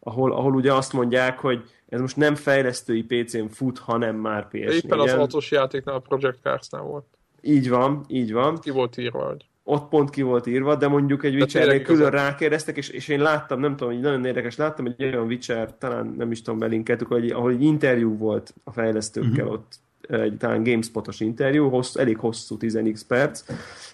ahol, 0.00 0.32
ahol 0.32 0.54
ugye 0.54 0.72
azt 0.72 0.92
mondják, 0.92 1.38
hogy 1.38 1.62
ez 1.88 2.00
most 2.00 2.16
nem 2.16 2.34
fejlesztői 2.34 3.02
PC-n 3.02 3.46
fut, 3.50 3.78
hanem 3.78 4.16
már 4.16 4.48
PS4-en. 4.52 4.84
Éppen 4.84 4.98
az 4.98 5.12
autós 5.12 5.50
játéknál, 5.50 5.94
a 5.94 5.98
Project 5.98 6.38
Cars-nál 6.42 6.82
volt. 6.82 7.04
Így 7.40 7.68
van, 7.68 8.04
így 8.08 8.32
van. 8.32 8.58
Ki 8.58 8.70
volt 8.70 8.96
írva, 8.96 9.26
hogy 9.26 9.47
ott 9.68 9.88
pont 9.88 10.10
ki 10.10 10.22
volt 10.22 10.46
írva, 10.46 10.76
de 10.76 10.88
mondjuk 10.88 11.24
egy 11.24 11.34
Witchernél 11.34 11.82
külön 11.82 12.10
rákérdeztek, 12.10 12.76
és, 12.76 12.88
és 12.88 13.08
én 13.08 13.20
láttam, 13.20 13.60
nem 13.60 13.76
tudom, 13.76 13.92
hogy 13.92 14.02
nagyon 14.02 14.24
érdekes, 14.24 14.56
láttam 14.56 14.86
egy 14.86 15.02
olyan 15.02 15.26
Witcher, 15.26 15.78
talán 15.78 16.14
nem 16.16 16.30
is 16.30 16.42
tudom, 16.42 16.58
belinkeltük, 16.58 17.06
hogy, 17.06 17.30
ahol 17.30 17.50
egy 17.50 17.62
interjú 17.62 18.16
volt 18.16 18.54
a 18.64 18.72
fejlesztőkkel 18.72 19.44
uh-huh. 19.44 19.52
ott, 19.52 19.78
egy 20.08 20.36
talán 20.36 20.62
GameSpot-os 20.62 21.20
interjú, 21.20 21.68
hossz, 21.68 21.96
elég 21.96 22.18
hosszú, 22.18 22.56
10x 22.60 23.00
perc, 23.08 23.44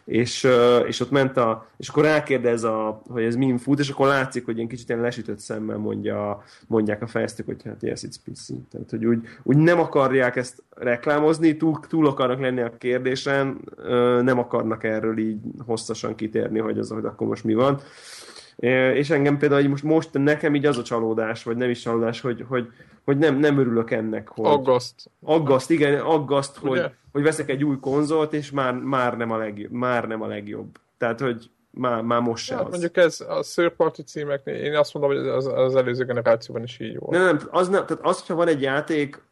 és, 0.04 0.48
és 0.86 1.00
ott 1.00 1.10
ment 1.10 1.36
a, 1.36 1.66
és 1.76 1.88
akkor 1.88 2.04
rákérdez, 2.04 2.64
a, 2.64 3.02
hogy 3.08 3.22
ez 3.22 3.36
min 3.36 3.58
fut, 3.58 3.78
és 3.78 3.88
akkor 3.88 4.06
látszik, 4.06 4.44
hogy 4.44 4.56
ilyen 4.56 4.68
kicsit 4.68 4.88
ilyen 4.88 5.00
lesütött 5.00 5.38
szemmel 5.38 5.76
mondja, 5.76 6.44
mondják 6.66 7.02
a 7.02 7.06
fejlesztők, 7.06 7.46
hogy 7.46 7.62
hát 7.64 7.82
yes, 7.82 8.02
it's 8.02 8.16
PC. 8.24 8.46
Tehát, 8.70 8.90
hogy 8.90 9.04
úgy, 9.04 9.18
úgy 9.42 9.56
nem 9.56 9.80
akarják 9.80 10.36
ezt 10.36 10.62
reklámozni, 10.70 11.56
túl, 11.56 11.80
túl 11.88 12.06
akarnak 12.06 12.40
lenni 12.40 12.60
a 12.60 12.76
kérdésen, 12.78 13.60
nem 14.22 14.38
akarnak 14.38 14.84
erről 14.84 15.18
így 15.18 15.38
hosszasan 15.66 16.14
kitérni, 16.14 16.58
hogy 16.58 16.78
az, 16.78 16.90
hogy 16.90 17.04
akkor 17.04 17.26
most 17.26 17.44
mi 17.44 17.54
van. 17.54 17.80
És 18.56 19.10
engem 19.10 19.38
például 19.38 19.60
hogy 19.60 19.70
most, 19.70 19.82
most 19.82 20.08
nekem 20.12 20.54
így 20.54 20.66
az 20.66 20.78
a 20.78 20.82
csalódás, 20.82 21.42
vagy 21.42 21.56
nem 21.56 21.70
is 21.70 21.80
csalódás, 21.80 22.20
hogy, 22.20 22.44
hogy, 22.48 22.68
hogy 23.04 23.18
nem, 23.18 23.36
nem 23.36 23.58
örülök 23.58 23.90
ennek. 23.90 24.28
Hogy 24.28 24.46
aggaszt. 24.46 25.10
Aggaszt, 25.24 25.70
igen, 25.70 26.00
aggaszt, 26.00 26.56
hogy, 26.56 26.82
hogy 27.12 27.22
veszek 27.22 27.48
egy 27.48 27.64
új 27.64 27.76
konzolt, 27.80 28.32
és 28.32 28.50
már, 28.50 28.74
már, 28.74 29.16
nem 29.16 29.30
a 29.30 29.36
legjobb, 29.36 29.70
már 29.70 30.06
nem 30.06 30.22
a 30.22 30.26
legjobb. 30.26 30.78
Tehát, 30.98 31.20
hogy 31.20 31.50
már, 31.70 32.02
már 32.02 32.20
most 32.20 32.44
se 32.44 32.54
hát, 32.54 32.64
az. 32.64 32.70
Mondjuk 32.70 32.96
ez 32.96 33.20
a 33.20 33.40
third 33.40 33.72
party 33.72 34.00
címeknél, 34.02 34.54
én 34.54 34.76
azt 34.76 34.94
mondom, 34.94 35.16
hogy 35.16 35.28
az, 35.28 35.46
az 35.46 35.76
előző 35.76 36.04
generációban 36.04 36.62
is 36.62 36.80
így 36.80 36.98
volt. 36.98 37.10
Nem, 37.10 37.24
nem, 37.24 37.38
az, 37.50 37.68
nem, 37.68 37.86
tehát 37.86 38.04
az, 38.04 38.18
hogyha 38.18 38.34
van 38.34 38.48
egy 38.48 38.62
játék, 38.62 39.22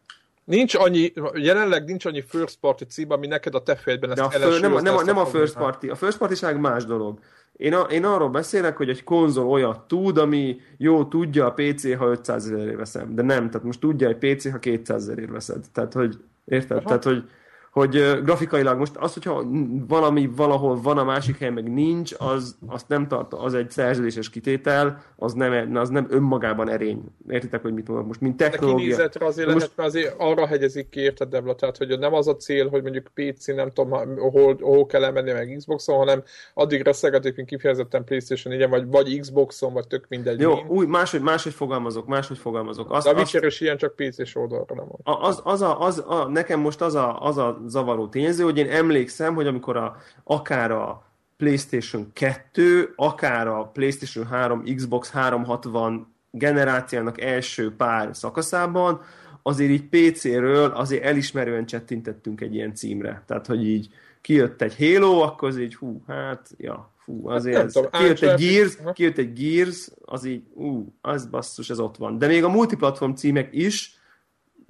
Nincs 0.53 0.75
annyi, 0.75 1.13
jelenleg 1.35 1.85
nincs 1.85 2.05
annyi 2.05 2.21
first 2.21 2.59
party 2.61 2.85
cím, 2.85 3.11
ami 3.11 3.27
neked 3.27 3.55
a 3.55 3.63
te 3.63 3.77
fejedben 3.77 4.11
ezt 4.11 4.19
De 4.19 4.25
a 4.25 4.31
fő, 4.31 4.61
nem, 4.61 4.73
nem, 4.73 5.05
nem, 5.05 5.19
a 5.19 5.27
first 5.27 5.55
party. 5.55 5.89
A 5.89 5.95
first 5.95 6.19
party 6.19 6.45
más 6.59 6.85
dolog. 6.85 7.19
Én, 7.53 7.75
a, 7.75 7.81
én 7.81 8.05
arról 8.05 8.29
beszélek, 8.29 8.77
hogy 8.77 8.89
egy 8.89 9.05
konzol 9.05 9.49
olyat 9.49 9.81
tud, 9.81 10.19
ami 10.19 10.61
jó, 10.77 11.05
tudja 11.05 11.47
a 11.47 11.53
PC, 11.53 11.97
ha 11.97 12.07
500 12.07 12.47
ezerért 12.47 12.77
veszem. 12.77 13.15
De 13.15 13.23
nem, 13.23 13.51
tehát 13.51 13.67
most 13.67 13.81
tudja 13.81 14.09
egy 14.09 14.35
PC, 14.35 14.51
ha 14.51 14.59
200 14.59 15.03
ezerért 15.03 15.31
veszed. 15.31 15.65
Tehát, 15.73 15.93
hogy 15.93 16.19
érted? 16.45 16.77
Aha. 16.77 16.87
Tehát, 16.87 17.05
hogy 17.05 17.25
hogy 17.73 18.21
grafikailag 18.25 18.79
most 18.79 18.97
az, 18.97 19.13
hogyha 19.13 19.45
valami 19.89 20.31
valahol 20.37 20.81
van 20.81 20.99
a 20.99 21.05
másik 21.05 21.39
helyen, 21.39 21.55
meg 21.55 21.73
nincs, 21.73 22.15
az, 22.19 22.57
azt 22.67 22.89
nem 22.89 23.09
tart, 23.09 23.35
az 23.35 23.55
egy 23.55 23.71
szerződéses 23.71 24.31
kitétel, 24.31 25.03
az 25.17 25.33
nem, 25.33 25.77
az 25.77 25.89
nem 25.89 26.07
önmagában 26.11 26.69
erény. 26.69 27.03
Értitek, 27.29 27.63
hogy 27.63 27.73
mit 27.73 27.89
mondok 27.89 28.07
most, 28.07 28.21
mint 28.21 28.37
technológia. 28.37 28.77
De 28.77 28.83
kinézetre 28.83 29.27
azért 29.27 29.47
most... 29.47 29.59
lehet, 29.59 29.77
mert 29.77 29.89
azért 29.89 30.15
arra 30.19 30.47
hegyezik 30.47 30.89
ki, 30.89 31.01
érted, 31.01 31.29
Debla, 31.29 31.55
tehát, 31.55 31.77
hogy 31.77 31.99
nem 31.99 32.15
az 32.15 32.29
a 32.29 32.37
cél, 32.37 32.69
hogy 32.69 32.83
mondjuk 32.83 33.11
PC, 33.15 33.47
nem 33.47 33.71
tudom, 33.71 33.91
hol, 34.17 34.57
hol 34.61 34.87
kell 34.87 35.05
elmenni 35.05 35.33
meg 35.33 35.55
Xboxon, 35.57 35.97
hanem 35.97 36.23
addig 36.55 36.83
reszelgetik, 36.83 37.37
mint 37.37 37.49
kifejezetten 37.49 38.05
PlayStation 38.05 38.57
4 38.57 38.69
vagy, 38.69 38.87
vagy 38.87 39.21
Xboxon, 39.21 39.73
vagy 39.73 39.87
tök 39.87 40.07
mindegy. 40.09 40.41
Jó, 40.41 40.55
mind. 40.55 40.71
új, 40.71 40.87
máshogy, 40.87 41.21
máshogy 41.21 41.55
fogalmazok, 41.55 42.07
máshogy 42.07 42.39
fogalmazok. 42.39 42.91
Azt, 42.91 43.07
De 43.07 43.13
a 43.13 43.19
Witcher 43.19 43.45
is 43.45 43.61
ilyen 43.61 43.77
csak 43.77 43.95
PC-s 43.97 44.37
oldalra 44.37 44.75
nem 44.75 44.87
van. 44.89 45.21
Az, 45.21 45.41
az, 45.45 45.63
a, 45.63 45.81
az 45.81 46.05
a, 46.07 46.29
nekem 46.29 46.61
most 46.61 46.81
az 46.81 46.95
a, 46.95 47.21
az 47.21 47.39
a 47.39 47.61
zavaró 47.67 48.09
tényező, 48.09 48.45
hogy 48.45 48.59
én 48.59 48.71
emlékszem, 48.71 49.35
hogy 49.35 49.47
amikor 49.47 49.77
a, 49.77 49.97
akár 50.25 50.71
a 50.71 51.05
PlayStation 51.37 52.11
2, 52.13 52.93
akár 52.97 53.47
a 53.47 53.71
PlayStation 53.73 54.27
3, 54.27 54.63
Xbox 54.75 55.11
360 55.11 56.07
generációnak 56.31 57.21
első 57.21 57.77
pár 57.77 58.17
szakaszában, 58.17 59.01
azért 59.43 59.71
így 59.71 59.89
PC-ről 59.89 60.71
azért 60.71 61.05
elismerően 61.05 61.67
csettintettünk 61.67 62.41
egy 62.41 62.55
ilyen 62.55 62.75
címre. 62.75 63.23
Tehát, 63.27 63.47
hogy 63.47 63.69
így 63.69 63.89
kijött 64.21 64.63
egy 64.63 64.77
Halo, 64.77 65.21
akkor 65.21 65.49
az 65.49 65.59
így, 65.59 65.75
hú, 65.75 66.03
hát, 66.07 66.51
ja, 66.57 66.93
fú, 66.97 67.29
azért 67.29 67.57
hát 67.57 67.65
ez, 67.65 67.73
tudom, 67.73 67.91
kijött 67.91 68.21
egy 68.21 68.41
Gears, 68.41 68.79
kijött 68.93 69.19
egy 69.19 69.33
Gears, 69.33 69.89
az 70.05 70.25
így, 70.25 70.43
ú, 70.55 70.95
az 71.01 71.27
basszus, 71.27 71.71
ez 71.71 71.79
ott 71.79 71.97
van. 71.97 72.19
De 72.19 72.27
még 72.27 72.45
a 72.45 72.49
multiplatform 72.49 73.13
címek 73.13 73.49
is 73.53 74.01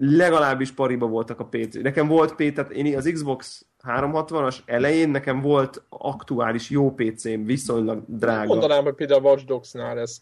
legalábbis 0.05 0.73
pariba 0.73 1.07
voltak 1.07 1.41
a 1.41 1.45
PC. 1.45 1.75
Nekem 1.75 2.09
volt 2.09 2.35
PC, 2.35 2.55
tehát 2.55 2.71
én 2.71 2.97
az 2.97 3.11
Xbox 3.13 3.67
360-as 3.83 4.59
elején 4.65 5.09
nekem 5.09 5.41
volt 5.41 5.83
aktuális 5.89 6.71
jó 6.71 6.95
PC-m, 6.95 7.45
viszonylag 7.45 8.03
drága. 8.07 8.47
Mondanám, 8.47 8.83
hogy 8.83 8.95
például 8.95 9.27
a 9.27 9.29
Watch 9.29 9.45
Dogs-nál 9.45 9.99
ez 9.99 10.17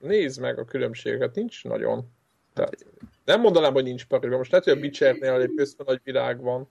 nézd 0.00 0.40
meg 0.40 0.58
a 0.58 0.64
különbséget, 0.64 1.34
nincs 1.34 1.64
nagyon. 1.64 2.10
Tehát 2.54 2.86
nem 3.24 3.40
mondanám, 3.40 3.72
hogy 3.72 3.84
nincs 3.84 4.06
pariba. 4.06 4.36
Most 4.36 4.50
lehet, 4.50 4.66
hogy 4.66 4.76
a 4.76 4.80
Witchernél 4.80 5.40
egy 5.40 5.52
közben 5.56 5.86
nagy 5.88 6.00
világ 6.04 6.40
van. 6.40 6.68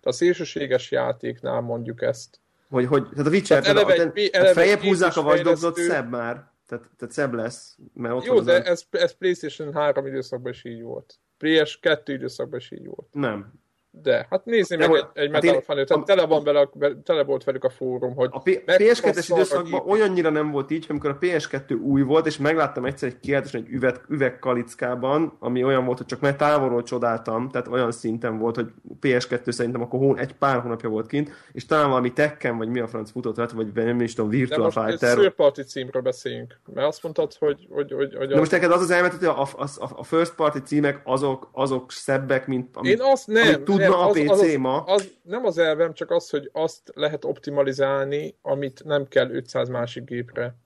De 0.00 0.08
a 0.08 0.12
szélsőséges 0.12 0.90
játéknál 0.90 1.60
mondjuk 1.60 2.02
ezt. 2.02 2.40
Hogy, 2.70 2.86
hogy 2.86 3.08
tehát 3.08 3.26
a 3.26 3.30
Witcher, 3.30 3.62
tehát 3.62 3.76
eleve, 3.76 4.12
egy, 4.14 4.30
eleve 4.32 4.52
feljebb 4.52 4.80
húzzák 4.80 5.16
a 5.16 5.42
Dogs-ot, 5.42 5.76
szebb 5.76 6.10
már. 6.10 6.50
Tehát, 6.66 6.84
tehát 6.98 7.14
szebb 7.14 7.34
lesz. 7.34 7.76
Mert 7.94 8.14
ott 8.14 8.24
Jó, 8.24 8.40
de 8.40 8.62
ez, 8.62 8.82
ez 8.90 9.12
PlayStation 9.12 9.72
3 9.72 10.06
időszakban 10.06 10.52
is 10.52 10.64
így 10.64 10.82
volt. 10.82 11.18
PS2 11.42 12.02
időszakban 12.06 12.58
is 12.58 12.70
így 12.70 12.86
volt. 12.86 13.08
Nem. 13.12 13.61
De, 13.94 14.26
hát 14.30 14.44
nézzél 14.44 14.78
meg 14.78 14.90
egy, 14.90 15.04
egy 15.12 15.30
Metal 15.30 15.62
hát 15.66 15.76
én, 15.76 15.86
tehát 15.86 16.04
tele, 16.04 16.26
van 16.26 16.44
vele, 16.44 16.68
tele 17.04 17.24
volt 17.24 17.44
velük 17.44 17.64
a 17.64 17.70
fórum, 17.70 18.14
hogy... 18.14 18.28
A 18.32 18.42
PS2-es 18.42 19.26
időszakban 19.28 19.82
olyannyira 19.86 20.30
nem 20.30 20.50
volt 20.50 20.70
így, 20.70 20.86
amikor 20.88 21.10
a 21.10 21.18
PS2 21.18 21.80
új 21.80 22.02
volt, 22.02 22.26
és 22.26 22.38
megláttam 22.38 22.84
egyszer 22.84 23.08
egy 23.08 23.20
kiáltáson 23.20 23.60
egy 23.60 23.72
üveg, 23.72 24.00
üvegkalickában, 24.08 25.36
ami 25.38 25.64
olyan 25.64 25.84
volt, 25.84 25.98
hogy 25.98 26.06
csak 26.06 26.20
mert 26.20 26.36
távolról 26.36 26.82
csodáltam, 26.82 27.48
tehát 27.48 27.68
olyan 27.68 27.92
szinten 27.92 28.38
volt, 28.38 28.54
hogy 28.54 28.66
PS2 29.00 29.50
szerintem 29.50 29.82
akkor 29.82 29.98
hón, 29.98 30.18
egy 30.18 30.32
pár 30.32 30.60
hónapja 30.60 30.88
volt 30.88 31.06
kint, 31.06 31.30
és 31.52 31.66
talán 31.66 31.88
valami 31.88 32.12
Tekken, 32.12 32.56
vagy 32.56 32.68
mi 32.68 32.80
a 32.80 32.86
franc 32.86 33.10
futott 33.10 33.36
rá, 33.36 33.46
vagy 33.54 33.72
nem 33.72 34.00
is 34.00 34.14
tudom, 34.14 34.30
Virtual 34.30 34.58
De 34.58 34.64
most 34.64 34.88
Fighter. 34.88 35.18
egy 35.18 35.30
party 35.30 35.60
címről 35.60 36.02
beszéljünk, 36.02 36.60
mert 36.74 36.86
azt 36.86 37.02
mondtad, 37.02 37.34
hogy... 37.38 37.66
hogy, 37.70 37.92
hogy, 37.92 38.14
hogy 38.14 38.28
De 38.28 38.36
most 38.36 38.50
neked 38.50 38.70
az 38.70 38.80
az 38.80 38.90
elmet, 38.90 39.12
hogy 39.12 39.26
a, 39.26 39.40
a, 39.40 39.48
a, 39.56 39.90
a 39.96 40.04
first 40.04 40.34
party 40.34 40.58
címek 40.58 41.00
azok, 41.04 41.48
azok 41.52 41.92
szebbek, 41.92 42.46
mint 42.46 42.76
amit, 42.76 42.92
Én 42.92 43.00
azt 43.00 43.26
nem, 43.26 43.46
amit 43.46 43.81
tudna 43.90 44.06
a 44.06 44.10
PC 44.10 44.30
az, 44.30 44.40
az, 44.40 44.54
ma. 44.54 44.82
Az 44.82 45.10
nem 45.22 45.44
az 45.44 45.58
elvem, 45.58 45.94
csak 45.94 46.10
az, 46.10 46.30
hogy 46.30 46.50
azt 46.52 46.92
lehet 46.94 47.24
optimalizálni, 47.24 48.36
amit 48.42 48.82
nem 48.84 49.08
kell 49.08 49.30
500 49.30 49.68
másik 49.68 50.04
gépre 50.04 50.56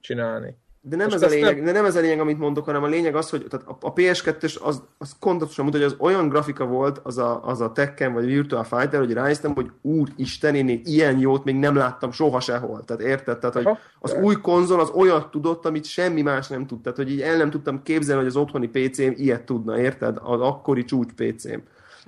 csinálni. 0.00 0.56
De 0.84 0.96
nem, 0.96 1.10
ez 1.10 1.22
a 1.22 1.26
lényeg, 1.26 1.56
nem... 1.56 1.64
de 1.64 1.72
nem 1.72 1.84
ez 1.84 1.96
a 1.96 2.00
lényeg, 2.00 2.20
amit 2.20 2.38
mondok, 2.38 2.64
hanem 2.64 2.82
a 2.82 2.86
lényeg 2.86 3.14
az, 3.14 3.30
hogy 3.30 3.46
tehát 3.50 3.66
a 3.80 3.92
PS2-es 3.92 4.60
az, 4.60 4.82
az 4.98 5.16
kontatosan 5.20 5.64
mutatja, 5.64 5.86
hogy 5.86 5.96
az 5.96 6.04
olyan 6.06 6.28
grafika 6.28 6.64
volt 6.64 7.00
az 7.02 7.18
a, 7.18 7.44
az 7.44 7.60
a 7.60 7.72
Tekken 7.72 8.12
vagy 8.12 8.24
Virtual 8.24 8.64
Fighter, 8.64 8.98
hogy 8.98 9.12
ránéztem, 9.12 9.54
hogy 9.54 9.70
úristen, 9.82 10.54
én 10.54 10.80
ilyen 10.84 11.18
jót 11.18 11.44
még 11.44 11.54
nem 11.54 11.74
láttam 11.74 12.10
soha 12.10 12.40
sehol. 12.40 12.84
Tehát 12.84 13.02
érted? 13.02 13.38
Tehát, 13.38 13.54
hogy 13.54 13.68
az 13.98 14.14
új 14.22 14.34
konzol 14.34 14.80
az 14.80 14.90
olyat 14.90 15.30
tudott, 15.30 15.66
amit 15.66 15.84
semmi 15.84 16.22
más 16.22 16.48
nem 16.48 16.66
tud. 16.66 16.80
Tehát, 16.80 16.98
hogy 16.98 17.10
így 17.10 17.20
el 17.20 17.36
nem 17.36 17.50
tudtam 17.50 17.82
képzelni, 17.82 18.22
hogy 18.22 18.30
az 18.30 18.36
otthoni 18.36 18.68
PC-m 18.68 19.12
ilyet 19.14 19.44
tudna, 19.44 19.80
érted? 19.80 20.18
Az 20.22 20.40
akkori 20.40 20.84
csúcs 20.84 21.12
PC-m. 21.12 21.58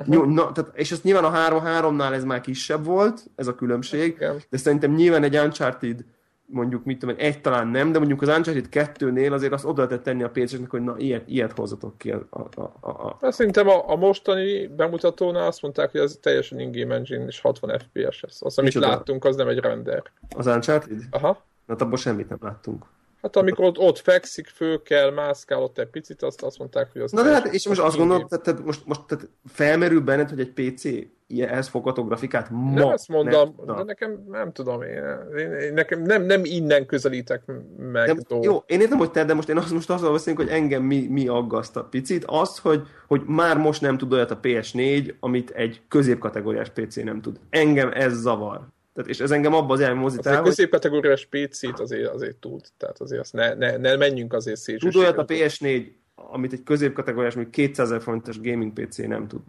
Na, 0.07 0.53
tehát, 0.53 0.71
és 0.75 0.93
ez 0.93 1.01
nyilván 1.03 1.25
a 1.25 1.61
3-3-nál 1.61 2.13
ez 2.13 2.25
már 2.25 2.41
kisebb 2.41 2.85
volt, 2.85 3.25
ez 3.37 3.47
a 3.47 3.55
különbség, 3.55 4.15
Igen. 4.15 4.43
de 4.51 4.57
szerintem 4.57 4.95
nyilván 4.95 5.23
egy 5.23 5.37
Uncharted 5.37 6.05
mondjuk, 6.47 6.85
mit 6.85 6.99
tudom, 6.99 7.15
egy 7.19 7.41
talán 7.41 7.69
nem, 7.69 7.93
de 7.93 7.99
mondjuk 7.99 8.23
az 8.23 8.29
Uncharted 8.29 8.69
2-nél 8.71 9.33
azért 9.33 9.53
azt 9.53 9.65
oda 9.65 9.83
lehetett 9.83 10.03
tenni 10.03 10.23
a 10.23 10.31
pc 10.31 10.69
hogy 10.69 10.83
na, 10.83 10.95
ilyet, 10.99 11.29
ilyet 11.29 11.53
hozzatok 11.53 11.99
ki. 11.99 12.11
A, 12.11 12.27
a, 12.31 12.61
a, 12.81 12.89
a. 12.89 13.17
Hát 13.21 13.33
szerintem 13.33 13.69
a, 13.69 13.91
a, 13.91 13.97
mostani 13.97 14.67
bemutatónál 14.67 15.47
azt 15.47 15.63
mondták, 15.63 15.91
hogy 15.91 16.01
ez 16.01 16.19
teljesen 16.23 16.61
in-game 16.61 16.95
engine 16.95 17.25
és 17.25 17.41
60 17.41 17.79
FPS 17.79 18.21
lesz. 18.21 18.43
Azt, 18.43 18.59
amit 18.59 18.75
Micsoda? 18.75 18.93
láttunk, 18.93 19.25
az 19.25 19.37
nem 19.37 19.49
egy 19.49 19.59
render. 19.59 20.03
Az 20.37 20.47
Uncharted? 20.47 21.03
Aha. 21.11 21.43
Hát 21.69 21.83
abban 21.83 21.97
semmit 21.97 22.29
nem 22.29 22.39
láttunk. 22.41 22.85
Hát 23.25 23.37
amikor 23.37 23.65
ott, 23.65 23.79
ott 23.79 23.99
fekszik, 23.99 24.47
föl 24.47 24.83
kell, 24.83 25.11
mászkál 25.11 25.63
ott 25.63 25.79
egy 25.79 25.87
picit, 25.87 26.23
azt, 26.23 26.43
azt 26.43 26.59
mondták, 26.59 26.93
hogy 26.93 27.03
az... 27.03 27.13
Na 27.13 27.23
de 27.23 27.33
hát, 27.33 27.47
és 27.47 27.69
most 27.69 27.81
azt 27.81 27.97
gondolod, 27.97 28.27
tehát, 28.29 28.45
tehát 28.45 28.65
most, 28.65 28.87
most 28.87 29.01
tehát 29.07 29.29
felmerül 29.47 30.01
benned, 30.01 30.29
hogy 30.29 30.41
egy 30.41 30.53
PC 30.53 30.85
ehhez 31.41 31.69
fogható 31.69 32.05
grafikát 32.05 32.51
ma... 32.51 32.73
Nem 32.73 32.89
ezt 32.89 33.09
mondom, 33.09 33.55
nem, 33.67 33.77
de 33.77 33.83
nekem 33.83 34.25
nem 34.29 34.53
tudom, 34.53 34.83
én, 34.83 35.03
én, 35.39 35.53
én 35.53 35.73
nekem 35.73 36.03
nem, 36.03 36.23
nem 36.23 36.41
innen 36.45 36.87
közelítek 36.87 37.43
meg 37.93 38.17
de, 38.17 38.37
Jó, 38.43 38.63
én 38.67 38.81
értem, 38.81 38.99
hogy 38.99 39.11
te, 39.11 39.25
de 39.25 39.35
most 39.35 39.49
én 39.49 39.57
azt 39.57 39.73
most 39.73 39.91
azt 39.91 40.11
beszélünk, 40.11 40.43
hogy 40.43 40.53
engem 40.53 40.83
mi, 40.83 41.07
mi 41.07 41.29
aggaszt 41.29 41.77
a 41.77 41.85
picit, 41.85 42.25
az, 42.27 42.59
hogy, 42.59 42.83
hogy 43.07 43.23
már 43.27 43.57
most 43.57 43.81
nem 43.81 43.99
tud 43.99 44.13
olyat 44.13 44.31
a 44.31 44.41
PS4, 44.41 45.15
amit 45.21 45.51
egy 45.51 45.83
középkategóriás 45.89 46.69
PC 46.69 46.97
nem 46.97 47.21
tud. 47.21 47.41
Engem 47.51 47.91
ez 47.95 48.13
zavar. 48.13 48.61
Tehát, 48.95 49.11
és 49.11 49.21
ez 49.21 49.31
engem 49.31 49.55
abban 49.55 49.71
az 49.71 49.81
elmozít 49.81 50.27
el, 50.27 50.37
hogy... 50.37 50.45
középkategóriás 50.45 51.27
PC-t 51.31 51.81
azért, 51.81 52.09
azért 52.09 52.37
tud. 52.37 52.65
Tehát 52.77 53.01
azért 53.01 53.21
azt 53.21 53.33
ne, 53.33 53.55
ne, 53.55 53.77
ne 53.77 53.97
menjünk 53.97 54.33
azért 54.33 54.61
szélsőségre. 54.61 54.91
Tud 54.91 55.01
olyat 55.01 55.19
a 55.19 55.35
PS4, 55.35 55.87
amit 56.15 56.53
egy 56.53 56.63
középkategóriás, 56.63 57.35
még 57.35 57.51
200 57.51 57.87
ezer 57.91 58.03
forintos 58.03 58.41
gaming 58.41 58.73
PC 58.73 58.97
nem 58.97 59.29
tud. 59.29 59.43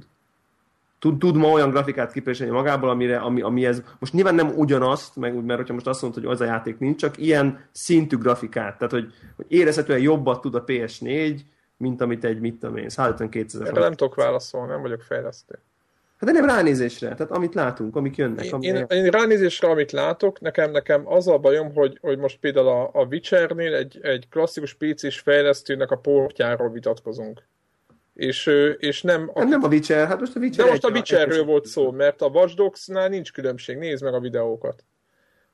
Tud, 1.00 1.18
tud 1.18 1.36
ma 1.36 1.48
olyan 1.48 1.70
grafikát 1.70 2.12
kipréselni 2.12 2.54
magából, 2.54 2.90
amire, 2.90 3.18
ami, 3.18 3.42
ami 3.42 3.66
ez, 3.66 3.84
most 4.00 4.14
nyilván 4.14 4.36
nem 4.36 4.48
ugyanazt, 4.56 5.16
meg, 5.16 5.44
mert 5.44 5.60
hogyha 5.60 5.74
most 5.74 5.88
azt 5.88 6.02
mondod, 6.02 6.24
hogy 6.24 6.32
az 6.32 6.42
a 6.42 6.46
játék 6.46 6.78
nincs, 6.78 7.00
csak 7.00 7.18
ilyen 7.18 7.68
szintű 7.72 8.18
grafikát, 8.18 8.78
tehát 8.78 8.94
hogy, 8.94 9.14
hogy 9.36 9.46
érezhetően 9.48 10.00
jobbat 10.00 10.42
tud 10.42 10.56
a 10.56 10.64
PS4, 10.64 11.40
mint 11.78 12.02
amit 12.02 12.24
egy, 12.24 12.40
mit 12.40 12.60
tudom 12.60 12.78
én, 12.78 12.90
152 12.90 13.46
ezer 13.46 13.74
nem 13.74 13.94
tudok 13.94 14.16
válaszolni, 14.16 14.72
nem 14.72 14.82
vagyok 14.82 15.02
fejlesztő. 15.02 15.60
Hát 16.18 16.30
de 16.30 16.40
nem 16.40 16.46
ránézésre, 16.46 17.16
tehát 17.16 17.32
amit 17.32 17.54
látunk, 17.54 17.96
amik 17.96 18.16
jönnek. 18.16 18.54
Ami 18.54 18.66
én, 18.66 18.86
én, 18.90 19.06
ránézésre, 19.06 19.68
amit 19.68 19.92
látok, 19.92 20.40
nekem, 20.40 20.72
nekem 20.72 21.08
az 21.08 21.28
a 21.28 21.38
bajom, 21.38 21.74
hogy, 21.74 21.98
hogy 22.02 22.18
most 22.18 22.40
például 22.40 22.68
a, 22.68 22.90
a 22.94 23.06
Witchernél 23.06 23.74
egy, 23.74 24.00
egy 24.02 24.28
klasszikus 24.30 24.74
PC-s 24.74 25.20
fejlesztőnek 25.20 25.92
a 25.92 25.96
portjáról 25.96 26.70
vitatkozunk. 26.70 27.44
És, 28.14 28.52
és 28.78 29.02
nem... 29.02 29.30
A... 29.34 29.40
Hát 29.40 29.50
nem 29.50 29.64
a 29.64 29.68
Witcher, 29.68 30.08
hát 30.08 30.20
most 30.20 30.36
a 30.36 30.40
Witcher... 30.40 30.66
De 30.66 30.72
most 30.72 30.86
a 30.86 30.90
Witcherről 30.90 31.44
volt 31.44 31.66
szó, 31.66 31.92
mert 31.92 32.22
a 32.22 32.28
Watch 32.28 32.56
Dogs-nál 32.56 33.10
nincs 33.10 33.32
különbség, 33.32 33.78
nézd 33.78 34.04
meg 34.04 34.14
a 34.14 34.20
videókat. 34.20 34.84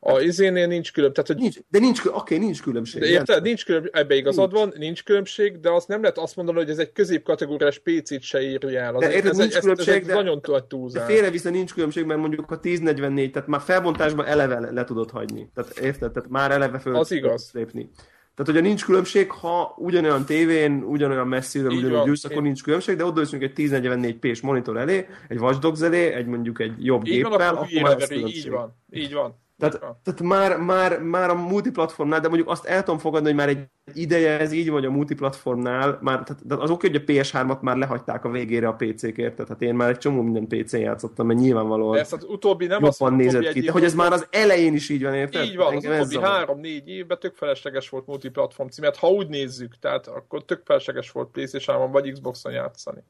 A 0.03 0.19
izénél 0.19 0.67
nincs 0.67 0.91
különbség. 0.91 1.23
Tehát, 1.23 1.41
hogy... 1.41 1.51
nincs, 1.51 1.67
de 1.69 1.79
nincs, 1.79 1.99
oké, 1.99 2.09
okay, 2.09 2.37
nincs 2.37 2.61
különbség. 2.61 3.01
De 3.01 3.07
érted, 3.07 3.43
nincs 3.43 3.65
különbség, 3.65 3.91
ebbe 3.95 4.15
igazad 4.15 4.51
nincs. 4.51 4.63
van, 4.63 4.73
nincs 4.77 5.03
különbség, 5.03 5.59
de 5.59 5.69
azt 5.69 5.87
nem 5.87 6.01
lehet 6.01 6.17
azt 6.17 6.35
mondani, 6.35 6.57
hogy 6.57 6.69
ez 6.69 6.77
egy 6.77 6.91
középkategóriás 6.91 7.79
PC-t 7.79 8.21
se 8.21 8.41
írja 8.41 8.79
el. 8.79 8.95
Az 8.95 9.01
de 9.01 9.13
érted, 9.13 9.31
ez, 9.31 9.37
nincs 9.37 9.55
ez, 9.55 9.61
különbség, 9.61 9.93
ez, 9.93 10.01
ez 10.01 10.07
de, 10.07 10.13
nagyon 10.13 10.41
túlzás. 10.67 11.07
De 11.07 11.13
félrevisze 11.13 11.49
nincs 11.49 11.73
különbség, 11.73 12.05
mert 12.05 12.19
mondjuk 12.19 12.51
a 12.51 12.59
1044, 12.61 13.31
tehát 13.31 13.47
már 13.47 13.61
felbontásban 13.61 14.25
eleve 14.25 14.59
le, 14.59 14.71
le 14.71 14.83
tudod 14.83 15.09
hagyni. 15.09 15.49
Tehát 15.53 15.77
érted, 15.77 16.11
tehát 16.11 16.29
már 16.29 16.51
eleve 16.51 16.79
föl 16.79 16.95
az 16.95 17.11
igaz. 17.11 17.49
lépni. 17.53 17.89
Tehát, 18.35 18.51
hogyha 18.51 18.61
nincs 18.61 18.85
különbség, 18.85 19.31
ha 19.31 19.75
ugyanolyan 19.77 20.25
tévén, 20.25 20.83
ugyanolyan 20.83 21.27
messziről, 21.27 21.71
ugyanolyan 21.71 22.05
gyűjtsz, 22.05 22.23
akkor 22.23 22.41
nincs 22.41 22.63
különbség, 22.63 22.95
de 22.95 23.05
oda 23.05 23.21
egy 23.21 23.51
1044p-s 23.55 24.41
monitor 24.41 24.77
elé, 24.77 25.07
egy 25.27 25.37
Watch 25.37 25.59
Dogs 25.59 25.81
elé, 25.81 26.13
egy 26.13 26.25
mondjuk 26.25 26.59
egy 26.59 26.85
jobb 26.85 27.05
így 27.05 27.13
géppel, 27.13 27.53
van, 27.53 27.63
akkor 27.63 27.81
már 27.81 28.11
így 28.11 28.49
van, 28.49 28.75
így 28.89 29.13
van. 29.13 29.39
Tehát, 29.61 29.79
tehát 30.03 30.21
már, 30.21 30.57
már, 30.57 31.01
már 31.01 31.29
a 31.29 31.35
multiplatformnál, 31.35 32.19
de 32.19 32.27
mondjuk 32.27 32.49
azt 32.49 32.65
el 32.65 32.83
tudom 32.83 32.99
fogadni, 32.99 33.27
hogy 33.27 33.37
már 33.37 33.49
egy 33.49 33.65
ideje 33.93 34.39
ez 34.39 34.51
így 34.51 34.69
vagy 34.69 34.85
a 34.85 34.91
multiplatformnál, 34.91 35.97
már, 36.01 36.23
tehát 36.23 36.61
az 36.63 36.69
oké, 36.69 36.87
hogy 36.87 36.95
a 36.95 37.11
PS3-at 37.11 37.59
már 37.59 37.75
lehagyták 37.75 38.25
a 38.25 38.29
végére 38.29 38.67
a 38.67 38.73
PC-kért, 38.73 39.35
tehát 39.35 39.61
én 39.61 39.75
már 39.75 39.89
egy 39.89 39.97
csomó 39.97 40.21
minden 40.21 40.47
PC-n 40.47 40.77
játszottam, 40.77 41.27
mert 41.27 41.39
nyilvánvalóan 41.39 41.97
ezt 41.97 42.13
az 42.13 42.25
utóbbi 42.29 42.65
nem 42.65 42.83
az, 42.83 42.97
nézett 42.99 43.51
ki, 43.51 43.59
de 43.59 43.71
hogy 43.71 43.83
ez 43.83 43.93
már 43.93 44.11
az 44.11 44.27
elején 44.29 44.73
is 44.73 44.89
így 44.89 45.03
van, 45.03 45.13
érted? 45.13 45.43
Így 45.43 45.55
van, 45.55 45.73
Engem 45.73 45.99
az 45.99 46.07
utóbbi 46.07 46.25
három-négy 46.25 46.89
évben 46.89 47.19
tök 47.19 47.35
felesleges 47.35 47.89
volt 47.89 48.07
multiplatform 48.07 48.69
címet, 48.69 48.95
ha 48.95 49.09
úgy 49.09 49.27
nézzük, 49.27 49.79
tehát 49.79 50.07
akkor 50.07 50.45
tök 50.45 50.61
felesleges 50.65 51.11
volt 51.11 51.29
PlayStation-on 51.31 51.91
vagy 51.91 52.11
Xbox-on 52.11 52.51
játszani. 52.51 53.03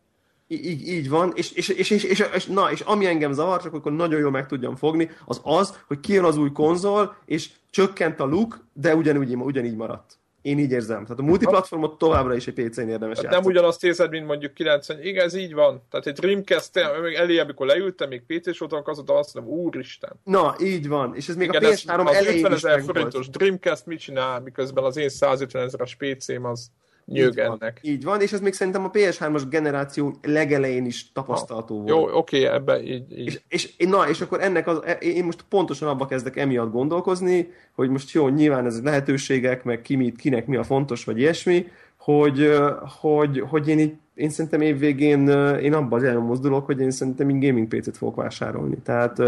Így, 0.54 0.88
így 0.88 1.10
van, 1.10 1.32
és, 1.36 1.52
és, 1.52 1.70
és, 1.70 1.90
és, 1.90 2.04
és, 2.04 2.24
és, 2.34 2.46
na, 2.46 2.72
és 2.72 2.80
ami 2.80 3.06
engem 3.06 3.32
zavar, 3.32 3.62
csak 3.62 3.74
akkor 3.74 3.92
nagyon 3.92 4.20
jól 4.20 4.32
meg 4.32 4.46
tudjam 4.46 4.76
fogni, 4.76 5.10
az 5.26 5.42
az, 5.44 5.84
hogy 5.88 6.00
kijön 6.00 6.24
az 6.24 6.38
új 6.38 6.52
konzol, 6.52 7.16
és 7.26 7.50
csökkent 7.70 8.20
a 8.20 8.26
look, 8.26 8.66
de 8.74 8.96
ugyanúgy, 8.96 9.36
ugyanígy 9.36 9.76
maradt. 9.76 10.20
Én 10.42 10.60
így 10.60 10.72
érzem. 10.72 11.04
Tehát 11.04 11.20
a 11.20 11.24
multiplatformot 11.24 11.98
továbbra 11.98 12.36
is 12.36 12.48
egy 12.48 12.54
PC-n 12.54 12.88
érdemes 12.88 13.20
hát 13.20 13.32
Nem 13.32 13.44
ugyanazt 13.44 13.84
érzed, 13.84 14.10
mint 14.10 14.26
mondjuk 14.26 14.54
90. 14.54 15.04
Igen, 15.04 15.26
ez 15.26 15.34
így 15.34 15.54
van. 15.54 15.84
Tehát 15.90 16.08
egy 16.08 16.14
Dreamcast, 16.14 16.72
még 17.02 17.14
elé, 17.14 17.40
amikor 17.40 17.68
leültem, 17.68 18.10
még 18.10 18.24
PC-s 18.28 18.60
voltam, 18.60 18.82
azóta 18.86 19.18
azt 19.18 19.34
mondom, 19.34 19.54
úristen. 19.54 20.20
Na, 20.24 20.56
így 20.62 20.88
van. 20.88 21.16
És 21.16 21.30
ez 21.30 21.36
még 21.36 21.48
Igen, 21.48 21.64
a 21.64 21.68
PS3 21.68 22.14
elején 22.14 22.52
is 22.52 22.62
forintos 22.86 23.30
Dreamcast 23.30 23.86
mit 23.86 24.00
csinál, 24.00 24.40
miközben 24.40 24.84
az 24.84 24.98
én 24.98 25.10
150 25.10 25.64
ezeres 25.64 25.96
PC-m 25.96 26.46
az 26.46 26.72
nyögennek. 27.12 27.80
Így 27.82 27.84
van, 27.84 27.94
így 27.94 28.04
van, 28.04 28.22
és 28.22 28.34
ez 28.34 28.42
még 28.42 28.54
szerintem 28.54 28.84
a 28.84 28.90
PS3-as 28.90 29.44
generáció 29.50 30.16
legelején 30.22 30.86
is 30.86 31.12
tapasztalható 31.12 31.76
volt. 31.76 31.90
Jó, 31.90 32.18
oké, 32.18 32.46
ebbe 32.46 32.84
így, 32.84 33.20
így. 33.20 33.42
És, 33.48 33.70
és, 33.78 33.88
na, 33.90 34.10
és 34.10 34.22
akkor 34.22 34.42
ennek 34.42 34.68
az, 34.68 34.80
e- 34.86 34.98
én 35.00 35.26
most 35.26 35.46
pontosan 35.50 35.88
abba 35.88 36.06
kezdek 36.06 36.38
emiatt 36.38 36.72
gondolkozni, 36.72 37.52
hogy 37.76 37.90
most 37.90 38.12
jó, 38.12 38.28
nyilván 38.28 38.66
ez 38.66 38.84
lehetőségek, 38.84 39.64
meg 39.64 39.82
ki 39.82 39.96
mit, 39.96 40.16
kinek 40.16 40.48
mi 40.48 40.56
a 40.56 40.64
fontos, 40.64 41.04
vagy 41.04 41.20
ilyesmi, 41.20 41.68
hogy, 41.98 42.52
hogy, 43.00 43.44
hogy 43.50 43.68
én, 43.68 43.80
így, 43.80 43.94
én 44.16 44.30
szerintem 44.30 44.62
évvégén 44.62 45.28
én 45.62 45.74
abban 45.74 46.00
az 46.00 46.04
elmozdulok, 46.04 46.66
hogy 46.66 46.80
én 46.80 46.92
szerintem 46.92 47.30
én 47.30 47.40
gaming 47.40 47.68
PC-t 47.68 47.98
fogok 47.98 48.16
vásárolni. 48.16 48.78
Tehát 48.84 49.22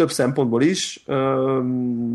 több 0.00 0.10
szempontból 0.10 0.62
is. 0.62 1.04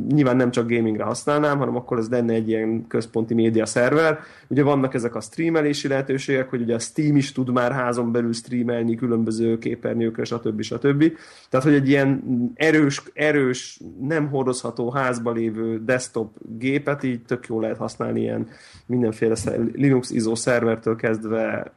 Nyilván 0.08 0.36
nem 0.36 0.52
csak 0.52 0.70
gamingre 0.70 1.04
használnám, 1.04 1.58
hanem 1.58 1.76
akkor 1.76 1.98
ez 1.98 2.10
lenne 2.10 2.34
egy 2.34 2.50
ilyen 2.50 2.88
központi 2.88 3.34
média 3.34 3.66
szerver. 3.66 4.20
Ugye 4.48 4.64
vannak 4.64 4.94
ezek 4.94 5.16
a 5.16 5.22
streamelési 5.22 5.88
lehetőségek, 5.88 6.50
hogy 6.50 6.62
ugye 6.62 6.76
a 6.76 6.80
Steam 6.80 7.16
is 7.16 7.32
tud 7.32 7.52
már 7.52 7.72
házon 7.72 8.12
belül 8.12 8.34
streamelni 8.34 8.96
különböző 8.96 9.58
képernyőkre, 9.58 10.24
stb. 10.24 10.62
stb. 10.62 11.12
Tehát, 11.50 11.66
hogy 11.66 11.76
egy 11.76 11.90
ilyen 11.90 12.24
erős, 12.56 13.04
erős, 13.14 13.80
nem 14.02 14.30
hordozható 14.30 14.90
házba 14.92 15.32
lévő 15.32 15.84
desktop 15.84 16.36
gépet 16.58 17.04
így 17.04 17.22
tök 17.22 17.48
jól 17.48 17.62
lehet 17.62 17.78
használni 17.78 18.22
ilyen 18.22 18.48
mindenféle 18.86 19.36
Linux 19.74 20.10
ISO 20.10 20.36
szervertől 20.36 20.96
kezdve 20.96 21.74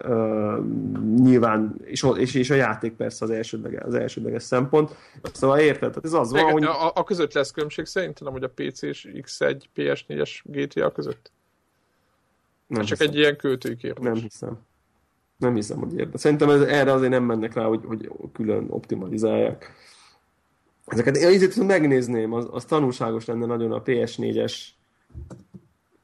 nyilván, 1.16 1.74
és, 1.84 2.06
és, 2.16 2.34
és 2.34 2.50
a 2.50 2.54
játék 2.54 2.92
persze 2.92 3.24
az 3.24 3.30
elsődleges, 3.30 3.82
az 3.82 3.94
elsődleges 3.94 4.42
szempont. 4.42 4.96
Szóval 5.32 5.58
érted? 5.58 5.94
Tehát 6.00 6.16
ez 6.16 6.26
az 6.26 6.32
van, 6.32 6.52
hogy... 6.52 6.64
A, 6.64 6.92
a 6.94 7.04
között 7.04 7.32
lesz 7.32 7.50
különbség 7.50 7.84
szerintem, 7.84 8.32
hogy 8.32 8.42
a 8.42 8.50
PC 8.54 8.82
és 8.82 9.08
X1, 9.12 9.60
PS4-es 9.76 10.40
GTA 10.44 10.92
között? 10.92 11.32
Nem 12.66 12.84
csak 12.84 12.98
hiszem. 12.98 13.12
egy 13.12 13.18
ilyen 13.18 13.36
költői 13.36 13.76
kérdés. 13.76 14.04
Nem 14.04 14.14
hiszem. 14.14 14.58
Nem 15.36 15.54
hiszem, 15.54 15.78
hogy 15.78 15.98
érde. 15.98 16.18
Szerintem 16.18 16.50
ez, 16.50 16.60
erre 16.60 16.92
azért 16.92 17.10
nem 17.10 17.24
mennek 17.24 17.54
rá, 17.54 17.64
hogy, 17.64 17.80
hogy 17.84 18.10
külön 18.32 18.66
optimalizálják. 18.68 19.72
Ezeket 20.86 21.16
én 21.16 21.26
azért 21.26 21.56
megnézném, 21.56 22.32
az, 22.32 22.48
az 22.50 22.64
tanulságos 22.64 23.24
lenne 23.24 23.46
nagyon 23.46 23.72
a 23.72 23.82
PS4-es 23.82 24.54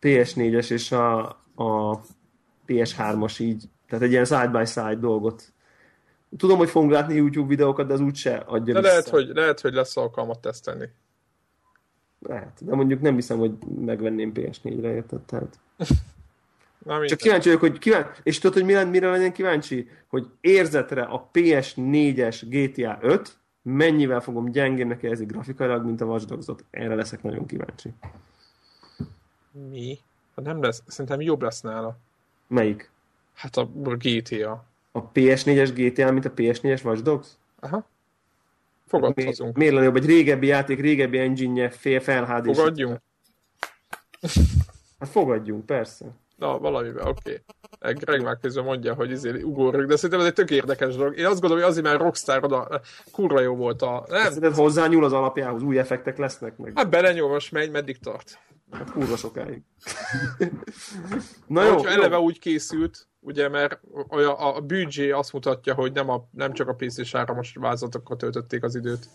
PS4-es 0.01 0.71
és 0.71 0.93
a, 0.93 1.29
a 1.55 2.01
PS3-as 2.67 3.41
így, 3.41 3.65
tehát 3.89 4.05
egy 4.05 4.11
ilyen 4.11 4.25
side-by-side 4.25 4.95
dolgot. 4.95 5.53
Tudom, 6.37 6.59
hogy 6.59 6.71
fogunk 6.71 6.93
látni 6.93 7.15
YouTube 7.15 7.49
videókat, 7.49 7.87
de 7.87 7.93
az 7.93 8.01
úgyse 8.01 8.37
adja 8.37 8.75
de 8.75 8.81
vissza. 8.81 8.93
lehet, 8.93 9.09
hogy, 9.09 9.31
lehet, 9.35 9.61
hogy 9.61 9.75
lesz 9.75 9.97
alkalmat 9.97 10.41
tesztelni. 10.41 10.91
Lehet, 12.19 12.65
de 12.65 12.75
mondjuk 12.75 13.01
nem 13.01 13.15
hiszem, 13.15 13.39
hogy 13.39 13.53
megvenném 13.79 14.33
PS4-re, 14.35 14.95
érted? 14.95 15.21
Tehát... 15.21 15.59
Na, 16.85 17.07
Csak 17.07 17.19
kíváncsi 17.19 17.49
vagyok, 17.49 17.61
hogy 17.61 17.79
kíváncsi, 17.79 18.21
és 18.23 18.39
tudod, 18.39 18.57
hogy 18.57 18.65
mire, 18.65 18.85
mire 18.85 19.11
legyen 19.11 19.33
kíváncsi? 19.33 19.89
Hogy 20.09 20.27
érzetre 20.41 21.03
a 21.03 21.31
PS4-es 21.33 22.43
GTA 22.49 22.99
5 23.01 23.37
mennyivel 23.63 24.21
fogom 24.21 24.51
gyengének 24.51 25.03
érezni 25.03 25.25
grafikailag, 25.25 25.85
mint 25.85 26.01
a 26.01 26.05
Watch 26.05 26.27
Dogs-ot. 26.27 26.65
Erre 26.71 26.95
leszek 26.95 27.23
nagyon 27.23 27.47
kíváncsi. 27.47 27.93
Mi? 29.71 29.99
Hát 30.37 30.45
nem 30.45 30.63
lesz, 30.63 30.83
szerintem 30.87 31.21
jobb 31.21 31.43
lesz 31.43 31.61
nála. 31.61 31.97
Melyik? 32.47 32.91
Hát 33.35 33.57
a 33.57 33.69
GTA. 33.99 34.65
A 34.97 35.13
PS4-es 35.13 35.71
GTA, 35.75 36.13
mint 36.13 36.25
a 36.25 36.33
PS4-es 36.33 36.85
Watch 36.85 37.03
Dogs? 37.03 37.29
Aha. 37.61 37.89
Fogadhatunk. 38.87 39.57
Miért 39.57 39.73
lenne 39.73 39.85
jobb? 39.85 39.97
Egy 39.97 40.07
régebbi 40.07 40.47
játék, 40.47 40.81
régebbi 40.81 41.19
engine 41.19 41.71
fél 41.71 42.01
felhd 42.01 42.45
Fogadjunk? 42.45 43.01
Hát 44.99 45.09
fogadjunk, 45.09 45.67
persze. 45.67 46.07
Na, 46.37 46.59
valamivel, 46.59 47.09
oké. 47.09 47.43
Okay. 47.81 47.95
Greg 47.95 48.23
már 48.23 48.39
közben 48.41 48.65
mondja, 48.65 48.95
hogy 48.95 49.11
izé 49.11 49.43
ugorjuk, 49.43 49.89
de 49.89 49.97
szerintem 49.97 50.21
ez 50.21 50.27
egy 50.27 50.33
tök 50.33 50.51
érdekes 50.51 50.97
dolog. 50.97 51.19
Én 51.19 51.25
azt 51.25 51.41
gondolom, 51.41 51.63
hogy 51.63 51.71
azért, 51.71 51.87
mert 51.87 52.01
Rockstar 52.01 52.45
oda 52.45 52.81
kurva 53.13 53.41
jó 53.41 53.55
volt 53.55 53.83
a... 53.83 54.05
Nem. 54.09 54.23
Szerinted 54.23 54.55
hozzányúl 54.55 55.05
az 55.05 55.13
alapjához, 55.13 55.63
új 55.63 55.79
effektek 55.79 56.19
lesznek 56.19 56.57
meg? 56.57 56.73
Hát 56.75 56.91
belenyúl, 56.91 57.29
most 57.29 57.53
megy, 57.53 57.71
meddig 57.71 57.99
tart? 57.99 58.39
Hát 58.71 58.91
kurva 58.91 59.17
sokáig. 59.17 59.63
Na 61.47 61.65
jó, 61.65 61.73
jó. 61.73 61.85
eleve 61.85 62.19
úgy 62.19 62.39
készült, 62.39 63.09
ugye, 63.25 63.49
mert 63.49 63.81
a, 64.09 64.57
a 64.57 64.61
büdzsé 64.61 65.11
azt 65.11 65.33
mutatja, 65.33 65.75
hogy 65.75 65.93
nem, 65.93 66.09
a, 66.09 66.29
nem 66.31 66.53
csak 66.53 66.69
a 66.69 66.75
PC-s 66.75 67.15
áramos 67.15 67.55
vázatokkal 67.61 68.17
töltötték 68.17 68.63
az 68.63 68.75
időt. 68.75 69.09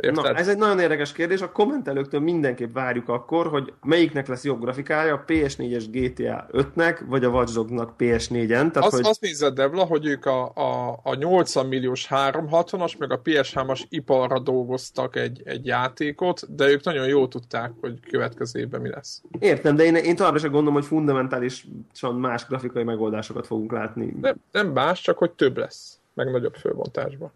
Érted? 0.00 0.24
Na, 0.24 0.34
ez 0.34 0.48
egy 0.48 0.58
nagyon 0.58 0.78
érdekes 0.78 1.12
kérdés. 1.12 1.40
A 1.40 1.52
kommentelőktől 1.52 2.20
mindenképp 2.20 2.72
várjuk 2.72 3.08
akkor, 3.08 3.46
hogy 3.46 3.72
melyiknek 3.82 4.28
lesz 4.28 4.44
jobb 4.44 4.60
grafikája, 4.60 5.14
a 5.14 5.24
PS4-es 5.26 5.84
GTA 5.90 6.46
5-nek, 6.52 7.00
vagy 7.06 7.24
a 7.24 7.28
Watch 7.28 7.54
Dogs-nak 7.54 7.94
PS4-en. 7.98 8.46
Tehát, 8.48 8.76
azt, 8.76 8.94
hogy... 8.94 9.06
azt 9.06 9.20
nézed, 9.20 9.54
Devla, 9.54 9.84
hogy 9.84 10.06
ők 10.06 10.26
a, 10.26 10.52
a, 10.54 11.00
a 11.02 11.14
80 11.14 11.66
milliós 11.66 12.06
360-as, 12.10 12.98
meg 12.98 13.12
a 13.12 13.20
PS3-as 13.20 13.82
iparra 13.88 14.38
dolgoztak 14.38 15.16
egy, 15.16 15.42
egy 15.44 15.66
játékot, 15.66 16.54
de 16.54 16.68
ők 16.68 16.84
nagyon 16.84 17.06
jól 17.06 17.28
tudták, 17.28 17.72
hogy 17.80 18.00
következő 18.10 18.60
évben 18.60 18.80
mi 18.80 18.88
lesz. 18.88 19.22
Értem, 19.38 19.76
de 19.76 19.84
én, 19.84 19.94
én 19.94 20.16
továbbra 20.16 20.38
sem 20.38 20.50
gondolom, 20.50 20.74
hogy 20.74 20.84
fundamentálisan 20.84 22.14
más 22.14 22.46
grafikai 22.46 22.82
megoldásokat 22.82 23.46
fogunk 23.46 23.72
látni. 23.72 24.16
Nem, 24.20 24.36
nem 24.52 24.66
más, 24.66 25.00
csak 25.00 25.18
hogy 25.18 25.30
több 25.30 25.56
lesz, 25.56 25.98
meg 26.14 26.30
nagyobb 26.30 26.54
fölbontásban. 26.54 27.32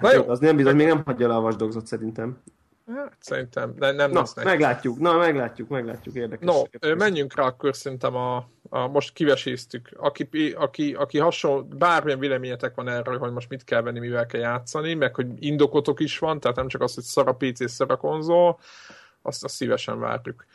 Na 0.00 0.12
jó. 0.12 0.28
Az 0.28 0.38
nem 0.38 0.56
bizony, 0.56 0.76
még 0.76 0.86
nem 0.86 1.02
hagyja 1.04 1.28
le 1.28 1.34
a 1.34 1.40
vasdogzot 1.40 1.86
szerintem. 1.86 2.38
Hát, 2.86 3.16
szerintem, 3.18 3.74
de 3.78 3.92
nem 3.92 4.10
Na, 4.10 4.18
lesznek. 4.18 4.44
meglátjuk, 4.44 4.98
na, 4.98 5.16
meglátjuk, 5.16 5.68
meglátjuk, 5.68 6.14
érdekes. 6.14 6.46
No, 6.46 6.94
menjünk 6.94 7.34
rá 7.34 7.44
akkor 7.44 7.76
szerintem 7.76 8.14
a, 8.16 8.48
a 8.68 8.86
most 8.86 9.12
kiveséztük. 9.12 9.90
Aki, 9.96 10.54
aki, 10.56 10.94
aki 10.94 11.18
hasonló, 11.18 11.62
bármilyen 11.64 12.18
véleményetek 12.18 12.74
van 12.74 12.88
erről, 12.88 13.18
hogy 13.18 13.32
most 13.32 13.48
mit 13.48 13.64
kell 13.64 13.82
venni, 13.82 13.98
mivel 13.98 14.26
kell 14.26 14.40
játszani, 14.40 14.94
meg 14.94 15.14
hogy 15.14 15.26
indokotok 15.38 16.00
is 16.00 16.18
van, 16.18 16.40
tehát 16.40 16.56
nem 16.56 16.68
csak 16.68 16.82
az, 16.82 16.94
hogy 16.94 17.04
szar 17.04 17.28
a 17.28 17.34
PC, 17.34 17.70
szar 17.70 17.90
a 17.90 17.96
konzol, 17.96 18.58
azt, 19.22 19.44
azt 19.44 19.54
szívesen 19.54 19.98
várjuk. 19.98 20.46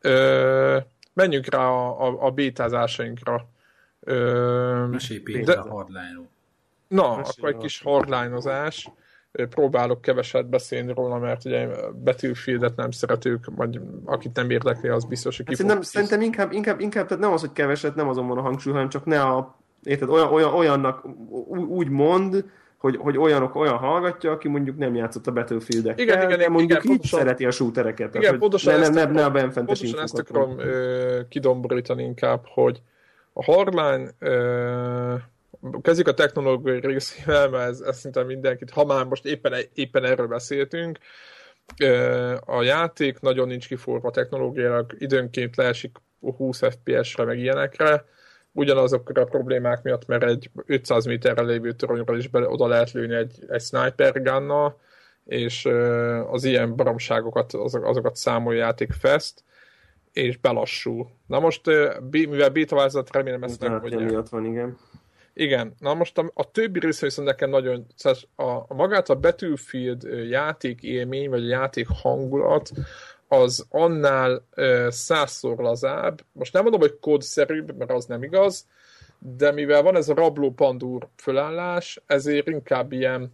Ö, 0.00 0.78
menjünk 1.12 1.46
rá 1.46 1.66
a, 1.66 2.06
a, 2.06 2.26
a 2.26 2.30
bétázásainkra. 2.30 3.48
Mesélj 4.90 5.20
Péter 5.20 5.58
a 5.58 5.68
hardline 5.68 6.28
Na, 6.90 7.16
Mesélj 7.16 7.34
akkor 7.36 7.48
egy 7.48 7.56
kis 7.56 7.82
hardlineozás. 7.82 8.90
Próbálok 9.32 10.00
keveset 10.00 10.48
beszélni 10.48 10.92
róla, 10.92 11.18
mert 11.18 11.44
ugye 11.44 11.68
Battlefieldet 12.04 12.76
nem 12.76 12.90
szeretők, 12.90 13.44
vagy 13.56 13.80
akit 14.04 14.36
nem 14.36 14.50
érdekli, 14.50 14.88
az 14.88 15.04
biztos, 15.04 15.36
hogy 15.36 15.46
hát 15.46 15.56
szerintem, 15.56 15.82
szerintem 15.82 16.20
inkább, 16.20 16.52
inkább, 16.52 16.80
inkább, 16.80 17.06
tehát 17.06 17.22
nem 17.22 17.32
az, 17.32 17.40
hogy 17.40 17.52
keveset, 17.52 17.94
nem 17.94 18.08
azon 18.08 18.26
van 18.26 18.38
a 18.38 18.40
hangsúly, 18.40 18.72
hanem 18.72 18.88
csak 18.88 19.04
ne 19.04 19.20
a, 19.20 19.58
érted, 19.82 20.08
olyan, 20.08 20.32
olyan, 20.32 20.52
olyannak 20.52 21.06
úgy 21.68 21.88
mond, 21.88 22.44
hogy, 22.78 22.96
hogy 22.96 23.18
olyanok 23.18 23.54
olyan 23.54 23.76
hallgatja, 23.76 24.30
aki 24.30 24.48
mondjuk 24.48 24.78
nem 24.78 24.94
játszott 24.94 25.26
a 25.26 25.32
Battlefield-ekkel, 25.32 26.04
igen, 26.04 26.22
igen, 26.22 26.38
de 26.38 26.48
mondjuk 26.48 26.70
igen, 26.70 26.82
így 26.82 26.88
pontosan, 26.88 27.18
szereti 27.18 27.46
a 27.46 27.50
shootereket. 27.50 28.08
Igen, 28.08 28.20
tehát, 28.20 28.38
pontosan 28.38 28.74
ne, 28.74 28.80
ezt 28.80 28.92
ne, 28.92 29.04
ne, 29.04 29.24
a 29.24 29.30
Pontosan 29.30 30.00
ezt 30.00 30.18
akarom 30.18 30.56
kidomborítani 31.28 32.02
inkább, 32.02 32.40
hogy 32.44 32.82
a 33.32 33.44
hardline 33.44 34.10
ö, 34.18 35.14
kezdjük 35.82 36.08
a 36.08 36.14
technológiai 36.14 36.80
részével, 36.80 37.48
mert 37.48 37.68
ez, 37.68 37.80
ez 37.80 37.98
szinte 37.98 38.22
mindenkit, 38.22 38.70
ha 38.70 38.84
már 38.84 39.04
most 39.04 39.24
éppen, 39.24 39.54
éppen 39.74 40.04
erről 40.04 40.26
beszéltünk, 40.26 40.98
a 42.44 42.62
játék 42.62 43.20
nagyon 43.20 43.48
nincs 43.48 43.66
kiforva 43.66 44.10
technológiailag, 44.10 44.94
időnként 44.98 45.56
leesik 45.56 45.96
20 46.20 46.58
FPS-re, 46.58 47.24
meg 47.24 47.38
ilyenekre, 47.38 48.04
ugyanazokra 48.52 49.22
a 49.22 49.24
problémák 49.24 49.82
miatt, 49.82 50.06
mert 50.06 50.22
egy 50.22 50.50
500 50.66 51.04
méterre 51.04 51.42
lévő 51.42 51.72
toronyra 51.72 52.16
is 52.16 52.28
be, 52.28 52.48
oda 52.48 52.66
lehet 52.66 52.92
lőni 52.92 53.14
egy, 53.14 53.44
egy 53.48 53.60
sniper 53.62 54.22
gunnal, 54.22 54.80
és 55.24 55.64
az 56.30 56.44
ilyen 56.44 56.76
baromságokat, 56.76 57.52
azokat 57.54 58.16
számolja 58.16 58.60
játék 58.60 58.92
fest, 58.92 59.44
és 60.12 60.36
belassul. 60.36 61.10
Na 61.26 61.40
most, 61.40 61.66
mivel 62.10 62.50
beta 62.50 62.76
változat, 62.76 63.12
remélem 63.12 63.42
ezt 63.42 63.60
megmondják. 63.60 64.28
van, 64.28 64.44
igen. 64.44 64.78
Igen, 65.34 65.74
na 65.78 65.94
most 65.94 66.18
a, 66.18 66.30
a 66.34 66.50
többi 66.50 66.78
része 66.78 67.06
viszont 67.06 67.28
nekem 67.28 67.50
nagyon, 67.50 67.86
szóval 67.96 68.18
a, 68.36 68.64
a 68.68 68.74
magát 68.74 69.08
a 69.08 69.14
Battlefield 69.14 70.02
játék 70.28 70.82
élmény, 70.82 71.30
vagy 71.30 71.44
a 71.44 71.48
játék 71.48 71.86
hangulat, 71.88 72.70
az 73.28 73.66
annál 73.68 74.46
százszor 74.88 75.58
lazább. 75.58 76.20
Most 76.32 76.52
nem 76.52 76.62
mondom, 76.62 76.80
hogy 76.80 76.98
kódszerűbb, 77.00 77.76
mert 77.76 77.90
az 77.90 78.04
nem 78.04 78.22
igaz, 78.22 78.66
de 79.18 79.52
mivel 79.52 79.82
van 79.82 79.96
ez 79.96 80.08
a 80.08 80.14
rabló 80.14 80.50
pandúr 80.50 81.08
fölállás, 81.16 82.02
ezért 82.06 82.48
inkább 82.48 82.92
ilyen 82.92 83.32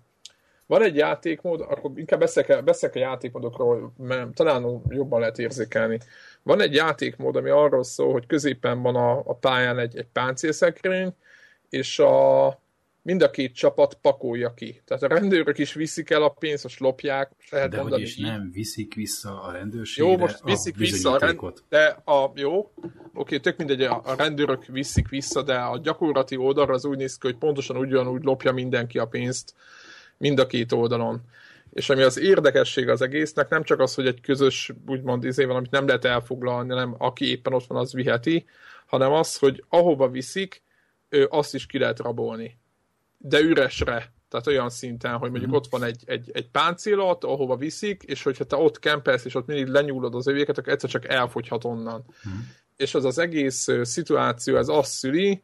van 0.66 0.82
egy 0.82 0.96
játékmód, 0.96 1.60
akkor 1.60 1.90
inkább 1.94 2.20
beszélek, 2.20 2.64
beszélek 2.64 2.96
a 2.96 2.98
játékmódokról, 2.98 3.92
mert 3.98 4.34
talán 4.34 4.82
jobban 4.88 5.20
lehet 5.20 5.38
érzékelni. 5.38 5.98
Van 6.42 6.60
egy 6.60 6.74
játékmód, 6.74 7.36
ami 7.36 7.50
arról 7.50 7.84
szól, 7.84 8.12
hogy 8.12 8.26
középen 8.26 8.82
van 8.82 8.96
a, 8.96 9.18
a 9.18 9.34
pályán 9.34 9.78
egy, 9.78 9.96
egy 9.96 10.08
páncélszekrény, 10.12 11.14
és 11.68 11.98
a 11.98 12.60
mind 13.06 13.22
a 13.22 13.30
két 13.30 13.54
csapat 13.54 13.94
pakolja 13.94 14.54
ki. 14.54 14.82
Tehát 14.84 15.02
a 15.02 15.06
rendőrök 15.06 15.58
is 15.58 15.72
viszik 15.72 16.10
el 16.10 16.22
a 16.22 16.28
pénzt, 16.28 16.62
most 16.62 16.80
lopják. 16.80 17.30
Lehet 17.50 17.70
de 17.70 17.78
hogy 17.78 18.00
is 18.00 18.16
nem 18.16 18.50
viszik 18.52 18.94
vissza 18.94 19.42
a 19.42 19.52
rendőrségre 19.52 20.10
Jó, 20.10 20.16
most 20.16 20.42
viszik 20.44 20.74
a 20.74 20.78
vissza 20.78 21.12
a 21.12 21.18
rend... 21.18 21.40
de 21.68 22.02
a, 22.04 22.32
jó, 22.34 22.70
oké, 23.14 23.38
tök 23.38 23.56
mindegy, 23.56 23.82
a 23.82 24.14
rendőrök 24.16 24.66
viszik 24.66 25.08
vissza, 25.08 25.42
de 25.42 25.54
a 25.54 25.78
gyakorlati 25.78 26.36
oldalra 26.36 26.74
az 26.74 26.84
úgy 26.84 26.96
néz 26.96 27.18
ki, 27.18 27.26
hogy 27.26 27.36
pontosan 27.36 27.76
ugyanúgy 27.76 28.22
lopja 28.22 28.52
mindenki 28.52 28.98
a 28.98 29.06
pénzt 29.06 29.54
mind 30.16 30.38
a 30.38 30.46
két 30.46 30.72
oldalon. 30.72 31.20
És 31.72 31.90
ami 31.90 32.02
az 32.02 32.18
érdekesség 32.18 32.88
az 32.88 33.02
egésznek, 33.02 33.48
nem 33.48 33.62
csak 33.62 33.80
az, 33.80 33.94
hogy 33.94 34.06
egy 34.06 34.20
közös, 34.20 34.72
úgymond 34.86 35.24
izé 35.24 35.44
van, 35.44 35.56
amit 35.56 35.70
nem 35.70 35.86
lehet 35.86 36.04
elfoglalni, 36.04 36.68
hanem 36.68 36.94
aki 36.98 37.30
éppen 37.30 37.52
ott 37.52 37.66
van, 37.66 37.78
az 37.78 37.92
viheti, 37.92 38.44
hanem 38.86 39.12
az, 39.12 39.36
hogy 39.36 39.64
ahova 39.68 40.08
viszik, 40.08 40.62
azt 41.30 41.54
is 41.54 41.66
ki 41.66 41.78
lehet 41.78 41.98
rabolni 41.98 42.58
de 43.18 43.40
üresre. 43.40 44.14
Tehát 44.28 44.46
olyan 44.46 44.70
szinten, 44.70 45.16
hogy 45.16 45.30
mondjuk 45.30 45.50
mm. 45.50 45.54
ott 45.54 45.66
van 45.70 45.82
egy, 45.82 46.02
egy, 46.06 46.30
egy 46.32 46.48
páncélat, 46.48 47.24
ahova 47.24 47.56
viszik, 47.56 48.02
és 48.02 48.22
hogyha 48.22 48.44
te 48.44 48.56
ott 48.56 48.78
kempelsz, 48.78 49.24
és 49.24 49.34
ott 49.34 49.46
mindig 49.46 49.66
lenyúlod 49.66 50.14
az 50.14 50.26
övéket, 50.26 50.58
akkor 50.58 50.72
egyszer 50.72 50.90
csak 50.90 51.08
elfogyhat 51.08 51.64
onnan. 51.64 52.04
Mm. 52.28 52.32
És 52.76 52.94
az 52.94 53.04
az 53.04 53.18
egész 53.18 53.68
szituáció, 53.82 54.56
ez 54.56 54.68
azt 54.68 54.92
szüli, 54.92 55.42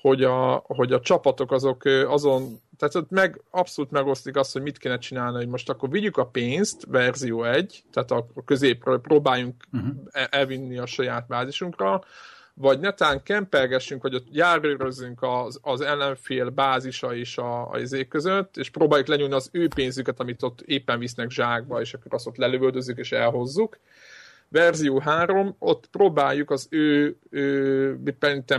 hogy 0.00 0.24
a, 0.24 0.62
hogy 0.66 0.92
a 0.92 1.00
csapatok 1.00 1.52
azok 1.52 1.84
azon, 2.06 2.60
tehát 2.76 2.94
ott 2.94 3.10
meg, 3.10 3.42
abszolút 3.50 3.90
megosztik 3.90 4.36
azt, 4.36 4.52
hogy 4.52 4.62
mit 4.62 4.78
kéne 4.78 4.98
csinálni, 4.98 5.36
hogy 5.36 5.48
most 5.48 5.70
akkor 5.70 5.90
vigyük 5.90 6.16
a 6.16 6.26
pénzt, 6.26 6.84
verzió 6.88 7.44
1, 7.44 7.84
tehát 7.92 8.10
a 8.10 8.26
középről 8.44 9.00
próbáljunk 9.00 9.64
uh-huh. 9.72 9.90
elvinni 10.30 10.78
a 10.78 10.86
saját 10.86 11.26
bázisunkra, 11.26 12.02
vagy 12.58 12.80
netán 12.80 13.22
kempelgessünk, 13.22 14.02
vagy 14.02 14.14
ott 14.14 14.26
járőrözünk 14.30 15.22
az, 15.22 15.58
az 15.62 15.80
ellenfél 15.80 16.48
bázisa 16.48 17.14
és 17.14 17.38
a, 17.38 17.70
a 17.70 17.78
izék 17.78 18.08
között, 18.08 18.56
és 18.56 18.70
próbáljuk 18.70 19.08
lenyúlni 19.08 19.34
az 19.34 19.48
ő 19.52 19.68
pénzüket, 19.68 20.20
amit 20.20 20.42
ott 20.42 20.60
éppen 20.60 20.98
visznek 20.98 21.30
zsákba, 21.30 21.80
és 21.80 21.94
akkor 21.94 22.14
azt 22.14 22.26
ott 22.26 22.36
lelövöldözzük 22.36 22.98
és 22.98 23.12
elhozzuk. 23.12 23.78
Verzió 24.48 24.98
3, 24.98 25.54
ott 25.58 25.86
próbáljuk 25.86 26.50
az 26.50 26.66
ő, 26.70 27.16
ő 27.30 28.00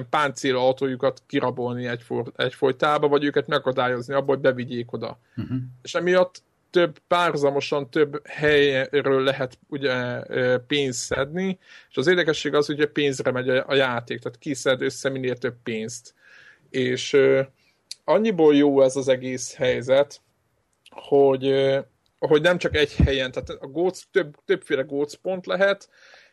páncél 0.10 0.58
autójukat 0.58 1.22
kirabolni 1.28 1.88
egy, 1.88 2.02
for, 2.02 2.32
egy 2.36 2.54
folytába, 2.54 3.08
vagy 3.08 3.24
őket 3.24 3.48
megakadályozni 3.48 4.14
abból, 4.14 4.36
hogy 4.36 4.44
bevigyék 4.44 4.94
oda. 4.94 5.20
Uh-huh. 5.36 5.58
És 5.82 5.96
emiatt 5.96 6.42
több 6.70 7.00
párzamosan 7.08 7.90
több 7.90 8.28
helyről 8.28 9.24
lehet 9.24 9.60
ugye 9.68 10.20
pénzt 10.68 11.00
szedni, 11.00 11.60
és 11.90 11.98
az 11.98 12.08
érdekesség 12.08 12.54
az, 12.54 12.66
hogy 12.66 12.86
pénzre 12.86 13.32
megy 13.32 13.50
a 13.50 13.74
játék, 13.74 14.20
tehát 14.20 14.38
kiszed 14.38 14.82
össze 14.82 15.10
minél 15.10 15.38
több 15.38 15.56
pénzt. 15.64 16.14
És 16.70 17.18
annyiból 18.04 18.56
jó 18.56 18.82
ez 18.82 18.96
az 18.96 19.08
egész 19.08 19.56
helyzet, 19.56 20.22
hogy, 20.90 21.76
hogy 22.20 22.42
nem 22.42 22.58
csak 22.58 22.76
egy 22.76 22.96
helyen, 22.96 23.32
tehát 23.32 23.50
a 23.50 23.68
góc, 23.68 24.02
több, 24.12 24.36
többféle 24.46 24.82
gócpont 24.82 25.46
lehet, 25.46 25.90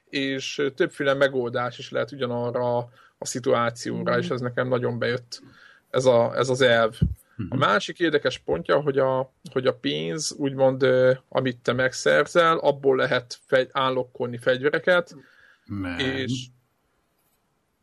és 0.08 0.62
többféle 0.74 1.14
megoldás 1.14 1.78
is 1.78 1.90
lehet 1.90 2.12
ugyanarra 2.12 2.76
a 3.18 3.26
szituációra, 3.26 4.16
mm. 4.16 4.18
és 4.18 4.28
ez 4.28 4.40
nekem 4.40 4.68
nagyon 4.68 4.98
bejött 4.98 5.42
ez, 5.90 6.04
a, 6.04 6.36
ez 6.36 6.48
az 6.48 6.60
elv. 6.60 6.94
Uh-huh. 7.38 7.46
A 7.48 7.56
másik 7.56 7.98
érdekes 7.98 8.38
pontja, 8.38 8.80
hogy 8.80 8.98
a, 8.98 9.32
hogy 9.52 9.66
a 9.66 9.74
pénz, 9.74 10.34
úgymond, 10.38 10.86
amit 11.28 11.58
te 11.62 11.72
megszerzel, 11.72 12.58
abból 12.58 12.96
lehet 12.96 13.38
fegy, 13.46 13.68
állokkolni 13.72 14.38
fegyvereket, 14.38 15.16
Nem. 15.64 15.98
és 15.98 16.46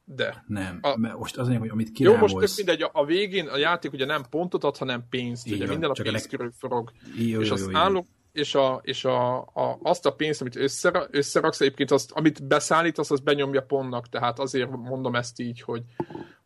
de. 0.06 0.44
Nem, 0.48 0.80
a, 0.82 0.98
mert 0.98 1.18
most 1.18 1.38
az 1.38 1.48
hogy 1.58 1.70
amit 1.70 1.92
kirábolsz... 1.92 2.32
Jó, 2.32 2.40
most 2.40 2.58
mindegy, 2.58 2.82
a, 2.82 2.90
a 2.94 3.06
végén 3.06 3.48
a 3.48 3.58
játék 3.58 3.92
ugye 3.92 4.06
nem 4.06 4.24
pontot 4.30 4.64
ad, 4.64 4.78
hanem 4.78 5.06
pénzt, 5.10 5.46
Igen, 5.46 5.58
ugye 5.58 5.68
minden 5.68 5.90
a 5.90 5.94
pénz 6.02 6.28
körül 6.28 6.52
forog. 6.58 6.92
Jó, 7.18 7.42
és 7.42 7.48
jó, 7.48 7.54
az 7.54 7.68
jó, 7.72 7.78
állok, 7.78 8.08
és, 8.32 8.56
a, 8.56 8.82
és 8.84 9.06
a, 9.06 9.40
a, 9.40 9.80
azt 9.82 10.06
a 10.06 10.14
pénzt, 10.14 10.42
amit 10.42 10.56
összera, 10.56 11.08
összeraksz, 11.12 11.62
egyébként 11.62 11.92
azt, 11.92 12.12
amit 12.12 12.48
beszállítasz, 12.48 13.12
az 13.12 13.20
benyomja 13.20 13.62
pontnak, 13.62 14.10
tehát 14.10 14.40
azért 14.40 14.70
mondom 14.70 15.16
ezt 15.16 15.40
így, 15.40 15.62
hogy, 15.62 15.84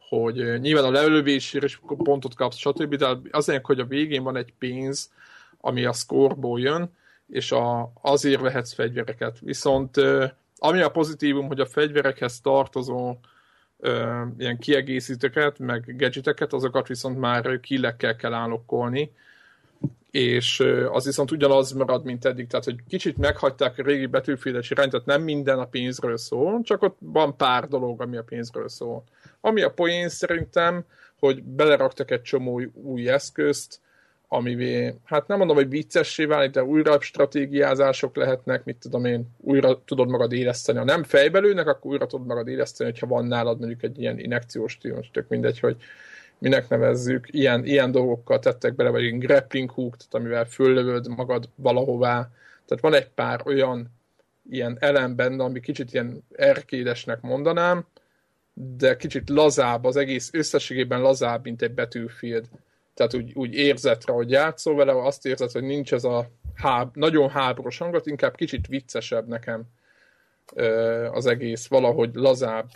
hogy 0.07 0.59
nyilván 0.59 0.83
a 0.83 0.91
leölövésére 0.91 1.65
is 1.65 1.81
pontot 1.97 2.35
kapsz, 2.35 2.57
stb. 2.57 2.95
De 2.95 3.17
azért, 3.31 3.65
hogy 3.65 3.79
a 3.79 3.85
végén 3.85 4.23
van 4.23 4.35
egy 4.35 4.53
pénz, 4.59 5.11
ami 5.61 5.85
a 5.85 5.93
scoreból 5.93 6.59
jön, 6.59 6.95
és 7.27 7.51
a, 7.51 7.91
azért 8.01 8.41
vehetsz 8.41 8.73
fegyvereket. 8.73 9.39
Viszont 9.39 9.97
ami 10.59 10.81
a 10.81 10.89
pozitívum, 10.89 11.47
hogy 11.47 11.59
a 11.59 11.65
fegyverekhez 11.65 12.41
tartozó 12.41 13.15
ö, 13.79 14.23
ilyen 14.37 14.57
kiegészítőket, 14.57 15.59
meg 15.59 15.95
gadgeteket, 15.97 16.53
azokat 16.53 16.87
viszont 16.87 17.19
már 17.19 17.59
killekkel 17.59 18.15
kell 18.15 18.33
állokkolni, 18.33 19.11
és 20.11 20.63
az 20.91 21.05
viszont 21.05 21.31
ugyanaz 21.31 21.71
marad, 21.71 22.03
mint 22.03 22.25
eddig, 22.25 22.47
tehát 22.47 22.65
hogy 22.65 22.75
kicsit 22.87 23.17
meghagyták 23.17 23.77
a 23.77 23.83
régi 23.83 24.05
betűféles 24.05 24.71
irányt, 24.71 24.91
tehát 24.91 25.05
nem 25.05 25.21
minden 25.21 25.59
a 25.59 25.65
pénzről 25.65 26.17
szól, 26.17 26.61
csak 26.63 26.81
ott 26.81 26.97
van 26.99 27.37
pár 27.37 27.67
dolog, 27.67 28.01
ami 28.01 28.17
a 28.17 28.23
pénzről 28.23 28.69
szól. 28.69 29.03
Ami 29.41 29.61
a 29.61 29.71
poén 29.71 30.09
szerintem, 30.09 30.85
hogy 31.19 31.43
beleraktak 31.43 32.11
egy 32.11 32.21
csomó 32.21 32.61
új 32.73 33.09
eszközt, 33.09 33.79
amivé, 34.27 34.93
hát 35.03 35.27
nem 35.27 35.37
mondom, 35.37 35.55
hogy 35.55 35.69
viccessé 35.69 36.25
válik, 36.25 36.51
de 36.51 36.63
újra 36.63 37.01
stratégiázások 37.01 38.15
lehetnek, 38.15 38.63
mit 38.63 38.77
tudom 38.77 39.05
én, 39.05 39.35
újra 39.37 39.83
tudod 39.85 40.09
magad 40.09 40.31
éleszteni. 40.31 40.77
Ha 40.77 40.83
nem 40.83 41.03
fejbelőnek, 41.03 41.67
akkor 41.67 41.91
újra 41.91 42.05
tudod 42.05 42.27
magad 42.27 42.47
éleszteni, 42.47 42.89
hogyha 42.89 43.07
van 43.07 43.25
nálad 43.25 43.59
mondjuk 43.59 43.83
egy 43.83 43.99
ilyen 43.99 44.19
inekciós 44.19 44.77
most 44.95 45.11
tök 45.11 45.27
mindegy, 45.27 45.59
hogy 45.59 45.77
minek 46.39 46.69
nevezzük, 46.69 47.27
ilyen, 47.31 47.65
ilyen 47.65 47.91
dolgokkal 47.91 48.39
tettek 48.39 48.75
bele, 48.75 48.89
vagy 48.89 49.03
egy 49.03 49.17
grappling 49.17 49.71
hook, 49.71 49.97
tehát 49.97 50.13
amivel 50.13 50.45
föllövöd 50.45 51.07
magad 51.07 51.49
valahová. 51.55 52.29
Tehát 52.65 52.83
van 52.83 52.93
egy 52.93 53.09
pár 53.09 53.41
olyan 53.45 53.95
ilyen 54.49 54.77
elem 54.79 55.15
benne, 55.15 55.43
ami 55.43 55.59
kicsit 55.59 55.93
ilyen 55.93 56.23
erkédesnek 56.35 57.21
mondanám, 57.21 57.85
de 58.53 58.95
kicsit 58.95 59.29
lazább, 59.29 59.83
az 59.83 59.95
egész 59.95 60.29
összességében 60.33 61.01
lazább, 61.01 61.43
mint 61.43 61.61
egy 61.61 61.73
Battlefield. 61.73 62.45
Tehát 62.93 63.13
úgy, 63.13 63.31
úgy 63.33 63.53
érzetre, 63.53 64.13
hogy 64.13 64.31
játszol 64.31 64.75
vele, 64.75 65.05
azt 65.05 65.25
érzed, 65.25 65.51
hogy 65.51 65.63
nincs 65.63 65.93
ez 65.93 66.03
a 66.03 66.29
háb, 66.53 66.95
nagyon 66.95 67.29
háborús 67.29 67.77
hangot, 67.77 68.07
inkább 68.07 68.35
kicsit 68.35 68.67
viccesebb 68.67 69.27
nekem 69.27 69.63
az 71.11 71.25
egész, 71.25 71.67
valahogy 71.67 72.09
lazább. 72.13 72.69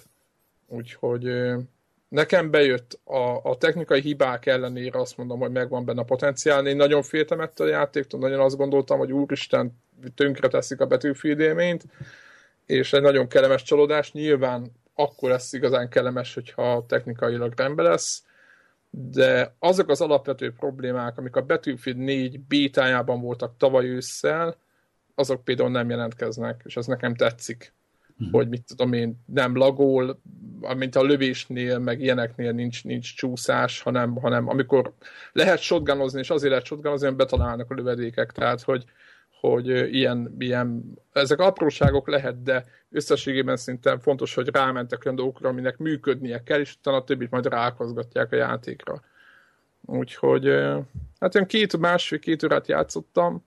Úgyhogy 0.68 1.32
nekem 2.12 2.50
bejött 2.50 3.00
a, 3.04 3.44
a 3.44 3.58
technikai 3.58 4.02
hibák 4.02 4.46
ellenére 4.46 5.00
azt 5.00 5.18
mondom, 5.18 5.40
hogy 5.40 5.52
megvan 5.52 5.86
benne 5.86 6.02
a 6.02 6.04
potenciál. 6.04 6.68
Én 6.68 6.76
nagyon 6.76 7.02
féltem 7.02 7.40
ettől 7.40 7.68
a 7.68 7.72
játéktól, 7.72 8.20
nagyon 8.20 8.40
azt 8.40 8.58
gondoltam, 8.58 8.98
hogy 8.98 9.12
úristen, 9.12 9.82
tönkre 10.16 10.48
teszik 10.48 10.80
a 10.80 10.88
Battlefield 10.88 11.82
és 12.66 12.94
egy 12.94 13.02
nagyon 13.02 13.28
kellemes 13.28 13.64
csalódás. 13.64 14.12
Nyilván 14.12 14.72
akkor 14.96 15.30
lesz 15.30 15.54
igazán 15.54 15.90
kellemes, 15.90 16.34
hogyha 16.34 16.86
technikailag 16.88 17.54
rendben 17.56 17.86
lesz, 17.86 18.24
de 18.90 19.56
azok 19.60 19.90
az 19.90 20.02
alapvető 20.02 20.54
problémák, 20.54 21.18
amik 21.18 21.36
a 21.36 21.46
Battlefield 21.46 21.98
4 21.98 22.40
bétájában 22.40 23.22
voltak 23.22 23.58
tavaly 23.58 23.86
ősszel, 23.86 24.56
azok 25.16 25.44
például 25.44 25.70
nem 25.70 25.90
jelentkeznek, 25.90 26.62
és 26.66 26.78
ez 26.78 26.86
nekem 26.86 27.16
tetszik. 27.16 27.74
Uh-huh. 28.22 28.40
Hogy 28.40 28.50
mit 28.50 28.64
tudom 28.68 28.94
én, 28.94 29.24
nem 29.26 29.56
lagol, 29.56 30.22
mint 30.78 30.96
a 30.96 31.04
lövésnél, 31.04 31.80
meg 31.80 32.02
ilyeneknél 32.02 32.52
nincs, 32.52 32.84
nincs 32.84 33.16
csúszás, 33.16 33.82
hanem, 33.82 34.16
hanem 34.16 34.50
amikor 34.50 34.94
lehet 35.32 35.60
shotgunozni, 35.60 36.20
és 36.20 36.30
azért 36.30 36.50
lehet 36.50 36.66
shotgunozni, 36.66 37.08
hogy 37.08 37.16
betalálnak 37.16 37.72
a 37.72 37.74
lövedékek, 37.74 38.32
tehát 38.32 38.62
hogy, 38.62 38.86
hogy 39.40 39.68
ilyen, 39.94 40.36
ilyen, 40.40 40.84
ezek 41.12 41.40
apróságok 41.40 42.08
lehet, 42.08 42.44
de 42.44 42.66
összességében 42.90 43.58
szinte 43.58 44.00
fontos, 44.00 44.34
hogy 44.34 44.48
rámentek 44.48 45.02
olyan 45.06 45.18
dolgokra, 45.18 45.50
aminek 45.50 45.78
működnie 45.78 46.44
kell, 46.44 46.60
és 46.60 46.76
utána 46.80 46.98
a 46.98 47.04
többit 47.04 47.32
majd 47.32 47.46
rákozgatják 47.46 48.32
a 48.32 48.36
játékra. 48.36 49.02
Úgyhogy, 49.86 50.46
hát 51.20 51.36
olyan 51.36 51.48
két, 51.48 51.78
másfél-két 51.78 52.44
órát 52.44 52.68
játszottam, 52.68 53.44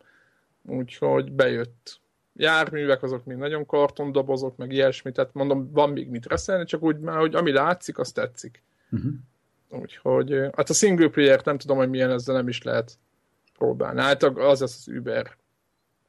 úgyhogy 0.63 1.33
bejött. 1.33 2.03
Járművek 2.37 3.03
azok 3.03 3.25
még 3.25 3.37
nagyon 3.37 3.67
kartondobozok, 3.67 4.57
meg 4.57 4.73
ilyesmi, 4.73 5.13
tehát 5.13 5.35
mondom, 5.35 5.71
van 5.73 5.91
még 5.91 6.09
mit 6.09 6.27
reszelni, 6.27 6.65
csak 6.65 6.83
úgy 6.83 6.99
már, 6.99 7.19
hogy 7.19 7.35
ami 7.35 7.53
látszik, 7.53 7.99
az 7.99 8.13
tetszik. 8.13 8.63
Uh-huh. 8.91 9.13
Úgyhogy, 9.69 10.33
hát 10.57 10.71
a 10.71 10.73
single 10.73 11.09
player 11.09 11.41
nem 11.45 11.59
tudom, 11.59 11.77
hogy 11.77 11.89
milyen 11.89 12.11
ezzel 12.11 12.35
nem 12.35 12.49
is 12.49 12.63
lehet 12.63 12.99
próbálni. 13.59 14.01
Hát 14.01 14.23
az 14.23 14.37
az 14.37 14.63
az 14.63 14.89
Uber 14.97 15.37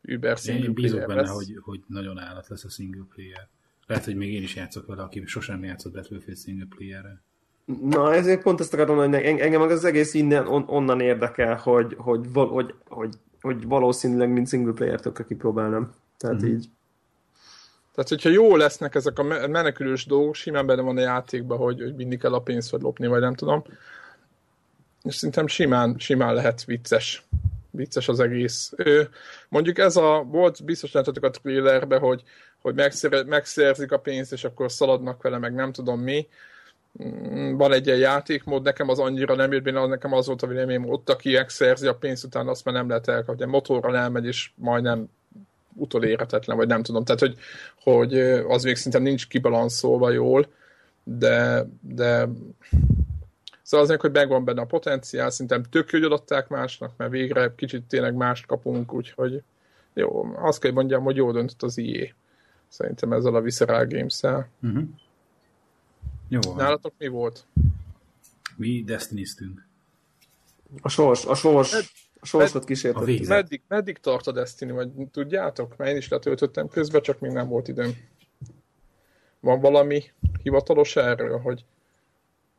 Uber 0.07 0.37
single 0.37 0.65
Én 0.65 0.73
bízok 0.73 0.99
benne, 0.99 1.21
lesz. 1.21 1.29
hogy, 1.29 1.57
hogy 1.61 1.79
nagyon 1.87 2.19
állat 2.19 2.47
lesz 2.47 2.63
a 2.63 2.69
single 2.69 3.05
player. 3.13 3.47
Lehet, 3.87 4.05
hogy 4.05 4.15
még 4.15 4.33
én 4.33 4.41
is 4.41 4.55
játszok 4.55 4.85
vele, 4.85 5.01
aki 5.01 5.23
sosem 5.25 5.63
játszott 5.63 5.93
Battlefield 5.93 6.37
single 6.37 6.67
player-re. 6.69 7.21
Na, 7.81 8.13
ezért 8.13 8.41
pont 8.41 8.59
ezt 8.59 8.73
akarom 8.73 8.97
hogy 8.97 9.13
engem 9.13 9.61
az 9.61 9.83
egész 9.83 10.13
innen 10.13 10.47
on, 10.47 10.63
onnan 10.67 10.99
érdekel, 10.99 11.55
hogy, 11.55 11.95
hogy, 11.97 12.27
hogy, 12.33 12.73
hogy, 12.87 13.13
hogy 13.41 13.65
valószínűleg 13.67 14.29
mint 14.29 14.47
single 14.47 14.73
player 14.73 14.99
tökre 14.99 15.25
kipróbálnám. 15.25 15.93
Tehát 16.17 16.35
mm-hmm. 16.35 16.53
így. 16.53 16.69
Tehát, 17.95 18.09
hogyha 18.09 18.29
jó 18.29 18.55
lesznek 18.55 18.95
ezek 18.95 19.19
a 19.19 19.23
menekülős 19.47 20.05
dolgok, 20.05 20.35
simán 20.35 20.65
benne 20.65 20.81
van 20.81 20.97
a 20.97 21.01
játékban, 21.01 21.57
hogy, 21.57 21.81
hogy 21.81 21.95
mindig 21.95 22.19
kell 22.19 22.33
a 22.33 22.39
pénzt 22.39 22.69
vagy 22.71 22.81
lopni, 22.81 23.07
vagy 23.07 23.21
nem 23.21 23.33
tudom. 23.33 23.63
és 25.03 25.15
szerintem 25.15 25.47
simán, 25.47 25.95
simán 25.97 26.33
lehet 26.33 26.65
vicces. 26.65 27.23
Vicces 27.71 28.07
az 28.07 28.19
egész. 28.19 28.73
Ő, 28.77 29.09
mondjuk 29.49 29.77
ez 29.77 29.95
a, 29.95 30.23
volt, 30.27 30.63
biztos 30.63 30.91
láthatok 30.91 31.23
a 31.23 31.29
trailerbe, 31.29 31.97
hogy, 31.97 32.23
hogy 32.61 32.75
megszer, 32.75 33.25
megszerzik 33.25 33.91
a 33.91 33.99
pénzt, 33.99 34.31
és 34.31 34.43
akkor 34.43 34.71
szaladnak 34.71 35.21
vele, 35.21 35.37
meg 35.37 35.53
nem 35.53 35.71
tudom 35.71 35.99
mi. 35.99 36.27
Mm, 37.03 37.55
van 37.55 37.73
egy 37.73 37.85
ilyen 37.85 37.99
játékmód, 37.99 38.63
nekem 38.63 38.89
az 38.89 38.99
annyira 38.99 39.35
nem 39.35 39.51
jött 39.51 39.67
az 39.67 39.89
nekem 39.89 40.13
az 40.13 40.27
volt 40.27 40.41
a 40.41 40.47
véleményem, 40.47 40.89
ott 40.89 41.09
aki 41.09 41.33
megszerzi 41.33 41.87
a 41.87 41.95
pénzt, 41.95 42.23
utána 42.23 42.51
azt 42.51 42.65
már 42.65 42.75
nem 42.75 42.87
lehet 42.87 43.07
elkapni. 43.07 43.43
A 43.43 43.47
motorral 43.47 43.97
elmegy, 43.97 44.25
és 44.25 44.51
majdnem 44.55 45.09
utolérhetetlen, 45.75 46.57
vagy 46.57 46.67
nem 46.67 46.83
tudom. 46.83 47.03
Tehát, 47.03 47.19
hogy, 47.19 47.37
hogy 47.83 48.19
az 48.47 48.63
még 48.63 48.75
szinte 48.75 48.99
nincs 48.99 49.27
kibalanszolva 49.27 50.09
jól, 50.09 50.47
de, 51.03 51.67
de 51.81 52.29
Szóval 53.61 53.85
azért, 53.85 54.01
hogy 54.01 54.11
megvan 54.11 54.43
benne 54.43 54.61
a 54.61 54.65
potenciál, 54.65 55.29
szerintem 55.29 55.63
tök 55.63 55.91
jó, 55.91 55.99
hogy 55.99 56.07
adották 56.07 56.47
másnak, 56.47 56.93
mert 56.97 57.11
végre 57.11 57.53
kicsit 57.55 57.83
tényleg 57.83 58.13
mást 58.13 58.45
kapunk, 58.45 58.93
úgyhogy 58.93 59.43
jó, 59.93 60.35
azt 60.35 60.59
kell 60.59 60.71
mondjam, 60.71 61.03
hogy 61.03 61.15
jó 61.15 61.31
döntött 61.31 61.63
az 61.63 61.77
IE. 61.77 62.15
Szerintem 62.67 63.13
ezzel 63.13 63.35
a 63.35 63.41
Visceral 63.41 63.85
Games-szel. 63.85 64.49
Uh-huh. 64.61 64.83
Jó. 66.27 66.39
Nálatok 66.55 66.93
mi 66.97 67.07
volt? 67.07 67.45
Mi 68.55 68.83
Destiny-ztünk. 68.83 69.67
A 70.81 70.89
sors, 70.89 71.25
a 71.25 71.35
sors, 71.35 72.04
a 72.25 72.37
sorsot 72.37 72.65
kísértett. 72.65 73.27
Meddig, 73.27 73.61
meddig 73.67 73.97
tart 73.97 74.27
a 74.27 74.31
Destiny, 74.31 74.73
vagy 74.73 74.89
tudjátok? 75.11 75.77
Mert 75.77 75.91
én 75.91 75.97
is 75.97 76.09
letöltöttem 76.09 76.67
közben, 76.67 77.01
csak 77.01 77.19
még 77.19 77.31
nem 77.31 77.47
volt 77.47 77.67
időm. 77.67 77.91
Van 79.39 79.59
valami 79.59 80.03
hivatalos 80.43 80.95
erről, 80.95 81.39
hogy 81.39 81.65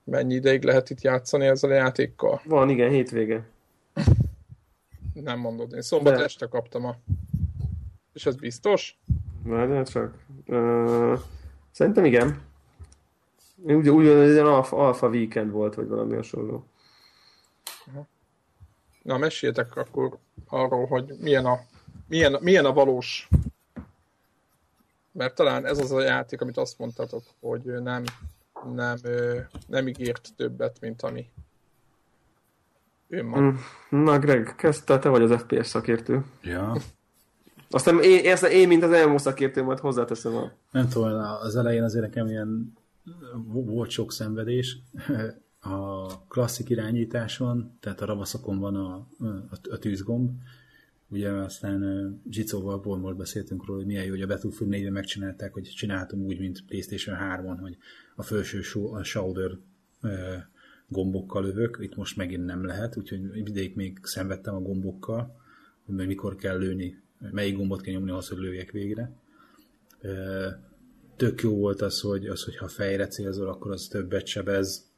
mennyi 0.05 0.35
ideig 0.35 0.62
lehet 0.62 0.91
itt 0.91 1.01
játszani 1.01 1.47
ezzel 1.47 1.71
a 1.71 1.75
játékkal? 1.75 2.41
Van, 2.45 2.69
igen, 2.69 2.91
hétvége. 2.91 3.49
Nem 5.14 5.39
mondod, 5.39 5.73
én 5.73 5.83
szombat 5.83 6.17
De. 6.17 6.25
este 6.25 6.47
kaptam 6.47 6.85
a... 6.85 6.97
És 8.12 8.27
ez 8.27 8.37
biztos? 8.37 8.99
Várjál 9.43 9.85
csak. 9.85 10.14
Uh, 10.47 11.19
szerintem 11.71 12.05
igen. 12.05 12.41
Úgy, 13.62 13.89
úgy 13.89 14.07
hogy 14.07 14.17
egy 14.17 14.37
alfa, 14.37 14.77
alfa 14.77 15.09
weekend 15.09 15.51
volt, 15.51 15.75
vagy 15.75 15.89
valami 15.89 16.14
hasonló. 16.14 16.64
Na, 19.07 19.16
meséltek 19.16 19.76
akkor 19.76 20.18
arról, 20.48 20.86
hogy 20.86 21.16
milyen 21.18 21.46
a, 21.46 21.61
milyen, 22.09 22.38
milyen 22.40 22.64
a 22.64 22.72
valós 22.72 23.28
mert 25.12 25.34
talán 25.34 25.66
ez 25.66 25.78
az 25.78 25.92
a 25.92 26.02
játék, 26.02 26.40
amit 26.40 26.57
azt 26.57 26.78
mondtatok, 26.78 27.22
hogy 27.40 27.62
nem 27.62 28.04
nem, 28.74 28.96
nem 29.66 29.88
ígért 29.88 30.28
többet, 30.36 30.80
mint 30.80 31.02
ami 31.02 31.30
ő 33.09 33.24
ma. 33.24 33.40
Mm. 33.40 33.54
Na 33.90 34.18
Greg, 34.18 34.54
kezdte, 34.57 34.98
te 34.98 35.09
vagy 35.09 35.22
az 35.22 35.40
FPS 35.40 35.66
szakértő. 35.66 36.24
Ja. 36.42 36.76
Aztán 37.70 38.02
én, 38.02 38.24
én, 38.24 38.36
én 38.50 38.68
mint 38.68 38.82
az 38.82 38.92
elmúlt 38.92 39.20
szakértő, 39.20 39.62
majd 39.62 39.78
hozzáteszem 39.78 40.36
a... 40.36 40.52
Nem 40.70 40.88
tudom, 40.88 41.20
az 41.40 41.57
elején 41.57 41.82
azért 41.82 42.04
nekem 42.04 42.26
ilyen 42.26 42.72
volt 43.46 43.90
sok 43.90 44.12
szenvedés. 44.12 44.78
A 45.71 46.07
klasszik 46.29 46.69
irányításon, 46.69 47.77
tehát 47.81 48.01
a 48.01 48.07
ravaszokon 48.07 48.59
van 48.59 48.77
a, 48.77 48.95
a, 49.51 49.59
a 49.71 49.79
tűzgomb, 49.79 50.31
Ugye 51.09 51.31
aztán 51.31 52.21
Zsicóval 52.31 52.99
most 52.99 53.17
beszéltünk 53.17 53.67
róla, 53.67 53.79
hogy 53.79 53.89
milyen 53.89 54.05
jó, 54.05 54.11
hogy 54.11 54.23
a 54.23 54.27
Battlefield 54.27 54.73
4 54.73 54.91
megcsinálták, 54.91 55.53
hogy 55.53 55.62
csináltam 55.62 56.21
úgy, 56.21 56.39
mint 56.39 56.64
PlayStation 56.67 57.17
3-on, 57.21 57.57
hogy 57.61 57.77
a 58.17 58.23
felső 58.23 58.61
a 58.93 59.03
shoulder 59.03 59.51
gombokkal 60.89 61.43
lövök, 61.43 61.79
itt 61.81 61.97
most 61.97 62.17
megint 62.17 62.45
nem 62.45 62.64
lehet, 62.64 62.97
úgyhogy 62.97 63.37
ideig 63.37 63.77
még 63.77 63.99
szenvedtem 64.03 64.55
a 64.55 64.61
gombokkal, 64.61 65.37
hogy 65.87 66.07
mikor 66.07 66.37
kell 66.37 66.59
lőni, 66.59 67.01
melyik 67.31 67.57
gombot 67.57 67.81
kell 67.81 67.95
nyomni 67.95 68.11
ahhoz, 68.11 68.29
hogy 68.29 68.39
lőjek 68.39 68.71
végre. 68.71 69.12
Tök 71.17 71.41
jó 71.41 71.57
volt 71.57 71.81
az, 71.81 72.01
hogy, 72.01 72.27
az, 72.27 72.43
hogy 72.43 72.57
ha 72.57 72.69
fejre 72.69 73.07
célzol, 73.07 73.49
akkor 73.49 73.71
az 73.71 73.87
többet 73.87 74.27
sebez, 74.27 74.91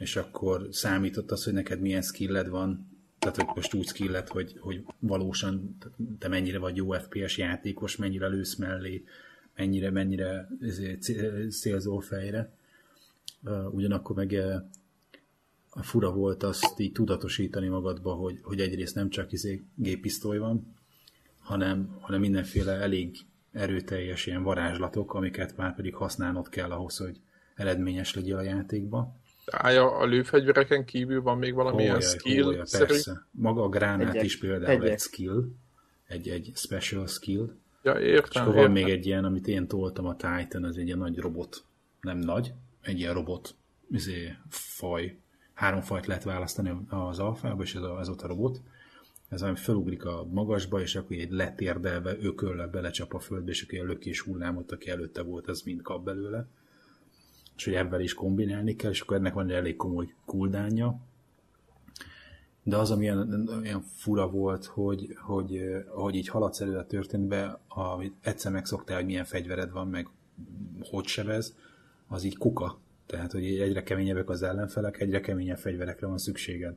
és 0.00 0.16
akkor 0.16 0.68
számított 0.70 1.30
az, 1.30 1.44
hogy 1.44 1.52
neked 1.52 1.80
milyen 1.80 2.02
skilled 2.02 2.48
van, 2.48 2.88
tehát 3.18 3.36
hogy 3.36 3.46
most 3.54 3.74
úgy 3.74 3.86
skillet, 3.86 4.28
hogy, 4.28 4.56
hogy 4.58 4.84
valósan 4.98 5.76
te 6.18 6.28
mennyire 6.28 6.58
vagy 6.58 6.76
jó 6.76 6.92
FPS 6.92 7.36
játékos, 7.36 7.96
mennyire 7.96 8.26
lősz 8.26 8.54
mellé, 8.54 9.04
mennyire, 9.56 9.90
mennyire 9.90 10.48
szélzol 11.48 12.00
fejre. 12.00 12.52
Ugyanakkor 13.70 14.16
meg 14.16 14.32
a 15.70 15.82
fura 15.82 16.12
volt 16.12 16.42
azt 16.42 16.80
így 16.80 16.92
tudatosítani 16.92 17.68
magadba, 17.68 18.12
hogy, 18.12 18.38
hogy 18.42 18.60
egyrészt 18.60 18.94
nem 18.94 19.08
csak 19.08 19.32
izé 19.32 19.62
géppisztoly 19.74 20.38
van, 20.38 20.74
hanem, 21.38 21.96
hanem 22.00 22.20
mindenféle 22.20 22.72
elég 22.72 23.16
erőteljes 23.52 24.26
ilyen 24.26 24.42
varázslatok, 24.42 25.14
amiket 25.14 25.56
már 25.56 25.74
pedig 25.74 25.94
használnod 25.94 26.48
kell 26.48 26.70
ahhoz, 26.70 26.96
hogy 26.96 27.20
eredményes 27.54 28.14
legyél 28.14 28.36
a 28.36 28.42
játékba. 28.42 29.19
Állja, 29.50 29.96
a 29.96 30.04
lőfegyvereken 30.04 30.84
kívül 30.84 31.22
van 31.22 31.38
még 31.38 31.54
valamilyen 31.54 31.88
olyan 31.88 32.00
skill? 32.00 32.46
Olyan, 32.46 32.66
persze. 32.70 33.26
Maga 33.30 33.62
a 33.62 33.68
gránát 33.68 34.14
egy, 34.14 34.24
is 34.24 34.38
például 34.38 34.84
egy, 34.84 34.90
egy 34.90 34.98
skill, 34.98 35.44
egy, 36.06 36.28
egy 36.28 36.52
special 36.54 37.06
skill. 37.06 37.50
Ja, 37.82 37.98
értem, 37.98 38.30
És 38.30 38.36
akkor 38.36 38.54
van 38.54 38.70
még 38.70 38.88
egy 38.88 39.06
ilyen, 39.06 39.24
amit 39.24 39.46
én 39.46 39.66
toltam 39.66 40.06
a 40.06 40.16
Titan, 40.16 40.64
az 40.64 40.76
egy 40.76 40.86
ilyen 40.86 40.98
nagy 40.98 41.18
robot. 41.18 41.64
Nem 42.00 42.18
nagy, 42.18 42.52
egy 42.82 42.98
ilyen 42.98 43.14
robot 43.14 43.54
izé, 43.90 44.36
faj. 44.48 45.16
Három 45.52 45.80
fajt 45.80 46.06
lehet 46.06 46.24
választani 46.24 46.76
az 46.88 47.18
alfába, 47.18 47.62
és 47.62 47.74
ez, 47.74 47.82
a, 47.82 47.98
ez 48.00 48.08
ott 48.08 48.22
a 48.22 48.26
robot. 48.26 48.60
Ez 49.28 49.42
ami 49.42 49.56
felugrik 49.56 50.04
a 50.04 50.26
magasba, 50.30 50.80
és 50.80 50.96
akkor 50.96 51.16
egy 51.16 51.30
letérdelve, 51.30 52.16
ökölle 52.20 52.66
belecsap 52.66 53.14
a 53.14 53.18
földbe, 53.18 53.50
és 53.50 53.62
akkor 53.62 53.78
a 53.78 53.84
lökés 53.84 54.20
hullámot, 54.20 54.72
aki 54.72 54.90
előtte 54.90 55.22
volt, 55.22 55.48
az 55.48 55.62
mind 55.62 55.82
kap 55.82 56.04
belőle 56.04 56.46
és 57.60 57.66
hogy 57.66 57.74
ebben 57.74 58.00
is 58.00 58.14
kombinálni 58.14 58.76
kell, 58.76 58.90
és 58.90 59.00
akkor 59.00 59.16
ennek 59.16 59.34
van 59.34 59.48
egy 59.48 59.56
elég 59.56 59.76
komoly 59.76 60.14
kuldánya. 60.24 60.98
De 62.62 62.76
az, 62.76 62.90
ami 62.90 63.10
olyan, 63.10 63.48
olyan 63.62 63.80
fura 63.80 64.30
volt, 64.30 64.64
hogy, 64.64 65.16
hogy, 65.18 65.60
hogy 65.88 66.14
így 66.14 66.28
haladsz 66.28 66.60
elő 66.60 66.76
a 66.76 66.86
történetbe, 66.86 67.60
amit 67.68 68.14
egyszer 68.20 68.52
megszoktál, 68.52 68.96
hogy 68.96 69.06
milyen 69.06 69.24
fegyvered 69.24 69.70
van, 69.70 69.88
meg 69.88 70.08
hogy 70.90 71.06
sebez, 71.06 71.56
az 72.08 72.24
így 72.24 72.36
kuka. 72.36 72.78
Tehát, 73.06 73.32
hogy 73.32 73.44
egyre 73.44 73.82
keményebbek 73.82 74.28
az 74.28 74.42
ellenfelek, 74.42 75.00
egyre 75.00 75.20
keményebb 75.20 75.58
fegyverekre 75.58 76.06
van 76.06 76.18
szükséged. 76.18 76.74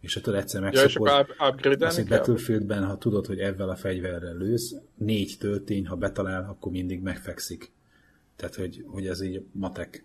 És 0.00 0.12
tudod 0.12 0.40
egyszer 0.40 0.60
megszokod, 0.60 1.08
ja, 1.08 1.86
azt 1.86 2.08
Battlefieldben, 2.08 2.84
ha 2.84 2.98
tudod, 2.98 3.26
hogy 3.26 3.38
ezzel 3.38 3.68
a 3.68 3.76
fegyverrel 3.76 4.36
lősz, 4.36 4.74
négy 4.94 5.36
töltény, 5.38 5.86
ha 5.86 5.96
betalál, 5.96 6.48
akkor 6.48 6.72
mindig 6.72 7.00
megfekszik. 7.00 7.72
Tehát, 8.40 8.54
hogy, 8.54 8.84
hogy 8.86 9.06
ez 9.06 9.20
így 9.20 9.44
matek. 9.52 10.04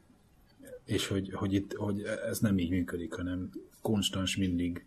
És 0.86 1.08
hogy, 1.08 1.34
hogy 1.34 1.54
itt 1.54 1.74
hogy 1.74 2.02
ez 2.02 2.40
nem 2.40 2.58
így 2.58 2.70
működik, 2.70 3.14
hanem 3.14 3.50
konstans 3.82 4.38
mindig 4.38 4.86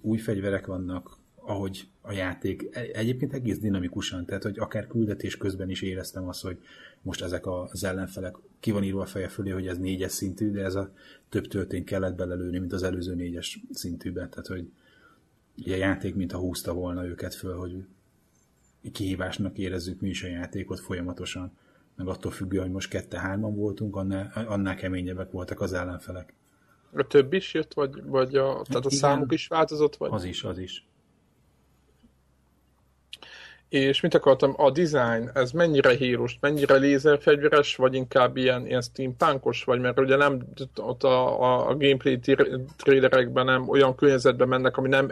új 0.00 0.18
fegyverek 0.18 0.66
vannak, 0.66 1.18
ahogy 1.34 1.88
a 2.00 2.12
játék. 2.12 2.76
Egyébként 2.92 3.32
egész 3.32 3.58
dinamikusan, 3.58 4.24
tehát 4.24 4.42
hogy 4.42 4.58
akár 4.58 4.86
küldetés 4.86 5.36
közben 5.36 5.70
is 5.70 5.82
éreztem 5.82 6.28
azt, 6.28 6.42
hogy 6.42 6.58
most 7.02 7.22
ezek 7.22 7.46
az 7.46 7.84
ellenfelek, 7.84 8.36
ki 8.60 8.70
van 8.70 8.84
írva 8.84 9.00
a 9.00 9.06
feje 9.06 9.28
fölé, 9.28 9.50
hogy 9.50 9.66
ez 9.66 9.78
négyes 9.78 10.12
szintű, 10.12 10.50
de 10.50 10.64
ez 10.64 10.74
a 10.74 10.92
több 11.28 11.46
töltény 11.46 11.84
kellett 11.84 12.16
belelőni, 12.16 12.58
mint 12.58 12.72
az 12.72 12.82
előző 12.82 13.14
négyes 13.14 13.60
szintűben, 13.72 14.30
tehát 14.30 14.46
hogy 14.46 14.70
a 15.66 15.76
játék 15.76 16.14
mintha 16.14 16.38
húzta 16.38 16.72
volna 16.72 17.06
őket 17.06 17.34
föl, 17.34 17.56
hogy 17.56 17.84
kihívásnak 18.92 19.58
érezzük 19.58 20.00
mi 20.00 20.08
is 20.08 20.22
a 20.22 20.28
játékot 20.28 20.80
folyamatosan 20.80 21.52
meg 22.04 22.14
attól 22.14 22.30
függően, 22.30 22.62
hogy 22.62 22.72
most 22.72 22.90
kette-hárman 22.90 23.54
voltunk, 23.54 23.96
annál, 23.96 24.32
annál 24.46 24.74
keményebbek 24.74 25.30
voltak 25.30 25.60
az 25.60 25.72
ellenfelek. 25.72 26.34
A 26.92 27.06
több 27.06 27.32
is 27.32 27.54
jött, 27.54 27.74
vagy, 27.74 28.02
vagy 28.04 28.34
a, 28.34 28.62
tehát 28.68 28.84
a 28.84 28.88
Igen, 28.88 28.98
számuk 28.98 29.32
is 29.32 29.46
változott? 29.46 29.96
Vagy? 29.96 30.10
Az 30.12 30.24
is, 30.24 30.44
az 30.44 30.58
is. 30.58 30.88
És 33.68 34.00
mit 34.00 34.14
akartam, 34.14 34.54
a 34.56 34.70
design, 34.70 35.30
ez 35.34 35.50
mennyire 35.50 35.96
hírus, 35.96 36.38
mennyire 36.40 36.76
lézerfegyveres, 36.76 37.76
vagy 37.76 37.94
inkább 37.94 38.36
ilyen, 38.36 38.66
ilyen 38.66 38.80
steampunkos, 38.80 39.64
vagy 39.64 39.80
mert 39.80 40.00
ugye 40.00 40.16
nem 40.16 40.46
ott 40.76 41.02
a, 41.02 41.40
a, 41.42 41.68
a 41.68 41.76
gameplay 41.76 42.18
trailerekben 42.76 43.44
nem 43.44 43.68
olyan 43.68 43.94
környezetben 43.94 44.48
mennek, 44.48 44.76
ami 44.76 44.88
nem 44.88 45.08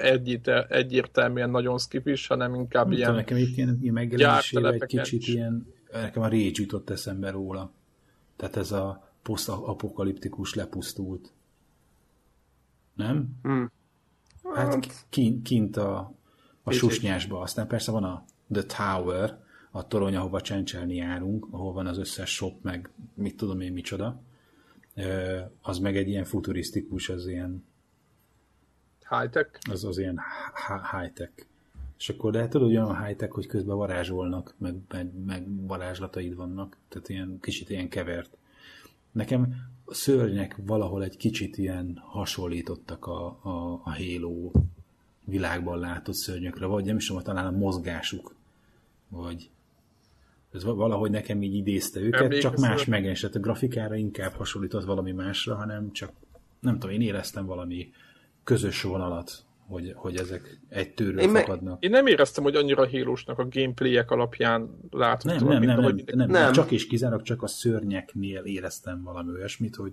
egyértelműen 0.69 1.51
nagyon 1.51 1.79
skifis, 1.79 2.27
hanem 2.27 2.55
inkább 2.55 2.89
nem 2.89 2.97
ilyen 2.97 3.15
nekem 3.15 3.37
itt 3.37 3.57
ilyen, 3.57 3.79
ilyen 3.83 3.95
megjelenésével 3.95 4.73
egy 4.73 4.85
kicsit 4.85 5.27
ilyen 5.27 5.77
nekem 5.93 6.23
a 6.23 6.29
Rage 6.29 6.51
jutott 6.53 6.91
eszembe 6.91 7.31
róla. 7.31 7.73
Tehát 8.37 8.57
ez 8.57 8.73
a 8.73 9.13
posztapokaliptikus 9.23 10.55
lepusztult. 10.55 11.33
Nem? 12.95 13.29
Hmm. 13.43 13.71
Hát 14.55 15.07
kint, 15.09 15.43
kint 15.43 15.77
a, 15.77 16.13
a 16.63 16.71
susnyásba. 16.71 17.41
Aztán 17.41 17.67
persze 17.67 17.91
van 17.91 18.05
a 18.05 18.25
The 18.53 18.63
Tower, 18.63 19.45
a 19.71 19.87
torony, 19.87 20.17
ahova 20.17 20.41
csencselni 20.41 20.95
járunk, 20.95 21.47
ahol 21.51 21.73
van 21.73 21.87
az 21.87 21.99
összes 21.99 22.35
shop, 22.35 22.63
meg 22.63 22.91
mit 23.15 23.37
tudom 23.37 23.61
én 23.61 23.73
micsoda. 23.73 24.23
Az 25.63 25.79
meg 25.79 25.97
egy 25.97 26.09
ilyen 26.09 26.25
futurisztikus, 26.25 27.09
az 27.09 27.27
ilyen 27.27 27.65
High-tech? 29.09 29.51
Az 29.71 29.85
az 29.85 29.99
ilyen 29.99 30.21
high-tech. 30.93 31.47
És 31.99 32.09
akkor 32.09 32.33
lehet 32.33 32.51
tudod, 32.51 32.69
olyan 32.69 33.05
high-tech, 33.05 33.33
hogy 33.33 33.47
közben 33.47 33.77
varázsolnak, 33.77 34.55
meg, 34.59 34.75
meg, 34.89 35.11
meg 35.27 35.67
varázslataid 35.67 36.35
vannak, 36.35 36.77
tehát 36.89 37.09
ilyen 37.09 37.39
kicsit 37.41 37.71
ilyen 37.71 37.89
kevert. 37.89 38.37
Nekem 39.13 39.55
a 39.85 39.95
szörnyek 39.95 40.57
valahol 40.67 41.05
egy 41.05 41.17
kicsit 41.17 41.59
ilyen 41.59 42.03
hasonlítottak 42.05 43.07
a, 43.07 43.27
a, 43.27 43.81
a 43.85 43.95
Halo 43.95 44.51
világban 45.25 45.79
látott 45.79 46.15
szörnyökre, 46.15 46.67
vagy 46.67 46.85
nem 46.85 46.97
is 46.97 47.07
tudom, 47.07 47.23
talán 47.23 47.47
a 47.47 47.59
mozgásuk, 47.59 48.35
vagy 49.09 49.51
ez 50.53 50.65
valahogy 50.65 51.11
nekem 51.11 51.43
így 51.43 51.55
idézte 51.55 52.01
őket, 52.01 52.21
Emlékezem. 52.21 52.51
csak 52.51 52.61
más 52.61 52.85
megesett. 52.85 53.35
A 53.35 53.41
grafikára 53.41 53.95
inkább 53.95 54.33
hasonlított 54.33 54.85
valami 54.85 55.13
másra, 55.13 55.55
hanem 55.55 55.93
csak, 55.93 56.13
nem 56.61 56.79
tudom, 56.79 56.95
én 56.95 57.01
éreztem 57.01 57.47
valami 57.47 57.93
közös 58.45 58.83
vonalat, 58.83 59.45
hogy, 59.69 59.93
hogy 59.97 60.17
ezek 60.17 60.61
egy 60.69 60.95
tőről 60.95 61.21
én 61.21 61.31
fakadnak. 61.31 61.85
Én 61.85 61.91
nem 61.91 62.07
éreztem, 62.07 62.45
hogy 62.45 62.55
annyira 62.55 62.85
hílósnak 62.85 63.39
a 63.39 63.49
gameplayek 63.51 64.11
alapján 64.11 64.79
látom. 64.91 65.37
Nem, 65.37 65.47
nem, 65.47 65.63
nem, 65.63 65.81
nem, 65.81 66.05
nem, 66.15 66.31
nem, 66.31 66.53
csak 66.53 66.71
és 66.71 66.87
kizárólag 66.87 67.25
csak 67.25 67.43
a 67.43 67.47
szörnyeknél 67.47 68.43
éreztem 68.45 69.03
valami 69.03 69.33
olyasmit, 69.33 69.77
hogy, 69.77 69.93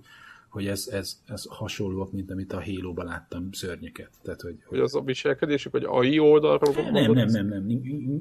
hogy 0.49 0.67
ez, 0.67 0.87
ez, 0.91 1.19
ez 1.27 1.45
hasonlóak, 1.49 2.11
mint 2.11 2.31
amit 2.31 2.53
a 2.53 2.63
halo 2.63 3.03
láttam 3.03 3.51
szörnyeket. 3.51 4.09
Tehát, 4.21 4.41
hogy, 4.41 4.57
hogy... 4.65 4.79
az 4.79 4.95
a 4.95 5.01
viselkedésük, 5.01 5.71
vagy 5.71 5.83
AI 5.83 6.19
oldalról 6.19 6.73
nem, 6.73 6.93
nem, 6.93 7.11
nem, 7.11 7.27
nem, 7.27 7.47
nem, 7.47 7.69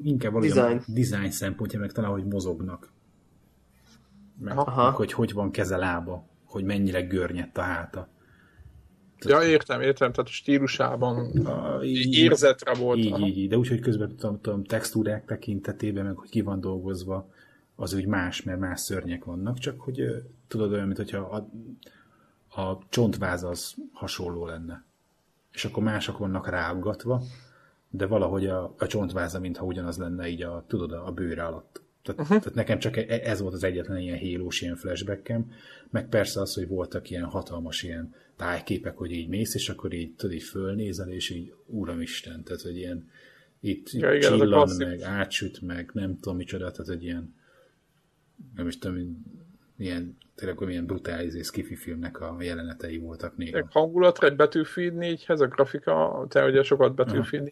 inkább 0.03 0.31
valami 0.31 0.51
design. 0.51 0.81
design 0.87 1.29
szempontja, 1.29 1.79
meg 1.79 1.91
talán, 1.91 2.11
hogy 2.11 2.25
mozognak. 2.25 2.91
Meg, 4.39 4.55
meg, 4.55 4.93
hogy 4.93 5.13
hogy 5.13 5.33
van 5.33 5.51
keze 5.51 5.77
lába, 5.77 6.27
hogy 6.45 6.63
mennyire 6.63 7.01
görnyett 7.01 7.57
a 7.57 7.61
háta. 7.61 8.07
Ja, 9.29 9.43
értem, 9.43 9.81
értem, 9.81 10.11
tehát 10.11 10.29
a 10.29 10.33
stílusában 10.33 11.45
a, 11.45 11.83
így, 11.83 12.13
érzetre 12.13 12.73
volt. 12.73 12.97
Így, 12.97 13.19
így, 13.19 13.37
így, 13.37 13.49
de 13.49 13.57
úgy, 13.57 13.67
hogy 13.67 13.79
közben 13.79 14.15
tudom, 14.15 14.41
tudom, 14.41 14.63
textúrák 14.63 15.25
tekintetében, 15.25 16.05
meg 16.05 16.15
hogy 16.15 16.29
ki 16.29 16.41
van 16.41 16.59
dolgozva, 16.59 17.29
az 17.75 17.93
úgy 17.93 18.05
más, 18.05 18.43
mert 18.43 18.59
más 18.59 18.79
szörnyek 18.79 19.23
vannak, 19.23 19.57
csak 19.57 19.81
hogy 19.81 20.23
tudod 20.47 20.71
olyan, 20.71 20.85
mint 20.85 20.97
hogyha 20.97 21.17
a, 21.17 21.49
a 22.61 22.79
csontváz 22.89 23.43
az 23.43 23.75
hasonló 23.93 24.45
lenne. 24.45 24.83
És 25.51 25.65
akkor 25.65 25.83
mások 25.83 26.17
vannak 26.17 26.49
ráaggatva, 26.49 27.23
de 27.89 28.05
valahogy 28.05 28.47
a, 28.47 28.73
a 28.77 28.87
csontváza, 28.87 29.39
mintha 29.39 29.65
ugyanaz 29.65 29.97
lenne 29.97 30.27
így 30.27 30.41
a, 30.41 30.63
tudod, 30.67 30.91
a 30.91 31.11
bőre 31.11 31.43
alatt. 31.45 31.81
Tehát, 32.05 32.21
uh-huh. 32.21 32.39
tehát 32.39 32.53
nekem 32.53 32.79
csak 32.79 32.97
e, 32.97 33.05
ez 33.23 33.41
volt 33.41 33.53
az 33.53 33.63
egyetlen 33.63 33.97
ilyen 33.97 34.17
hélós 34.17 34.61
ilyen 34.61 34.75
flashbackem, 34.75 35.51
meg 35.89 36.09
persze 36.09 36.41
az, 36.41 36.53
hogy 36.53 36.67
voltak 36.67 37.09
ilyen 37.09 37.23
hatalmas 37.23 37.83
ilyen 37.83 38.13
tájképek, 38.35 38.97
hogy 38.97 39.11
így 39.11 39.27
mész, 39.27 39.55
és 39.55 39.69
akkor 39.69 39.93
így 39.93 40.15
tudod, 40.15 40.35
így 40.35 40.43
fölnézel, 40.43 41.09
és 41.09 41.29
így 41.29 41.53
Úramisten, 41.65 42.43
tehát 42.43 42.61
hogy 42.61 42.77
ilyen 42.77 43.09
itt 43.59 43.91
ja, 43.91 44.13
igen, 44.13 44.31
csillan, 44.31 44.69
meg 44.77 45.01
átsüt, 45.01 45.61
meg 45.61 45.89
nem 45.93 46.19
tudom 46.19 46.37
micsoda, 46.37 46.71
tehát 46.71 46.91
egy 46.91 47.03
ilyen 47.03 47.35
nem 48.55 48.67
is 48.67 48.77
tudom, 48.77 49.25
ilyen 49.77 50.17
tényleg 50.35 50.59
milyen 50.59 50.85
brutális 50.85 51.33
és 51.33 51.45
skifi 51.45 51.75
filmnek 51.75 52.19
a 52.21 52.37
jelenetei 52.39 52.97
voltak 52.97 53.37
néha. 53.37 53.57
Egy 53.57 53.65
hangulatra 53.69 54.27
egy 54.27 54.35
Battlefield 54.35 54.93
4-hez 54.97 55.41
a 55.41 55.47
grafika, 55.47 56.25
te 56.29 56.45
ugye 56.45 56.63
sokat 56.63 56.95
Battlefield 56.95 57.51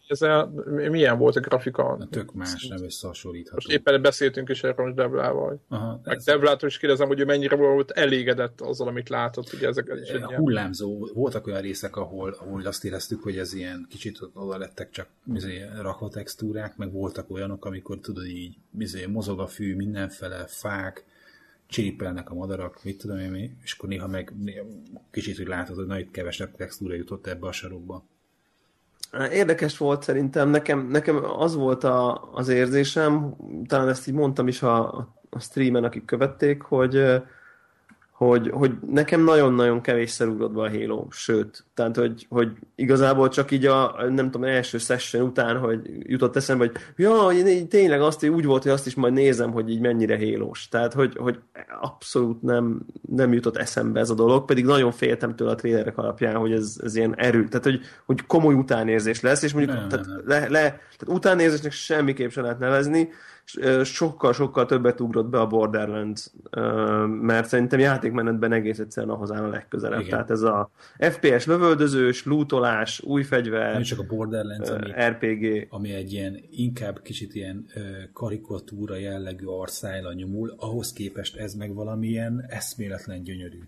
4 0.65 0.89
milyen 0.89 1.17
volt 1.17 1.35
a 1.35 1.39
grafika? 1.39 1.95
Na, 1.97 2.07
tök 2.07 2.33
más, 2.33 2.67
nem 2.67 2.83
összehasonlítható. 2.83 3.55
Most 3.55 3.71
éppen 3.71 4.01
beszéltünk 4.01 4.49
is 4.49 4.63
erről 4.63 4.85
most 4.85 4.97
Devlával. 4.97 5.61
Aha, 5.67 6.01
Meg 6.03 6.21
ez... 6.25 6.63
Is 6.63 6.77
kérdezem, 6.77 7.07
hogy 7.07 7.19
ő 7.19 7.25
mennyire 7.25 7.55
volt 7.55 7.91
elégedett 7.91 8.61
azzal, 8.61 8.87
amit 8.87 9.09
látott. 9.09 9.53
Ugye 9.53 9.67
ezek 9.67 9.91
is 10.01 10.09
egy 10.09 10.21
hullámzó. 10.23 11.07
Voltak 11.13 11.47
olyan 11.47 11.61
részek, 11.61 11.95
ahol, 11.95 12.35
ahol 12.39 12.65
azt 12.65 12.85
éreztük, 12.85 13.23
hogy 13.23 13.37
ez 13.37 13.53
ilyen 13.53 13.85
kicsit 13.89 14.19
oda 14.33 14.57
lettek 14.57 14.89
csak 14.89 15.07
izé, 15.33 15.65
rakva 15.81 16.09
textúrák, 16.09 16.77
meg 16.77 16.91
voltak 16.91 17.31
olyanok, 17.31 17.65
amikor 17.65 17.99
tudod 17.99 18.25
így 18.25 18.55
izé, 18.79 19.05
mozog 19.05 19.39
a 19.39 19.47
fű 19.47 19.75
mindenfele, 19.75 20.45
fák, 20.47 21.05
csiripelnek 21.67 22.29
a 22.29 22.33
madarak, 22.33 22.83
mit 22.83 22.97
tudom 22.97 23.17
én 23.17 23.57
és 23.63 23.73
akkor 23.73 23.89
néha 23.89 24.07
meg 24.07 24.33
kicsit 25.11 25.39
úgy 25.39 25.47
látod, 25.47 25.75
hogy 25.75 25.85
na 25.85 25.99
itt 25.99 26.11
kevesebb 26.11 26.55
textúra 26.55 26.93
jutott 26.93 27.27
ebbe 27.27 27.47
a 27.47 27.51
sarokba. 27.51 28.03
Érdekes 29.31 29.77
volt 29.77 30.03
szerintem, 30.03 30.49
nekem, 30.49 30.87
nekem 30.87 31.23
az 31.23 31.55
volt 31.55 31.83
a, 31.83 32.29
az 32.33 32.47
érzésem, 32.47 33.35
talán 33.67 33.89
ezt 33.89 34.07
így 34.07 34.13
mondtam 34.13 34.47
is 34.47 34.61
a, 34.61 34.97
a 35.29 35.39
streamen, 35.39 35.83
akik 35.83 36.05
követték, 36.05 36.61
hogy 36.61 37.23
hogy, 38.27 38.49
hogy 38.53 38.71
nekem 38.91 39.23
nagyon-nagyon 39.23 39.81
kevésszer 39.81 40.27
ugrott 40.27 40.51
be 40.51 40.61
a 40.61 40.69
Halo, 40.69 41.05
sőt, 41.09 41.65
tehát, 41.73 41.95
hogy, 41.95 42.25
hogy 42.29 42.51
igazából 42.75 43.29
csak 43.29 43.51
így 43.51 43.65
a, 43.65 43.95
nem 44.09 44.31
tudom, 44.31 44.43
első 44.43 44.77
session 44.77 45.23
után, 45.23 45.57
hogy 45.57 45.79
jutott 45.99 46.35
eszembe, 46.35 46.65
hogy 46.65 46.75
ja, 46.95 47.27
én 47.31 47.69
tényleg 47.69 48.01
azt, 48.01 48.27
úgy 48.27 48.45
volt, 48.45 48.63
hogy 48.63 48.71
azt 48.71 48.85
is 48.85 48.95
majd 48.95 49.13
nézem, 49.13 49.51
hogy 49.51 49.69
így 49.69 49.79
mennyire 49.79 50.15
hélós. 50.15 50.67
Tehát, 50.67 50.93
hogy, 50.93 51.15
hogy 51.17 51.39
abszolút 51.81 52.41
nem, 52.41 52.85
nem 53.09 53.33
jutott 53.33 53.57
eszembe 53.57 53.99
ez 53.99 54.09
a 54.09 54.15
dolog, 54.15 54.45
pedig 54.45 54.65
nagyon 54.65 54.91
féltem 54.91 55.35
tőle 55.35 55.51
a 55.51 55.55
trélerek 55.55 55.97
alapján, 55.97 56.35
hogy 56.35 56.51
ez, 56.51 56.77
ez 56.83 56.95
ilyen 56.95 57.15
erő, 57.17 57.47
tehát, 57.47 57.63
hogy, 57.63 57.81
hogy 58.05 58.25
komoly 58.25 58.53
utánérzés 58.53 59.21
lesz, 59.21 59.43
és 59.43 59.53
mondjuk, 59.53 59.77
nem, 59.77 59.87
tehát, 59.89 60.05
nem. 60.05 60.21
Le, 60.25 60.39
le, 60.39 60.61
tehát 60.97 61.07
utánérzésnek 61.07 61.71
semmiképp 61.71 62.29
sem 62.29 62.43
lehet 62.43 62.59
nevezni, 62.59 63.09
sokkal-sokkal 63.83 64.65
többet 64.65 65.01
ugrott 65.01 65.29
be 65.29 65.39
a 65.39 65.47
Borderlands, 65.47 66.31
mert 67.07 67.47
szerintem 67.47 67.79
játékmenetben 67.79 68.51
egész 68.51 68.79
egyszerűen 68.79 69.15
ahhoz 69.15 69.31
áll 69.31 69.43
a 69.43 69.49
legközelebb. 69.49 69.99
Igen. 69.99 70.11
Tehát 70.11 70.29
ez 70.29 70.41
a 70.41 70.69
FPS 70.97 71.45
lövöldözős, 71.45 72.25
lootolás, 72.25 73.01
új 73.01 73.23
fegyver, 73.23 73.73
Nem 73.73 73.81
csak 73.81 73.99
a 73.99 74.05
Borderlands, 74.07 74.69
ami, 74.69 74.91
RPG. 74.91 75.67
Ami 75.69 75.93
egy 75.93 76.13
ilyen, 76.13 76.39
inkább 76.51 77.01
kicsit 77.01 77.35
ilyen 77.35 77.65
karikatúra 78.13 78.95
jellegű 78.95 79.45
arszájla 79.45 80.13
nyomul, 80.13 80.53
ahhoz 80.57 80.93
képest 80.93 81.35
ez 81.35 81.53
meg 81.53 81.73
valamilyen 81.73 82.45
eszméletlen 82.47 83.23
gyönyörű. 83.23 83.59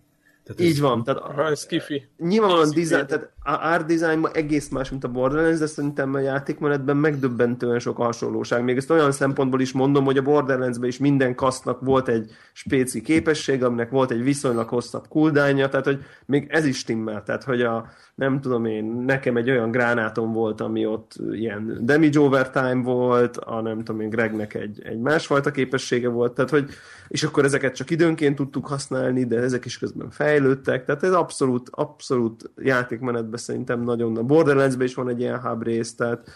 Tehát 0.45 0.61
Így 0.61 0.79
van. 0.79 1.03
Tehát 1.03 1.21
a, 1.21 1.55
skifi. 1.55 2.07
Nyilvánvalóan 2.17 2.69
design, 2.69 3.05
tehát 3.07 3.29
a 3.43 3.51
art 3.51 3.85
design 3.85 4.19
ma 4.19 4.29
egész 4.31 4.69
más, 4.69 4.89
mint 4.89 5.03
a 5.03 5.07
Borderlands, 5.07 5.59
de 5.59 5.65
szerintem 5.65 6.13
a 6.13 6.19
játékmenetben 6.19 6.97
megdöbbentően 6.97 7.79
sok 7.79 7.97
hasonlóság. 7.97 8.63
Még 8.63 8.77
ezt 8.77 8.89
olyan 8.89 9.11
szempontból 9.11 9.61
is 9.61 9.71
mondom, 9.71 10.05
hogy 10.05 10.17
a 10.17 10.21
Borderlandsben 10.21 10.89
is 10.89 10.97
minden 10.97 11.35
kasznak 11.35 11.81
volt 11.81 12.07
egy 12.07 12.31
spéci 12.53 13.01
képesség, 13.01 13.63
aminek 13.63 13.89
volt 13.89 14.11
egy 14.11 14.23
viszonylag 14.23 14.67
hosszabb 14.67 15.07
cooldownja, 15.07 15.69
tehát 15.69 15.85
hogy 15.85 16.03
még 16.25 16.47
ez 16.49 16.65
is 16.65 16.77
stimmel. 16.77 17.23
Tehát, 17.23 17.43
hogy 17.43 17.61
a, 17.61 17.89
nem 18.15 18.41
tudom 18.41 18.65
én, 18.65 18.85
nekem 18.85 19.37
egy 19.37 19.49
olyan 19.49 19.71
gránátom 19.71 20.33
volt, 20.33 20.61
ami 20.61 20.85
ott 20.85 21.13
ilyen 21.31 21.79
damage 21.81 22.19
overtime 22.19 22.81
volt, 22.83 23.37
a 23.37 23.61
nem 23.61 23.77
tudom 23.77 24.01
én, 24.01 24.09
Gregnek 24.09 24.53
egy, 24.53 24.81
egy 24.83 24.99
másfajta 24.99 25.51
képessége 25.51 26.09
volt, 26.09 26.33
tehát 26.33 26.51
hogy, 26.51 26.69
és 27.07 27.23
akkor 27.23 27.43
ezeket 27.43 27.75
csak 27.75 27.89
időnként 27.89 28.35
tudtuk 28.35 28.67
használni, 28.67 29.25
de 29.25 29.37
ezek 29.37 29.65
is 29.65 29.77
közben 29.77 30.09
fejlődtek, 30.35 30.85
tehát 30.85 31.03
ez 31.03 31.13
abszolút, 31.13 31.69
abszolút 31.71 32.51
játékmenetben 32.57 33.39
szerintem 33.39 33.81
nagyon, 33.81 34.17
a 34.17 34.23
Borderlands-ben 34.23 34.87
is 34.87 34.93
van 34.93 35.09
egy 35.09 35.19
ilyen 35.19 35.41
hub 35.41 35.63
rész, 35.63 35.95
tehát 35.95 36.29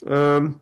um, 0.00 0.60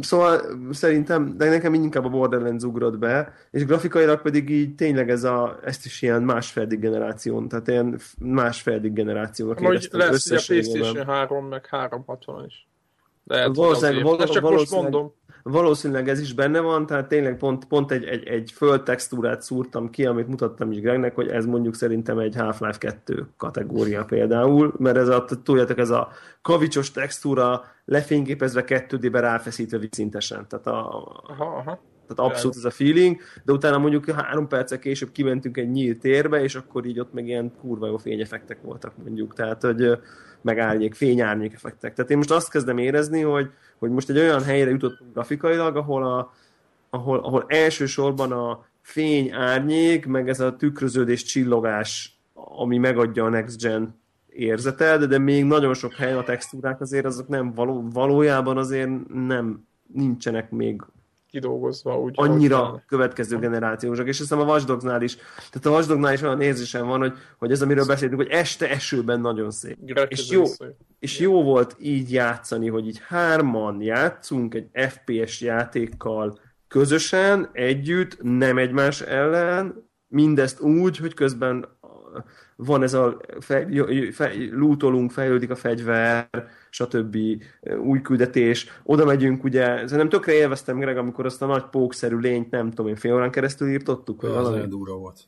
Szóval 0.00 0.40
szerintem, 0.72 1.36
de 1.36 1.48
nekem 1.48 1.74
inkább 1.74 2.04
a 2.04 2.08
Borderlands 2.08 2.64
ugrott 2.64 2.98
be, 2.98 3.32
és 3.50 3.64
grafikailag 3.64 4.22
pedig 4.22 4.50
így 4.50 4.74
tényleg 4.74 5.10
ez 5.10 5.24
a, 5.24 5.58
ezt 5.64 5.84
is 5.84 6.02
ilyen 6.02 6.22
másfeldig 6.22 6.80
generáción, 6.80 7.48
tehát 7.48 7.68
ilyen 7.68 8.00
másfeldig 8.18 8.92
generációnak 8.92 9.58
Hogy 9.58 9.88
lesz 9.92 10.26
ugye 10.26 10.38
a 10.38 10.42
PlayStation 10.46 11.06
3, 11.06 11.46
meg 11.46 11.66
360 11.66 12.44
is. 12.44 12.68
Lehet, 13.24 13.56
valószínűleg, 13.56 14.02
valószínűleg, 14.02 14.42
csak 14.42 14.50
most 14.50 14.70
mondom 14.70 15.14
valószínűleg 15.42 16.08
ez 16.08 16.20
is 16.20 16.32
benne 16.34 16.60
van, 16.60 16.86
tehát 16.86 17.08
tényleg 17.08 17.36
pont, 17.36 17.64
pont 17.64 17.90
egy, 17.90 18.04
egy, 18.04 18.26
egy 18.26 18.50
földtextúrát 18.54 19.42
szúrtam 19.42 19.90
ki, 19.90 20.06
amit 20.06 20.28
mutattam 20.28 20.72
is 20.72 20.80
Gregnek, 20.80 21.14
hogy 21.14 21.28
ez 21.28 21.46
mondjuk 21.46 21.74
szerintem 21.74 22.18
egy 22.18 22.36
Half-Life 22.36 22.78
2 22.78 23.26
kategória 23.36 24.04
például, 24.04 24.74
mert 24.78 24.96
ez 24.96 25.08
a, 25.08 25.24
tudjátok, 25.42 25.78
ez 25.78 25.90
a 25.90 26.08
kavicsos 26.42 26.90
textúra 26.90 27.64
lefényképezve 27.84 28.64
2D-be 28.66 29.20
ráfeszítve 29.20 29.78
vicintesen. 29.78 30.46
Tehát, 30.48 30.66
a, 30.66 30.78
aha, 31.28 31.44
aha. 31.44 31.78
Tehát 32.14 32.32
abszolút 32.32 32.56
ez 32.56 32.64
a 32.64 32.70
feeling, 32.70 33.20
de 33.44 33.52
utána 33.52 33.78
mondjuk 33.78 34.10
három 34.10 34.48
perccel 34.48 34.78
később 34.78 35.10
kimentünk 35.10 35.56
egy 35.56 35.70
nyílt 35.70 35.98
térbe, 35.98 36.42
és 36.42 36.54
akkor 36.54 36.86
így 36.86 37.00
ott 37.00 37.12
meg 37.12 37.26
ilyen 37.26 37.52
kurva 37.60 37.86
jó 37.86 37.96
fényefektek 37.96 38.62
voltak 38.62 38.92
mondjuk, 39.04 39.34
tehát 39.34 39.62
hogy 39.62 39.98
meg 40.40 40.58
árnyék, 40.58 40.94
fényárnyék 40.94 41.52
effektek. 41.52 41.94
Tehát 41.94 42.10
én 42.10 42.16
most 42.16 42.30
azt 42.30 42.50
kezdem 42.50 42.78
érezni, 42.78 43.20
hogy, 43.20 43.50
hogy 43.78 43.90
most 43.90 44.10
egy 44.10 44.18
olyan 44.18 44.42
helyre 44.42 44.70
jutottunk 44.70 45.12
grafikailag, 45.12 45.76
ahol, 45.76 46.04
a, 46.04 46.34
ahol, 46.90 47.18
ahol 47.18 47.44
elsősorban 47.46 48.32
a 48.32 48.64
fény, 48.80 49.32
árnyék, 49.32 50.06
meg 50.06 50.28
ez 50.28 50.40
a 50.40 50.56
tükröződés, 50.56 51.22
csillogás, 51.22 52.20
ami 52.34 52.78
megadja 52.78 53.24
a 53.24 53.28
next 53.28 53.62
gen 53.62 54.00
érzeted, 54.28 55.04
de 55.04 55.18
még 55.18 55.44
nagyon 55.44 55.74
sok 55.74 55.92
helyen 55.92 56.18
a 56.18 56.22
textúrák 56.22 56.80
azért 56.80 57.04
azok 57.04 57.28
nem 57.28 57.52
való, 57.54 57.88
valójában 57.92 58.58
azért 58.58 58.90
nem 59.08 59.66
nincsenek 59.92 60.50
még 60.50 60.82
kidolgozva. 61.30 62.00
Úgy, 62.00 62.14
annyira 62.16 62.82
következő 62.86 63.38
generációsak, 63.38 64.06
és 64.06 64.18
hiszem 64.18 64.40
a 64.40 64.44
Watchdogsnál 64.44 65.02
is, 65.02 65.16
tehát 65.36 65.66
a 65.66 65.70
Watchdognál 65.70 66.12
is 66.12 66.22
olyan 66.22 66.40
érzésem 66.40 66.86
van, 66.86 67.00
hogy, 67.00 67.12
hogy 67.38 67.50
ez, 67.50 67.62
amiről 67.62 67.86
beszéltünk, 67.86 68.20
hogy 68.20 68.30
este 68.30 68.70
esőben 68.70 69.20
nagyon 69.20 69.50
szép. 69.50 69.78
És 70.08 70.30
jó, 70.30 70.42
és 70.98 71.18
jó 71.18 71.42
volt 71.42 71.76
így 71.78 72.12
játszani, 72.12 72.68
hogy 72.68 72.86
így 72.86 73.00
hárman 73.06 73.82
játszunk 73.82 74.54
egy 74.54 74.68
FPS 74.72 75.40
játékkal 75.40 76.38
közösen, 76.68 77.48
együtt, 77.52 78.22
nem 78.22 78.58
egymás 78.58 79.00
ellen, 79.00 79.88
mindezt 80.06 80.60
úgy, 80.60 80.96
hogy 80.96 81.14
közben 81.14 81.78
van 82.64 82.82
ez 82.82 82.94
a 82.94 83.16
fej, 83.40 83.84
fej, 84.12 84.48
lootolunk, 84.52 85.10
fejlődik 85.10 85.50
a 85.50 85.54
fegyver, 85.54 86.28
stb. 86.70 87.16
új 87.84 88.00
küldetés. 88.00 88.66
Oda 88.82 89.04
megyünk, 89.04 89.44
ugye, 89.44 89.64
szerintem 89.66 90.08
tökre 90.08 90.32
élveztem, 90.32 90.78
Greg, 90.78 90.96
amikor 90.96 91.24
azt 91.24 91.42
a 91.42 91.46
nagy 91.46 91.64
pókszerű 91.64 92.16
lényt, 92.16 92.50
nem 92.50 92.70
tudom 92.70 92.88
én, 92.88 92.96
fél 92.96 93.14
órán 93.14 93.30
keresztül 93.30 93.68
írtottuk. 93.68 94.22
Vagy 94.22 94.30
az 94.30 94.48
olyan 94.48 94.68
durva 94.68 94.96
volt. 94.96 95.18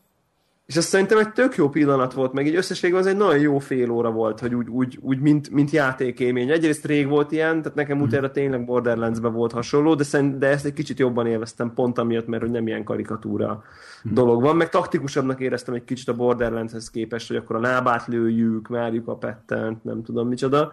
És 0.67 0.77
azt 0.77 0.89
szerintem 0.89 1.19
egy 1.19 1.33
tök 1.33 1.55
jó 1.57 1.69
pillanat 1.69 2.13
volt, 2.13 2.33
meg 2.33 2.47
így 2.47 2.55
összességben 2.55 3.01
az 3.01 3.07
egy 3.07 3.17
nagyon 3.17 3.39
jó 3.39 3.59
fél 3.59 3.91
óra 3.91 4.11
volt, 4.11 4.41
hogy 4.41 4.55
úgy, 4.55 4.69
úgy, 4.69 4.99
úgy 5.01 5.21
mint, 5.21 5.51
mint 5.51 5.71
játékélmény. 5.71 6.51
Egyrészt 6.51 6.85
rég 6.85 7.09
volt 7.09 7.33
ilyen, 7.33 7.63
tehát 7.63 7.75
nekem 7.75 7.99
mm. 7.99 8.01
utána 8.01 8.31
tényleg 8.31 8.65
borderlands 8.65 9.19
volt 9.19 9.53
hasonló, 9.53 9.95
de, 9.95 10.05
szerint, 10.05 10.39
de 10.39 10.47
ezt 10.47 10.65
egy 10.65 10.73
kicsit 10.73 10.99
jobban 10.99 11.27
élveztem 11.27 11.75
pont 11.75 11.99
amiatt, 11.99 12.27
mert 12.27 12.43
hogy 12.43 12.51
nem 12.51 12.67
ilyen 12.67 12.85
karikatúra 12.85 13.63
mm. 14.09 14.15
dolog 14.15 14.43
van. 14.43 14.57
Meg 14.57 14.69
taktikusabbnak 14.69 15.41
éreztem 15.41 15.75
egy 15.75 15.85
kicsit 15.85 16.09
a 16.09 16.15
Borderlandshez 16.15 16.91
képest, 16.91 17.29
hogy 17.29 17.37
akkor 17.37 17.57
a 17.57 17.61
lábát 17.61 18.07
lőjük, 18.07 18.69
várjuk 18.69 19.09
a 19.09 19.17
pettent, 19.17 19.85
nem 19.85 20.03
tudom 20.03 20.29
micsoda. 20.29 20.73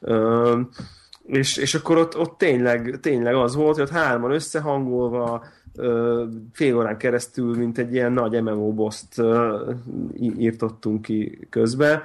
Uh, 0.00 0.60
és, 1.24 1.56
és 1.56 1.74
akkor 1.74 1.96
ott, 1.96 2.18
ott 2.18 2.38
tényleg, 2.38 2.98
tényleg 3.00 3.34
az 3.34 3.54
volt, 3.54 3.74
hogy 3.74 3.84
ott 3.84 3.90
hárman 3.90 4.32
összehangolva, 4.32 5.44
fél 6.52 6.76
órán 6.76 6.96
keresztül, 6.96 7.56
mint 7.56 7.78
egy 7.78 7.92
ilyen 7.92 8.12
nagy 8.12 8.42
MMO 8.42 8.72
boszt 8.72 9.22
írtottunk 10.20 11.02
ki 11.02 11.46
közbe. 11.50 12.04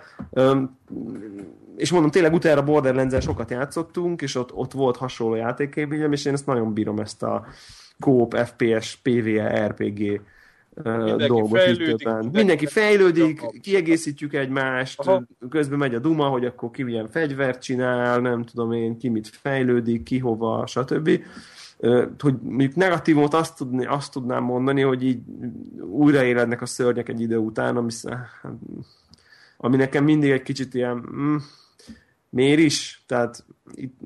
És 1.75 1.91
mondom, 1.91 2.11
tényleg 2.11 2.33
utána 2.33 2.63
borderlands 2.63 3.23
sokat 3.23 3.51
játszottunk, 3.51 4.21
és 4.21 4.35
ott, 4.35 4.53
ott 4.53 4.71
volt 4.71 4.97
hasonló 4.97 5.35
játékélményem, 5.35 6.11
és 6.11 6.25
én 6.25 6.33
ezt 6.33 6.45
nagyon 6.45 6.73
bírom 6.73 6.99
ezt 6.99 7.23
a 7.23 7.45
Coop, 7.99 8.35
FPS, 8.35 8.95
PvE, 8.95 9.67
RPG 9.67 10.21
mindenki 10.83 11.25
dolgot 11.25 11.59
fejlődik, 11.59 12.05
mindenki, 12.05 12.37
mindenki 12.37 12.65
fejlődik, 12.65 13.41
kiegészítjük 13.61 14.33
egymást, 14.33 14.99
Aha. 14.99 15.23
közben 15.49 15.77
megy 15.77 15.95
a 15.95 15.99
duma, 15.99 16.27
hogy 16.27 16.45
akkor 16.45 16.71
ki 16.71 16.83
milyen 16.83 17.07
fegyvert 17.07 17.61
csinál, 17.61 18.19
nem 18.19 18.43
tudom 18.43 18.71
én, 18.71 18.97
ki 18.97 19.09
mit 19.09 19.27
fejlődik, 19.27 20.03
ki 20.03 20.17
hova, 20.17 20.67
stb 20.67 21.09
hogy 22.19 22.35
mondjuk 22.41 22.75
negatívumot 22.75 23.33
azt, 23.33 23.57
tudni, 23.57 23.85
azt 23.85 24.11
tudnám 24.11 24.43
mondani, 24.43 24.81
hogy 24.81 25.03
így 25.03 25.21
újraélednek 25.81 26.61
a 26.61 26.65
szörnyek 26.65 27.09
egy 27.09 27.21
idő 27.21 27.37
után, 27.37 27.77
ami, 27.77 27.91
ami 29.57 29.75
nekem 29.75 30.03
mindig 30.03 30.29
egy 30.29 30.41
kicsit 30.41 30.73
ilyen 30.73 31.09
mm, 31.11 31.35
miért 32.29 32.59
is? 32.59 33.03
Tehát 33.07 33.45
itt 33.71 33.99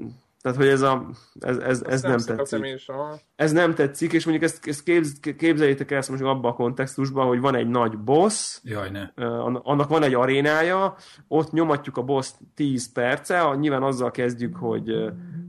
tehát, 0.43 0.57
hogy 0.57 0.67
ez, 0.67 0.81
a, 0.81 1.09
ez, 1.39 1.57
ez, 1.57 1.81
ez 1.81 2.01
nem, 2.01 2.11
nem 2.11 2.37
tetszik. 2.37 2.65
Is, 2.65 2.87
ez 3.35 3.51
nem 3.51 3.73
tetszik, 3.73 4.13
és 4.13 4.25
mondjuk 4.25 4.49
ezt, 4.49 4.67
ezt 4.67 4.83
képz, 4.83 5.19
képzeljétek 5.37 5.91
el 5.91 5.97
ezt 5.97 6.09
most 6.09 6.21
abban 6.21 6.51
a 6.51 6.55
kontextusban, 6.55 7.27
hogy 7.27 7.39
van 7.39 7.55
egy 7.55 7.67
nagy 7.67 7.97
boss, 7.97 8.59
Jaj, 8.63 8.89
ne. 8.89 9.25
annak 9.63 9.89
van 9.89 10.03
egy 10.03 10.13
arénája, 10.13 10.95
ott 11.27 11.51
nyomatjuk 11.51 11.97
a 11.97 12.01
boss 12.01 12.31
10 12.55 12.91
perce, 12.91 13.55
nyilván 13.59 13.83
azzal 13.83 14.11
kezdjük, 14.11 14.55
hogy, 14.55 14.91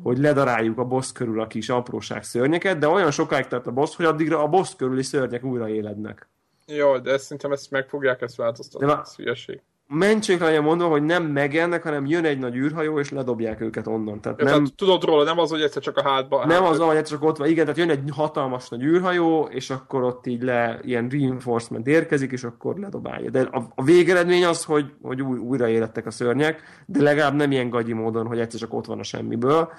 hogy 0.05 0.19
ledaráljuk 0.19 0.79
a 0.79 0.85
boss 0.85 1.13
körül 1.13 1.41
a 1.41 1.47
kis 1.47 1.69
apróság 1.69 2.25
szörnyeket, 2.25 2.79
de 2.79 2.89
olyan 2.89 3.11
sokáig 3.11 3.47
tart 3.47 3.67
a 3.67 3.73
boss, 3.73 3.97
hogy 3.97 4.05
addigra 4.05 4.43
a 4.43 4.49
boss 4.49 4.77
körüli 4.77 5.03
szörnyek 5.03 5.45
újra 5.45 5.69
élednek. 5.69 6.29
Jó, 6.67 6.99
de 6.99 7.13
ezt 7.13 7.23
szerintem 7.23 7.53
ezt 7.53 7.71
meg 7.71 7.89
fogják 7.89 8.23
ezt 8.23 8.37
változtatni, 8.37 8.87
de 8.87 9.01
ez 9.01 9.15
hülyeség 9.15 9.63
mentsék 9.87 10.41
legyen 10.41 10.62
mondva, 10.62 10.89
hogy 10.89 11.03
nem 11.03 11.24
megennek, 11.24 11.82
hanem 11.82 12.07
jön 12.07 12.24
egy 12.24 12.39
nagy 12.39 12.55
űrhajó, 12.55 12.99
és 12.99 13.11
ledobják 13.11 13.61
őket 13.61 13.87
onnan. 13.87 14.20
Tehát 14.20 14.39
ja, 14.39 14.45
nem, 14.45 14.55
tehát 14.55 14.74
tudod 14.74 15.05
róla, 15.05 15.24
nem 15.24 15.39
az, 15.39 15.51
hogy 15.51 15.61
egyszer 15.61 15.82
csak 15.82 15.97
a 15.97 16.03
hátba. 16.03 16.47
Nem 16.47 16.64
az, 16.64 16.78
hogy 16.78 16.97
egyszer 16.97 17.18
csak 17.18 17.28
ott 17.28 17.37
van, 17.37 17.49
igen, 17.49 17.64
tehát 17.64 17.78
jön 17.78 17.91
egy 17.91 18.09
hatalmas 18.12 18.68
nagy 18.68 18.82
űrhajó, 18.82 19.49
és 19.51 19.70
akkor 19.70 20.03
ott 20.03 20.26
így 20.26 20.43
le, 20.43 20.78
ilyen 20.82 21.09
reinforcement 21.09 21.87
érkezik, 21.87 22.32
és 22.32 22.45
akkor 22.45 22.78
ledobálja. 22.78 23.30
De 23.30 23.41
a, 23.41 23.72
a 23.74 23.82
végeredmény 23.82 24.45
az, 24.45 24.64
hogy, 24.64 24.93
hogy 25.03 25.22
új, 25.22 25.39
újra 25.39 25.68
élettek 25.68 26.07
a 26.07 26.11
szörnyek, 26.11 26.62
de 26.87 27.03
legalább 27.03 27.35
nem 27.35 27.53
ilyen 27.53 27.70
gagyi 27.70 27.93
módon, 27.93 28.26
hogy 28.26 28.39
egyszer 28.39 28.61
csak 28.61 28.74
ott 28.74 28.87
van 28.87 28.99
a 28.99 29.03
semmiből, 29.03 29.72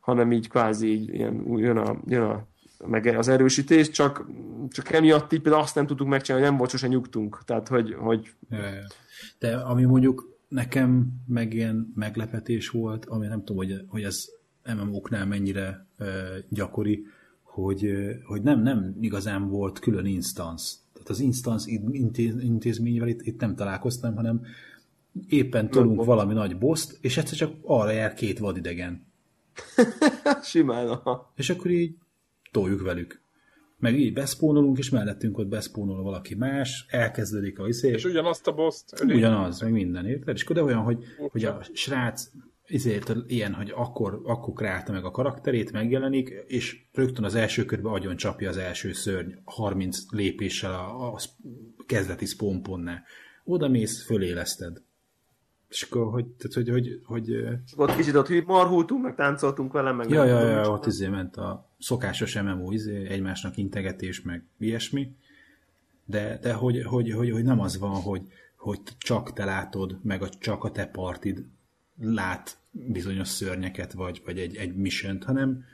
hanem 0.00 0.32
így 0.32 0.48
kvázi 0.48 0.92
így 0.92 1.14
ilyen, 1.14 1.44
jön 1.56 1.76
a, 1.76 1.96
jön 2.06 2.22
a 2.22 2.50
meg 2.86 3.06
az 3.06 3.28
erősítés, 3.28 3.90
csak, 3.90 4.26
csak 4.70 4.92
emiatt 4.92 5.32
így 5.32 5.40
például 5.40 5.62
azt 5.62 5.74
nem 5.74 5.86
tudtuk 5.86 6.08
megcsinálni, 6.08 6.42
hogy 6.44 6.52
nem 6.52 6.60
volt 6.60 6.70
sosem 6.70 6.90
nyugtunk. 6.90 7.42
Tehát, 7.44 7.68
hogy, 7.68 7.94
hogy. 7.94 8.34
De 9.38 9.56
ami 9.56 9.84
mondjuk 9.84 10.38
nekem 10.48 11.06
meg 11.26 11.54
ilyen 11.54 11.92
meglepetés 11.94 12.68
volt, 12.68 13.04
ami 13.04 13.26
nem 13.26 13.38
tudom, 13.38 13.56
hogy, 13.56 13.84
hogy 13.88 14.02
ez 14.02 14.24
MMO-knál 14.76 15.26
mennyire 15.26 15.86
uh, 15.98 16.06
gyakori, 16.48 17.06
hogy, 17.42 17.84
uh, 17.84 18.10
hogy 18.24 18.42
nem, 18.42 18.62
nem 18.62 18.96
igazán 19.00 19.48
volt 19.48 19.78
külön 19.78 20.06
instance. 20.06 20.74
Tehát 20.92 21.08
az 21.08 21.20
instance 21.20 21.70
intéz, 21.90 22.34
intézményvel 22.42 23.08
itt, 23.08 23.22
itt 23.22 23.40
nem 23.40 23.54
találkoztam, 23.54 24.14
hanem 24.14 24.40
éppen 25.28 25.70
tolunk 25.70 26.04
valami 26.04 26.34
nagy 26.34 26.58
boszt, 26.58 26.98
és 27.00 27.16
egyszer 27.16 27.36
csak 27.36 27.54
arra 27.62 27.90
jár 27.90 28.14
két 28.14 28.38
vadidegen. 28.38 29.06
Simán, 30.42 30.88
aha. 30.88 31.32
És 31.36 31.50
akkor 31.50 31.70
így 31.70 31.96
toljuk 32.52 32.82
velük 32.82 33.22
meg 33.82 33.98
így 33.98 34.12
beszpónolunk, 34.12 34.78
és 34.78 34.90
mellettünk 34.90 35.38
ott 35.38 35.46
beszpónol 35.46 36.02
valaki 36.02 36.34
más, 36.34 36.86
elkezdődik 36.88 37.58
a 37.58 37.68
izé. 37.68 37.90
És 37.90 38.04
ugyanazt 38.04 38.46
a 38.46 38.52
boszt? 38.52 39.02
Ugyanaz, 39.04 39.60
meg 39.60 39.72
minden, 39.72 40.06
érted? 40.06 40.36
És 40.36 40.44
de 40.44 40.62
olyan, 40.62 40.82
hogy, 40.82 41.04
hogy 41.30 41.44
a 41.44 41.62
srác 41.72 42.30
ezért 42.66 43.14
ilyen, 43.26 43.54
hogy 43.54 43.72
akkor, 43.76 44.20
akkor 44.24 44.54
kreálta 44.54 44.92
meg 44.92 45.04
a 45.04 45.10
karakterét, 45.10 45.72
megjelenik, 45.72 46.44
és 46.46 46.84
rögtön 46.92 47.24
az 47.24 47.34
első 47.34 47.64
körben 47.64 47.92
agyon 47.92 48.16
csapja 48.16 48.48
az 48.48 48.56
első 48.56 48.92
szörny 48.92 49.32
30 49.44 49.98
lépéssel 50.10 50.72
a, 50.72 51.12
a 51.12 51.18
kezdeti 51.86 52.26
spawnponnál. 52.26 53.02
Oda 53.44 53.68
mész, 53.68 54.04
föléleszted. 54.04 54.82
És 55.68 55.82
akkor, 55.82 56.12
hogy, 56.12 56.26
tehát, 56.26 56.54
hogy, 56.54 56.68
hogy, 56.68 57.00
hogy, 57.04 57.26
hogy 57.74 57.84
ott 57.88 57.96
kicsit 57.96 58.14
ott 58.14 58.44
marhultunk, 58.44 59.02
meg 59.02 59.14
táncoltunk 59.14 59.72
vele, 59.72 59.92
meg 59.92 60.10
ja, 60.10 60.24
ja, 60.24 60.40
ja, 60.40 60.70
ott 60.70 60.86
izé 60.86 61.08
ment 61.08 61.36
a 61.36 61.71
szokásos 61.82 62.34
MMO, 62.34 62.72
izé, 62.72 63.06
egymásnak 63.06 63.56
integetés, 63.56 64.22
meg 64.22 64.42
ilyesmi, 64.58 65.14
de, 66.04 66.38
de 66.42 66.52
hogy, 66.52 66.82
hogy, 66.82 67.12
hogy, 67.12 67.30
hogy, 67.30 67.44
nem 67.44 67.60
az 67.60 67.78
van, 67.78 68.00
hogy, 68.00 68.22
hogy 68.56 68.80
csak 68.98 69.32
te 69.32 69.44
látod, 69.44 69.98
meg 70.02 70.22
a, 70.22 70.28
csak 70.28 70.64
a 70.64 70.70
te 70.70 70.86
partid 70.86 71.44
lát 72.00 72.56
bizonyos 72.70 73.28
szörnyeket, 73.28 73.92
vagy, 73.92 74.22
vagy 74.24 74.38
egy, 74.38 74.56
egy 74.56 74.74
mission 74.74 75.22
hanem, 75.24 75.64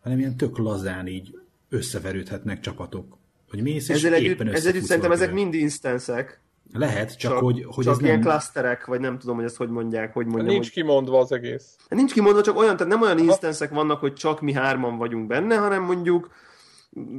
hanem 0.00 0.18
ilyen 0.18 0.36
tök 0.36 0.58
lazán 0.58 1.06
így 1.06 1.38
összeverődhetnek 1.68 2.60
csapatok. 2.60 3.18
Hogy 3.50 3.62
mész, 3.62 3.88
és 3.88 3.94
ezzel 3.94 4.14
együtt, 4.14 4.40
ezzel 4.40 4.70
együtt 4.72 4.84
szerintem 4.84 5.12
ezek 5.12 5.32
mind 5.32 5.54
instanszek, 5.54 6.40
lehet, 6.72 7.18
csak, 7.18 7.32
csak 7.32 7.40
hogy, 7.40 7.64
hogy 7.68 7.84
csak 7.84 7.94
ez 7.94 8.00
ilyen 8.00 8.18
nem... 8.18 8.28
klaszterek, 8.28 8.84
vagy 8.84 9.00
nem 9.00 9.18
tudom, 9.18 9.36
hogy 9.36 9.44
ezt 9.44 9.56
hogy 9.56 9.68
mondják. 9.68 10.12
Hogy 10.12 10.26
mondjam, 10.26 10.46
Nincs 10.46 10.64
hogy... 10.64 10.72
kimondva 10.72 11.18
az 11.18 11.32
egész. 11.32 11.76
Nincs 11.88 12.12
kimondva, 12.12 12.42
csak 12.42 12.58
olyan, 12.58 12.76
tehát 12.76 12.92
nem 12.92 13.02
olyan 13.02 13.18
instanszek 13.18 13.70
vannak, 13.70 14.00
hogy 14.00 14.12
csak 14.12 14.40
mi 14.40 14.52
hárman 14.52 14.96
vagyunk 14.96 15.26
benne, 15.26 15.56
hanem 15.56 15.82
mondjuk... 15.82 16.30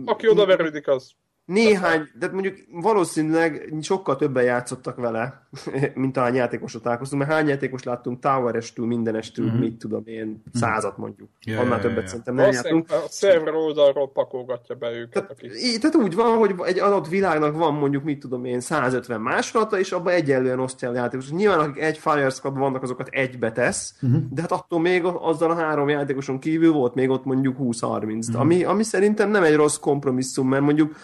Aki 0.06 0.30
odaverődik, 0.30 0.88
az 0.88 1.12
néhány, 1.50 2.10
de 2.20 2.30
mondjuk 2.32 2.56
valószínűleg 2.72 3.74
sokkal 3.82 4.16
többen 4.16 4.44
játszottak 4.44 4.96
vele, 4.96 5.48
mint 5.96 6.18
a 6.18 6.34
játékosot 6.34 6.82
találkoztunk, 6.82 7.22
mert 7.22 7.34
hány 7.34 7.48
játékos 7.48 7.84
láttunk 7.84 8.20
Tower-estől, 8.20 8.86
mindenestől, 8.86 9.46
uh-huh. 9.46 9.60
mit 9.60 9.78
tudom 9.78 10.02
én, 10.06 10.26
mhm. 10.26 10.58
százat 10.58 10.98
mondjuk. 10.98 11.30
Yeah, 11.46 11.62
Annál 11.62 11.80
többet 11.80 11.96
yeah. 11.96 12.08
szerintem 12.08 12.36
nem 12.36 12.52
játszunk. 12.52 12.92
A 12.92 13.04
szerver 13.08 13.54
oldalról 13.54 14.12
pakolgatja 14.12 14.76
be 14.76 14.92
őket. 14.92 15.10
Tehát, 15.12 15.32
aki... 15.32 15.78
tehát 15.80 15.96
úgy 15.96 16.16
van, 16.16 16.38
hogy 16.38 16.56
egy 16.64 16.80
adott 16.80 17.08
világnak 17.08 17.56
van 17.56 17.74
mondjuk, 17.74 18.04
mit 18.04 18.20
tudom 18.20 18.46
én, 18.46 18.60
150 18.60 19.22
másolata, 19.22 19.80
és 19.80 19.92
abban 19.92 20.14
egyenlően 20.14 20.60
osztja 20.60 20.90
a 20.90 20.94
játékos. 20.94 21.32
Nyilván, 21.32 21.60
akik 21.60 21.82
egy 21.82 21.98
Firescap 21.98 22.58
vannak, 22.58 22.84
azokat 22.84 23.08
egybe 23.08 23.52
tesz, 23.52 23.96
uh-huh. 24.02 24.22
de 24.30 24.42
hát 24.42 24.52
attól 24.52 24.80
még 24.80 25.04
azzal 25.04 25.52
a 25.52 25.56
három 25.56 25.90
játékoson 25.90 26.40
kívül 26.40 26.72
volt 26.72 26.96
még 26.96 27.10
ott 27.10 27.26
mondjuk 27.26 27.56
20-30, 27.60 27.82
uh-huh. 27.82 28.42
ami, 28.42 28.64
ami 28.64 28.84
szerintem 28.84 29.30
nem 29.30 29.44
egy 29.44 29.56
rossz 29.56 29.78
kompromisszum, 29.78 30.48
mert 30.48 30.64
mondjuk 30.64 30.96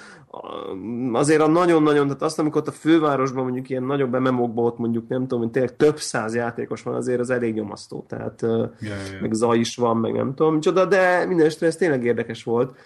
azért 1.14 1.42
a 1.42 1.48
nagyon-nagyon, 1.48 2.06
tehát 2.06 2.22
azt, 2.22 2.40
amikor 2.40 2.62
ott 2.62 2.68
a 2.68 2.72
fővárosban 2.72 3.44
mondjuk 3.44 3.70
ilyen 3.70 3.84
nagyobb 3.84 4.20
MMO-kban 4.20 4.66
ott 4.66 4.78
mondjuk 4.78 5.08
nem 5.08 5.28
tudom, 5.28 5.52
tényleg 5.52 5.76
több 5.76 5.98
száz 6.00 6.36
játékos 6.36 6.84
van, 6.84 6.96
azért 6.96 7.20
az 7.20 7.30
elég 7.30 7.54
nyomasztó, 7.54 8.06
tehát 8.08 8.42
yeah, 8.42 8.70
yeah. 8.80 9.22
meg 9.22 9.34
zaj 9.34 9.58
is 9.58 9.76
van, 9.76 9.98
meg 9.98 10.14
nem 10.14 10.36
tudom 10.36 10.54
micsoda, 10.54 10.86
de 10.86 11.26
minden 11.26 11.46
esetre 11.46 11.68
ez 11.68 11.76
tényleg 11.76 12.04
érdekes 12.04 12.44
volt. 12.44 12.78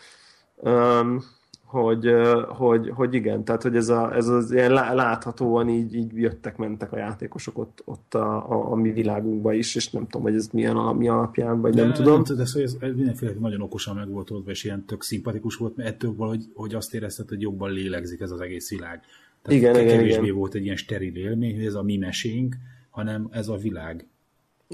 Um, 0.55 1.23
hogy, 1.69 2.11
hogy, 2.47 2.89
hogy 2.89 3.13
igen, 3.13 3.43
tehát 3.43 3.61
hogy 3.61 3.75
ez, 3.75 3.89
a, 3.89 4.15
ez 4.15 4.27
az 4.27 4.51
ilyen 4.51 4.71
láthatóan 4.71 5.69
így, 5.69 5.95
így 5.95 6.15
jöttek, 6.15 6.57
mentek 6.57 6.91
a 6.91 6.97
játékosok 6.97 7.57
ott, 7.57 7.81
ott 7.85 8.13
a, 8.13 8.51
a, 8.51 8.71
a 8.71 8.75
mi 8.75 8.91
világunkba 8.91 9.53
is, 9.53 9.75
és 9.75 9.89
nem 9.89 10.03
tudom, 10.03 10.21
hogy 10.21 10.35
ez 10.35 10.49
milyen 10.51 10.75
a, 10.75 10.93
mi 10.93 11.07
alapján, 11.07 11.61
vagy 11.61 11.73
de, 11.73 11.81
nem 11.81 11.93
tudom. 11.93 12.23
De, 12.23 12.33
de 12.33 12.45
szóval 12.45 12.63
ez, 12.63 12.75
ez 12.79 12.95
mindenféle 12.95 13.33
nagyon 13.39 13.61
okosan 13.61 13.95
meg 13.95 14.09
volt 14.09 14.31
oldva, 14.31 14.51
és 14.51 14.63
ilyen 14.63 14.85
tök 14.85 15.03
szimpatikus 15.03 15.55
volt, 15.55 15.75
mert 15.75 15.89
ettől 15.89 16.15
valahogy 16.15 16.45
hogy 16.53 16.73
azt 16.73 16.93
érezted, 16.93 17.29
hogy 17.29 17.41
jobban 17.41 17.71
lélegzik 17.71 18.19
ez 18.19 18.31
az 18.31 18.41
egész 18.41 18.69
világ. 18.69 19.01
Tehát 19.41 19.59
igen, 19.59 19.75
igen, 19.75 19.97
kevésbé 19.97 20.23
igen. 20.23 20.35
volt 20.35 20.53
egy 20.53 20.63
ilyen 20.63 20.75
steril 20.75 21.15
élmény, 21.15 21.55
hogy 21.55 21.65
ez 21.65 21.75
a 21.75 21.83
mi 21.83 21.97
mesénk, 21.97 22.55
hanem 22.89 23.27
ez 23.31 23.47
a 23.47 23.55
világ. 23.55 24.07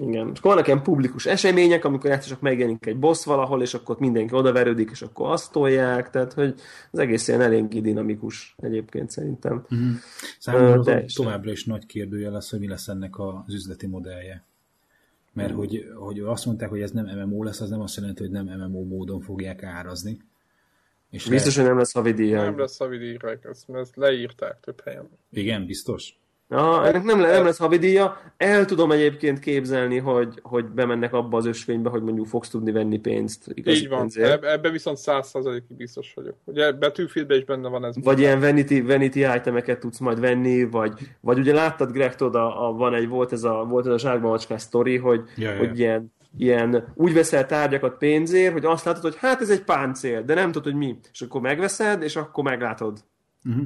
Igen. 0.02 0.30
És 0.34 0.38
akkor 0.40 0.52
vannak 0.52 0.68
ilyen 0.68 0.84
publikus 0.84 1.26
események, 1.26 1.86
amikor 1.86 2.10
játékosok 2.10 2.42
megjelenik 2.42 2.86
egy 2.86 2.98
boss 3.00 3.26
valahol, 3.26 3.62
és 3.62 3.74
akkor 3.74 4.00
mindenki 4.00 4.34
odaverődik, 4.34 4.90
és 4.92 5.02
akkor 5.02 5.32
azt 5.32 5.52
tolják, 5.52 6.10
tehát 6.10 6.34
hogy 6.34 6.54
az 6.92 7.00
egész 7.00 7.28
ilyen 7.28 7.42
eléggé 7.42 7.80
dinamikus 7.80 8.56
egyébként 8.60 9.12
szerintem. 9.12 9.66
Uh-huh. 9.70 9.90
Számomra 10.40 10.80
uh, 10.80 11.06
továbbra 11.06 11.52
is 11.52 11.66
nagy 11.66 11.86
kérdője 11.86 12.30
lesz, 12.30 12.50
hogy 12.50 12.60
mi 12.60 12.68
lesz 12.68 12.88
ennek 12.88 13.20
az 13.20 13.54
üzleti 13.54 13.88
modellje. 13.88 14.44
Mert 15.34 15.50
uh-huh. 15.50 15.66
hogy, 15.66 15.92
hogy 15.96 16.20
azt 16.20 16.46
mondták, 16.46 16.70
hogy 16.70 16.82
ez 16.82 16.92
nem 16.92 17.06
MMO 17.06 17.44
lesz, 17.44 17.62
az 17.62 17.70
nem 17.70 17.82
azt 17.82 17.96
jelenti, 17.96 18.22
hogy 18.22 18.32
nem 18.32 18.46
MMO 18.46 18.84
módon 18.84 19.20
fogják 19.20 19.64
árazni. 19.64 20.22
És 21.10 21.28
biztos, 21.28 21.56
le... 21.56 21.62
hogy 21.62 21.70
nem 21.70 21.80
lesz 21.80 21.94
havidíj. 21.94 22.32
Nem 22.32 22.60
lesz 22.60 22.78
havidíj, 22.78 23.18
ezt, 23.42 23.70
ezt 23.70 23.96
leírták 23.96 24.60
több 24.60 24.82
helyen. 24.84 25.10
Igen, 25.32 25.66
biztos? 25.66 26.18
Ja, 26.50 26.86
ennek 26.86 27.04
nem, 27.04 27.20
nem 27.20 27.44
lesz 27.44 27.58
havidíja. 27.58 28.18
El 28.38 28.66
tudom 28.66 28.92
egyébként 28.92 29.40
képzelni, 29.40 29.98
hogy, 29.98 30.40
hogy 30.42 30.66
bemennek 30.66 31.14
abba 31.14 31.38
az 31.38 31.46
ösvénybe, 31.46 31.90
hogy 31.90 32.02
mondjuk 32.02 32.28
fogsz 32.28 32.50
tudni 32.50 32.72
venni 32.72 32.98
pénzt. 32.98 33.52
Így 33.54 33.90
van, 33.90 34.10
Eb- 34.14 34.44
ebbe 34.44 34.70
viszont 34.70 34.98
száz 34.98 35.28
százalékig 35.28 35.78
biztos 35.78 36.14
vagyok. 36.16 36.36
Ugye 36.44 36.72
Betűfieldben 36.72 37.38
is 37.38 37.46
benne 37.46 37.68
van 37.68 37.86
ez. 37.86 37.96
Vagy 38.04 38.20
ilyen 38.20 38.40
vanity, 38.40 38.82
vanity 38.82 39.16
itemeket 39.16 39.80
tudsz 39.80 40.00
majd 40.00 40.20
venni, 40.20 40.64
vagy, 40.64 40.92
vagy 41.22 41.40
ugye 41.40 41.54
láttad 41.54 41.92
Greg, 41.92 42.16
tudod, 42.16 42.36
a, 42.36 42.68
a, 42.68 42.72
van 42.72 42.94
egy, 42.94 43.08
volt 43.08 43.32
ez 43.32 43.44
a, 43.44 43.66
volt 43.70 43.86
ez 43.86 43.94
a 43.94 44.00
zsákban 44.00 44.30
macskás 44.30 44.62
sztori, 44.62 44.98
hogy, 44.98 45.24
ja, 45.36 45.58
hogy 45.58 45.68
ja. 45.68 45.74
ilyen 45.86 46.14
ilyen, 46.38 46.94
úgy 46.96 47.14
veszel 47.14 47.46
tárgyakat 47.46 47.98
pénzért, 47.98 48.54
hogy 48.54 48.66
azt 48.66 48.86
látod, 48.86 49.02
hogy 49.02 49.16
hát 49.18 49.42
ez 49.42 49.50
egy 49.50 49.64
páncél, 49.64 50.24
de 50.24 50.34
nem 50.34 50.52
tudod, 50.52 50.72
hogy 50.72 50.82
mi. 50.82 50.98
És 51.12 51.22
akkor 51.22 51.42
megveszed, 51.42 52.02
és 52.02 52.16
akkor 52.16 52.44
meglátod. 52.44 53.00
Uh-huh 53.46 53.66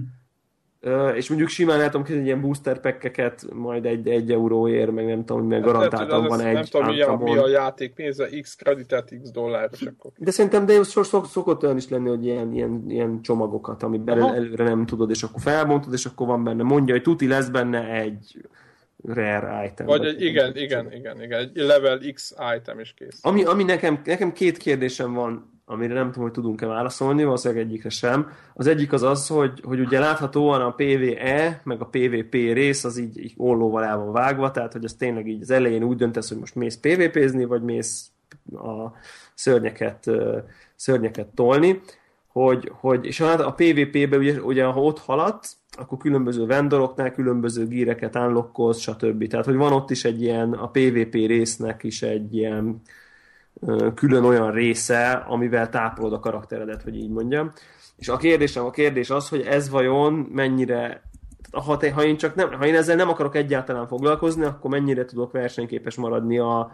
és 1.16 1.30
mondjuk 1.30 1.50
simán 1.50 1.92
tudom 1.92 2.06
hogy 2.06 2.26
ilyen 2.26 2.42
booster 2.42 2.80
packeket 2.80 3.46
majd 3.54 3.86
egy, 3.86 4.08
egy 4.08 4.32
euróért, 4.32 4.92
meg 4.92 5.06
nem 5.06 5.26
tudom, 5.26 5.48
meg 5.48 5.64
hát 5.64 5.72
garantáltan 5.72 6.28
van 6.28 6.40
egy. 6.40 6.54
Nem 6.54 6.64
tudom, 6.64 6.88
mi 6.88 7.02
a, 7.02 7.16
mi 7.16 7.38
a 7.38 7.48
játék 7.48 7.94
pénze, 7.94 8.30
x 8.42 8.56
kreditet, 8.56 9.14
x 9.24 9.32
dolláros 9.32 9.82
akkor. 9.82 10.12
De 10.18 10.32
szerintem 10.32 10.66
de 10.66 10.84
szok, 10.84 11.06
szok, 11.06 11.28
szokott 11.28 11.64
olyan 11.64 11.78
is 11.78 11.90
lenni, 11.90 12.10
hogy 12.10 12.26
ilyen, 12.26 12.54
ilyen, 12.54 12.84
ilyen 12.88 13.22
csomagokat, 13.22 13.84
amit 13.84 14.02
belőle 14.02 14.34
előre 14.34 14.64
nem 14.64 14.86
tudod, 14.86 15.10
és 15.10 15.24
akkor 15.24 15.42
felbontod, 15.42 15.94
és 15.94 16.06
akkor 16.06 16.28
van 16.28 16.44
benne. 16.44 16.64
Mondja, 16.64 16.94
hogy 16.94 17.04
tuti 17.04 17.28
lesz 17.28 17.48
benne 17.48 17.92
egy 17.92 18.50
rare 19.04 19.66
item. 19.72 19.86
Vagy 19.86 20.06
egy, 20.06 20.22
igen, 20.22 20.58
igen, 20.58 20.94
igen, 20.94 21.22
igen, 21.22 21.40
egy 21.40 21.52
level 21.54 22.00
X 22.14 22.36
item 22.58 22.80
is 22.80 22.94
kész. 22.94 23.20
Ami, 23.22 23.44
ami 23.44 23.64
nekem, 23.64 24.02
nekem 24.06 24.32
két 24.32 24.58
kérdésem 24.58 25.14
van 25.14 25.59
amire 25.70 25.94
nem 25.94 26.08
tudom, 26.08 26.24
hogy 26.24 26.32
tudunk-e 26.32 26.66
válaszolni, 26.66 27.24
valószínűleg 27.24 27.64
egyikre 27.64 27.90
sem. 27.90 28.32
Az 28.54 28.68
egyik 28.68 28.94
az 28.94 29.04
az, 29.04 29.28
hogy, 29.28 29.62
hogy 29.64 29.80
ugye 29.80 30.00
láthatóan 30.00 30.62
a 30.62 30.72
PvE, 30.72 31.62
meg 31.64 31.82
a 31.82 31.86
PvP 31.86 32.34
rész 32.34 32.84
az 32.84 32.98
így, 32.98 33.20
így 33.20 33.34
ollóval 33.38 33.84
el 33.84 33.98
van 33.98 34.12
vágva, 34.12 34.52
tehát 34.52 34.74
hogy 34.74 34.84
ez 34.84 34.94
tényleg 34.94 35.28
így 35.28 35.42
az 35.42 35.52
elején 35.52 35.84
úgy 35.84 35.98
döntesz, 35.98 36.30
hogy 36.30 36.38
most 36.38 36.56
mész 36.56 36.78
PvP-zni, 36.78 37.46
vagy 37.46 37.62
mész 37.62 38.10
a 38.54 38.92
szörnyeket, 39.34 40.12
szörnyeket 40.76 41.28
tolni, 41.28 41.82
hogy, 42.32 42.72
hogy 42.74 43.06
és 43.06 43.22
hát 43.22 43.40
a 43.40 43.54
PvP-be 43.54 44.18
ugye, 44.18 44.42
ugye 44.42 44.64
ha 44.64 44.82
ott 44.82 45.00
haladsz, 45.00 45.58
akkor 45.78 45.98
különböző 45.98 46.46
vendoroknál 46.46 47.12
különböző 47.12 47.68
gíreket 47.68 48.16
unlockolsz, 48.16 48.80
stb. 48.80 49.28
Tehát, 49.28 49.46
hogy 49.46 49.56
van 49.56 49.74
ott 49.74 49.90
is 49.90 50.06
egy 50.06 50.22
ilyen, 50.22 50.54
a 50.54 50.70
PvP 50.70 51.14
résznek 51.14 51.84
is 51.84 52.02
egy 52.02 52.36
ilyen 52.36 52.82
külön 53.96 54.24
olyan 54.24 54.52
része, 54.52 55.12
amivel 55.12 55.70
táplod 55.70 56.14
a 56.14 56.20
karakteredet, 56.20 56.82
hogy 56.82 56.96
így 56.96 57.10
mondjam. 57.10 57.52
És 57.96 58.10
a 58.10 58.18
kérdésem, 58.18 58.66
a 58.66 58.70
kérdés 58.70 59.10
az, 59.10 59.30
hogy 59.30 59.42
ez 59.42 59.70
vajon 59.70 60.14
mennyire 60.14 61.02
ha, 61.52 61.78
te, 61.78 61.92
ha, 61.94 62.04
én 62.04 62.18
csak 62.18 62.36
nem, 62.36 62.54
ha 62.54 62.66
én 62.66 62.76
ezzel 62.76 62.96
nem 62.96 63.10
akarok 63.10 63.36
egyáltalán 63.36 63.88
foglalkozni, 63.88 64.44
akkor 64.44 64.70
mennyire 64.70 65.06
tudok 65.06 65.32
versenyképes 65.32 65.96
maradni 65.96 66.40
a 66.40 66.72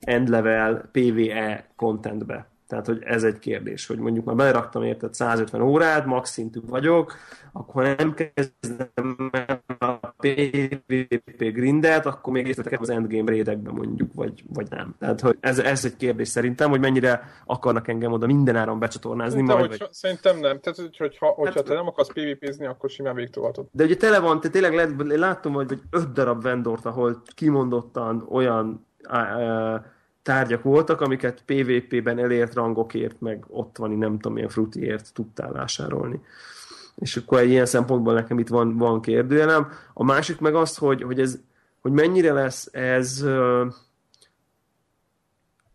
end 0.00 0.28
level 0.28 0.88
PvE 0.92 1.66
contentbe. 1.76 2.46
Tehát, 2.68 2.86
hogy 2.86 3.02
ez 3.04 3.24
egy 3.24 3.38
kérdés, 3.38 3.86
hogy 3.86 3.98
mondjuk 3.98 4.24
már 4.24 4.36
beleraktam 4.36 4.82
érted 4.82 5.14
150 5.14 5.60
órát, 5.60 6.06
max 6.06 6.30
szintű 6.30 6.60
vagyok, 6.66 7.14
akkor 7.52 7.82
nem 7.96 8.14
kezdem 8.14 9.30
a 9.78 9.94
PvP 10.16 11.52
grindet, 11.52 12.06
akkor 12.06 12.32
még 12.32 12.44
részletek 12.44 12.80
az 12.80 12.90
endgame 12.90 13.30
rédekben 13.30 13.74
mondjuk, 13.74 14.12
vagy, 14.14 14.44
vagy 14.52 14.66
nem. 14.70 14.94
Tehát, 14.98 15.20
hogy 15.20 15.36
ez, 15.40 15.58
ez 15.58 15.84
egy 15.84 15.96
kérdés 15.96 16.28
szerintem, 16.28 16.70
hogy 16.70 16.80
mennyire 16.80 17.22
akarnak 17.46 17.88
engem 17.88 18.12
oda 18.12 18.26
mindenáron 18.26 18.78
becsatornázni. 18.78 19.30
Szerintem, 19.30 19.56
majd, 19.56 19.70
hogy, 19.70 19.78
vagy... 19.78 19.92
szerintem 19.92 20.38
nem. 20.38 20.60
Tehát, 20.60 20.78
hogy, 20.78 20.96
hogyha, 20.96 21.26
hogyha 21.26 21.54
hát, 21.54 21.64
te 21.64 21.74
nem 21.74 21.86
akarsz 21.86 22.12
PvP-zni, 22.12 22.66
akkor 22.66 22.90
simán 22.90 23.14
végtolatod. 23.14 23.66
De 23.72 23.84
ugye 23.84 23.96
tele 23.96 24.18
van, 24.18 24.40
te 24.40 24.48
tényleg 24.48 24.74
lehet, 24.74 24.92
láttam, 24.98 25.52
hogy, 25.52 25.68
hogy 25.68 25.82
öt 25.90 26.12
darab 26.12 26.42
vendort, 26.42 26.84
ahol 26.84 27.22
kimondottan 27.34 28.26
olyan 28.30 28.86
uh, 29.10 29.80
tárgyak 30.28 30.62
voltak, 30.62 31.00
amiket 31.00 31.42
PvP-ben 31.46 32.18
elért 32.18 32.54
rangokért, 32.54 33.20
meg 33.20 33.44
ott 33.48 33.76
van, 33.76 33.90
nem 33.90 34.12
tudom, 34.12 34.32
milyen 34.32 34.48
frutiért 34.48 35.14
tudtál 35.14 35.52
vásárolni. 35.52 36.20
És 36.94 37.16
akkor 37.16 37.38
egy 37.38 37.48
ilyen 37.48 37.66
szempontból 37.66 38.14
nekem 38.14 38.38
itt 38.38 38.48
van, 38.48 38.76
van 38.76 39.00
kérdőjelem. 39.00 39.68
A 39.94 40.04
másik 40.04 40.40
meg 40.40 40.54
az, 40.54 40.76
hogy, 40.76 41.02
hogy, 41.02 41.20
ez, 41.20 41.38
hogy 41.80 41.92
mennyire 41.92 42.32
lesz 42.32 42.68
ez 42.72 43.22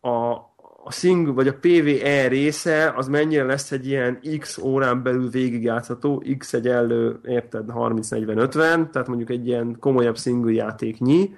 a, 0.02 0.32
a 0.84 0.92
sing 0.92 1.34
vagy 1.34 1.48
a 1.48 1.58
PvE 1.60 2.28
része, 2.28 2.94
az 2.96 3.08
mennyire 3.08 3.44
lesz 3.44 3.72
egy 3.72 3.88
ilyen 3.88 4.20
x 4.40 4.58
órán 4.58 5.04
belül 5.04 5.30
végigjátszható, 5.30 6.24
x 6.38 6.54
egy 6.54 6.68
elő, 6.68 7.20
érted, 7.26 7.66
30-40-50, 7.68 8.54
tehát 8.90 9.08
mondjuk 9.08 9.30
egy 9.30 9.48
ilyen 9.48 9.78
komolyabb 9.80 10.18
single 10.18 10.52
játéknyi, 10.52 11.36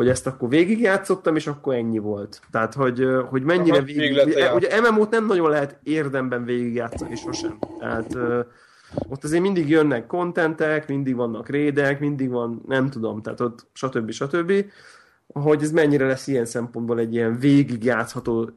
hogy 0.00 0.08
ezt 0.08 0.26
akkor 0.26 0.48
végigjátszottam, 0.48 1.36
és 1.36 1.46
akkor 1.46 1.74
ennyi 1.74 1.98
volt. 1.98 2.40
Tehát, 2.50 2.74
hogy, 2.74 3.06
hogy 3.28 3.42
mennyire 3.42 3.76
Aha, 3.76 3.84
végig... 3.84 4.22
Ugye, 4.26 4.54
ugye 4.54 4.80
MMO-t 4.80 5.10
nem 5.10 5.26
nagyon 5.26 5.50
lehet 5.50 5.78
érdemben 5.82 6.44
végigjátszani 6.44 7.16
sosem. 7.16 7.58
Tehát 7.78 8.16
ott 9.08 9.24
azért 9.24 9.42
mindig 9.42 9.68
jönnek 9.68 10.06
kontentek, 10.06 10.88
mindig 10.88 11.14
vannak 11.14 11.48
rédek, 11.48 12.00
mindig 12.00 12.30
van, 12.30 12.62
nem 12.66 12.90
tudom, 12.90 13.22
tehát 13.22 13.40
ott 13.40 13.66
stb. 13.72 14.10
stb. 14.10 14.52
Hogy 15.26 15.62
ez 15.62 15.70
mennyire 15.70 16.06
lesz 16.06 16.26
ilyen 16.26 16.44
szempontból 16.44 16.98
egy 16.98 17.14
ilyen 17.14 17.38
végigjátszható 17.38 18.50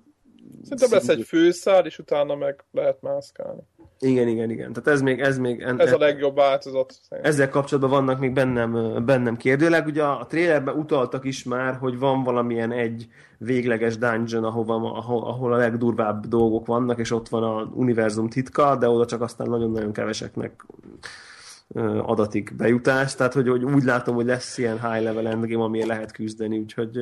Szerintem 0.64 0.92
lesz 0.92 1.08
egy 1.08 1.26
főszár, 1.28 1.86
és 1.86 2.00
utána 2.00 2.36
meg 2.36 2.64
lehet 2.72 3.02
mászkálni. 3.02 3.62
Igen, 4.00 4.28
igen, 4.28 4.50
igen. 4.50 4.74
Tehát 4.74 4.90
ez 4.90 5.02
még... 5.02 5.20
Ez, 5.20 5.38
még, 5.38 5.62
en, 5.62 5.80
ez 5.80 5.94
a 5.94 5.98
legjobb 5.98 6.36
változat. 6.36 7.00
Ezzel 7.10 7.50
kapcsolatban 7.50 7.92
vannak 7.92 8.20
még 8.20 8.34
bennem, 8.34 9.04
bennem 9.06 9.38
kérdőleg. 9.38 9.86
Ugye 9.86 10.04
a 10.04 10.26
trailerben 10.30 10.76
utaltak 10.76 11.26
is 11.26 11.44
már, 11.44 11.76
hogy 11.76 12.00
van 12.00 12.24
valamilyen 12.24 12.72
egy 12.72 13.08
végleges 13.38 13.98
dungeon, 13.98 14.44
ahova, 14.44 14.94
ahol, 14.94 15.24
ahol 15.24 15.54
a 15.54 15.58
legdurvább 15.58 16.28
dolgok 16.28 16.66
vannak, 16.66 17.00
és 17.00 17.12
ott 17.12 17.30
van 17.30 17.44
a 17.44 17.70
univerzum 17.74 18.30
titka, 18.30 18.76
de 18.76 18.90
oda 18.90 19.06
csak 19.06 19.22
aztán 19.22 19.50
nagyon-nagyon 19.50 19.92
keveseknek 19.92 20.66
adatik 22.02 22.56
bejutás, 22.56 23.16
tehát 23.16 23.34
hogy, 23.34 23.48
hogy 23.48 23.64
úgy 23.64 23.84
látom, 23.84 24.16
hogy 24.16 24.26
lesz 24.26 24.58
ilyen 24.58 24.92
high 24.92 25.04
level 25.04 25.28
endgame, 25.28 25.64
amiért 25.64 25.88
lehet 25.88 26.12
küzdeni, 26.12 26.58
úgyhogy 26.58 26.98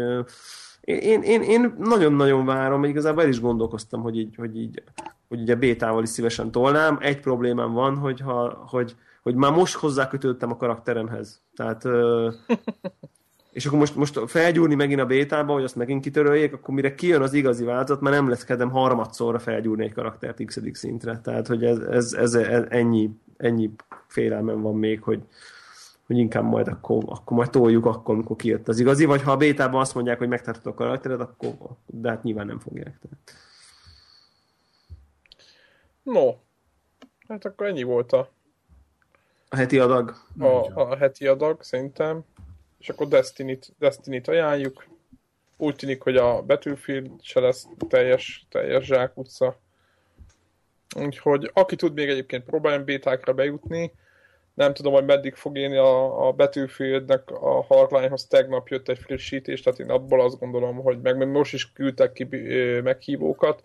én, 1.00 1.22
én, 1.22 1.42
én 1.42 1.74
nagyon-nagyon 1.78 2.46
várom, 2.46 2.84
igazából 2.84 3.24
el 3.24 3.30
is 3.30 3.42
gondolkoztam, 3.42 4.02
hogy 4.02 4.18
így, 4.18 4.36
hogy 4.36 4.58
így, 4.58 4.84
hogy 5.28 5.40
így 5.40 5.50
a 5.50 5.56
bétával 5.56 6.04
is 6.04 6.10
szívesen 6.10 6.52
tolnám. 6.52 6.98
Egy 7.02 7.20
problémám 7.20 7.74
van, 7.74 7.98
hogy, 7.98 8.20
ha, 8.20 8.64
hogy, 8.68 8.96
hogy 9.24 9.36
már 9.36 9.52
most 9.52 9.76
hozzákötődtem 9.76 10.52
a 10.52 10.58
karakteremhez. 10.58 11.42
Tehát 11.56 11.84
és 13.52 13.66
akkor 13.66 13.80
most, 13.80 13.96
most 13.96 14.20
felgyúrni 14.28 14.76
megint 14.76 15.00
a 15.00 15.06
bétába, 15.06 15.54
hogy 15.54 15.64
azt 15.64 15.76
megint 15.76 16.04
kitöröljék, 16.04 16.54
akkor 16.54 16.74
mire 16.74 16.96
kijön 16.96 17.22
az 17.22 17.34
igazi 17.34 17.64
változat, 17.64 18.02
már 18.02 18.14
nem 18.14 18.30
lesz 18.30 18.44
kedem 18.44 18.70
harmadszorra 18.70 19.40
felgyúrni 19.40 19.84
egy 19.84 19.94
karaktert 19.94 20.46
x 20.46 20.60
szintre. 20.74 21.20
Tehát, 21.24 21.48
hogy 21.48 21.64
ez, 21.64 21.80
ez, 21.80 22.14
ez, 22.14 22.34
ez 22.34 22.66
ennyi, 22.70 23.10
ennyi 23.38 23.72
félelmem 24.08 24.62
van 24.62 24.76
még, 24.76 25.02
hogy, 25.02 25.24
hogy 26.12 26.20
inkább 26.20 26.44
majd 26.44 26.68
akkor, 26.68 27.04
akkor 27.08 27.38
majd 27.38 27.50
toljuk 27.50 27.86
akkor, 27.86 28.16
amikor 28.16 28.36
kijött 28.36 28.68
az 28.68 28.80
igazi, 28.80 29.06
vagy 29.06 29.22
ha 29.22 29.32
a 29.32 29.38
bétában 29.38 29.82
azt 29.82 29.94
mondják, 29.94 30.18
hogy 30.18 30.28
megtartod 30.28 30.72
a 30.72 30.74
karaktered, 30.74 31.22
akkor, 31.22 31.54
de 31.86 32.10
hát 32.10 32.24
nyilván 32.24 32.46
nem 32.46 32.60
fogják. 32.60 33.00
Tehát. 33.00 33.34
No, 36.04 36.36
hát 37.28 37.46
akkor 37.46 37.68
ennyi 37.68 37.84
volt 37.84 38.12
a 38.12 38.30
a 39.54 39.56
heti 39.56 39.80
adag. 39.80 40.16
A, 40.40 40.46
a 40.74 40.96
heti 40.96 41.28
adag, 41.28 41.64
szerintem. 41.64 42.24
És 42.78 42.90
akkor 42.90 43.08
Destiny-t, 43.08 43.74
Destiny-t 43.80 44.28
ajánljuk. 44.28 44.86
Úgy 45.58 45.76
tűnik, 45.76 46.02
hogy 46.02 46.18
a 46.18 46.42
Battlefield 46.42 47.10
se 47.22 47.40
lesz 47.40 47.68
teljes, 47.90 48.46
teljes 48.50 48.86
zsákutca. 48.86 49.60
Úgyhogy 50.96 51.52
aki 51.54 51.76
tud 51.76 51.94
még 51.94 52.10
egyébként 52.10 52.44
próbáljon 52.44 52.84
bétákra 52.84 53.34
bejutni, 53.34 53.92
nem 54.54 54.74
tudom, 54.74 54.94
hogy 54.94 55.06
meddig 55.06 55.36
fog 55.36 55.58
élni 55.58 55.78
a, 55.78 56.28
a 56.28 56.32
Battlefieldnek 56.32 57.32
a 57.32 57.64
hardlinehoz 57.64 58.26
tegnap 58.26 58.68
jött 58.68 58.90
egy 58.90 59.00
frissítés, 59.00 59.62
tehát 59.62 59.80
én 59.80 59.90
abból 59.90 60.22
azt 60.22 60.40
gondolom, 60.40 60.76
hogy 60.76 61.02
meg, 61.02 61.28
most 61.28 61.54
is 61.54 61.72
küldtek 61.72 62.14
ki 62.14 62.28
meghívókat, 62.84 63.64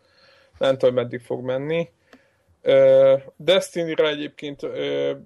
nem 0.58 0.78
tudom, 0.78 0.94
hogy 0.94 1.02
meddig 1.02 1.20
fog 1.20 1.44
menni. 1.44 1.88
Destiny-re 3.36 4.08
egyébként 4.08 4.62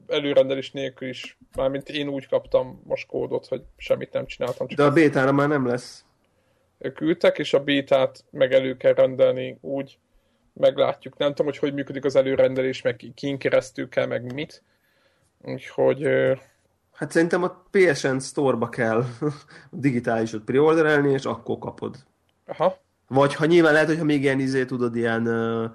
előrendelés 0.09 0.71
nélkül 0.71 1.09
is, 1.09 1.39
mármint 1.57 1.89
én 1.89 2.09
úgy 2.09 2.29
kaptam 2.29 2.83
most 2.85 3.07
kódot, 3.07 3.47
hogy 3.47 3.63
semmit 3.77 4.13
nem 4.13 4.27
csináltam. 4.27 4.67
Csak 4.67 4.79
De 4.79 4.85
a 4.85 4.93
bétára 4.93 5.33
már 5.33 5.49
nem 5.49 5.67
lesz. 5.67 6.05
Küldtek, 6.95 7.39
és 7.39 7.55
a 7.55 7.65
bétát 7.65 8.25
meg 8.31 8.53
elő 8.53 8.77
kell 8.77 8.95
rendelni 8.95 9.59
úgy, 9.61 9.99
meglátjuk. 10.53 11.17
Nem 11.17 11.29
tudom, 11.29 11.47
hogy 11.47 11.59
hogy 11.59 11.75
működik 11.75 12.05
az 12.05 12.17
előrendelés, 12.17 12.83
meg 12.83 13.13
kin 13.15 13.39
keresztül 13.39 13.89
kell, 13.89 14.07
meg 14.07 14.33
mit. 14.33 14.63
Úgyhogy... 15.43 16.07
Hát 16.93 17.11
szerintem 17.11 17.43
a 17.43 17.63
PSN 17.71 18.19
Store-ba 18.19 18.69
kell 18.69 19.05
digitálisot 19.71 20.45
preorderelni, 20.45 21.13
és 21.13 21.25
akkor 21.25 21.59
kapod. 21.59 21.97
Aha. 22.47 22.79
Vagy 23.09 23.35
ha 23.35 23.45
nyilván 23.45 23.73
lehet, 23.73 23.89
hogyha 23.89 24.05
még 24.05 24.23
ilyen 24.23 24.41
izé 24.41 24.65
tudod, 24.65 24.97
ilyen 24.97 25.27
uh, 25.27 25.71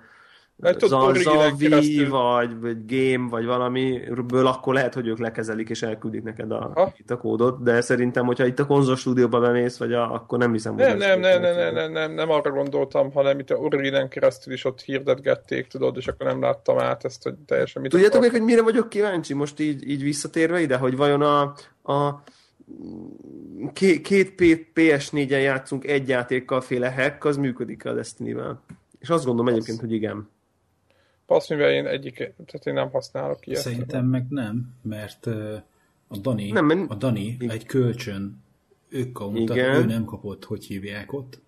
Zavi, 0.58 2.06
vagy, 2.06 2.60
vagy 2.60 2.86
Game, 2.86 3.30
vagy 3.30 3.45
valamiből, 3.45 4.47
akkor 4.47 4.74
lehet, 4.74 4.93
hogy 4.93 5.08
ők 5.08 5.20
lekezelik 5.20 5.70
és 5.70 5.82
elküldik 5.82 6.24
neked 6.24 6.51
a, 6.51 6.93
itt 6.97 7.12
a 7.12 7.18
kódot, 7.18 7.64
de 7.64 7.82
szerintem, 7.82 8.26
hogyha 8.26 8.45
itt 8.45 8.60
a 8.60 8.66
konzol 8.66 8.95
stúdióba 8.95 9.39
bemész, 9.39 9.78
vagy 9.78 9.93
a, 9.93 10.14
akkor 10.14 10.38
nem 10.38 10.51
hiszem, 10.51 10.76
nem, 10.76 10.89
hogy... 10.89 10.97
Nem, 10.99 11.20
nem, 11.20 11.41
nem, 11.41 11.56
nem, 11.56 11.74
nem, 11.74 11.91
nem, 11.91 12.12
nem, 12.12 12.30
arra 12.30 12.51
gondoltam, 12.51 13.12
hanem 13.12 13.39
itt 13.39 13.49
a 13.49 13.56
Originen 13.56 14.10
keresztül 14.10 14.53
is 14.53 14.66
ott 14.66 14.82
hirdetgették, 14.82 15.68
tudod, 15.68 15.97
és 15.97 16.08
akkor 16.08 16.26
nem 16.26 16.41
láttam 16.41 16.80
át 16.80 17.06
ezt, 17.06 17.24
hogy 17.24 17.34
teljesen 17.45 17.82
mit 17.82 17.91
Tudjátok 17.91 18.22
még, 18.22 18.32
hogy 18.32 18.41
mire 18.41 18.62
vagyok 18.62 18.89
kíváncsi 18.89 19.34
most 19.34 19.60
így, 19.60 19.89
így 19.89 20.03
visszatérve 20.03 20.62
ide, 20.62 20.78
hogy 20.78 20.95
vajon 20.95 21.22
a, 21.22 21.41
a 21.93 22.24
két 23.74 24.34
PS4-en 24.76 25.41
játszunk 25.41 25.88
egy 25.88 26.08
játékkal 26.08 26.62
féle 26.62 26.91
hack, 26.91 27.26
az 27.26 27.38
működik 27.38 27.86
a 27.86 27.93
Destiny-vel. 27.93 28.62
És 28.99 29.10
azt 29.10 29.26
gondolom 29.26 29.53
egyébként, 29.53 29.80
hogy 29.80 29.91
igen. 29.91 30.34
Passz, 31.26 31.49
mivel 31.49 31.71
én 31.71 31.86
egyik, 31.86 32.15
tehát 32.15 32.65
én 32.65 32.73
nem 32.73 32.89
használok 32.89 33.47
ilyet. 33.47 33.61
Szerintem 33.61 34.05
meg 34.05 34.26
nem, 34.30 34.73
mert 34.82 35.26
a 36.07 36.17
Dani, 36.21 36.51
nem, 36.51 36.65
men... 36.65 36.86
a 36.88 36.95
Dani 36.95 37.38
egy 37.47 37.65
kölcsön 37.65 38.43
account 38.93 39.49
ő 39.49 39.86
nem 39.86 40.05
kapott, 40.05 40.45
hogy 40.45 40.65
hívják 40.65 41.13
ott, 41.13 41.41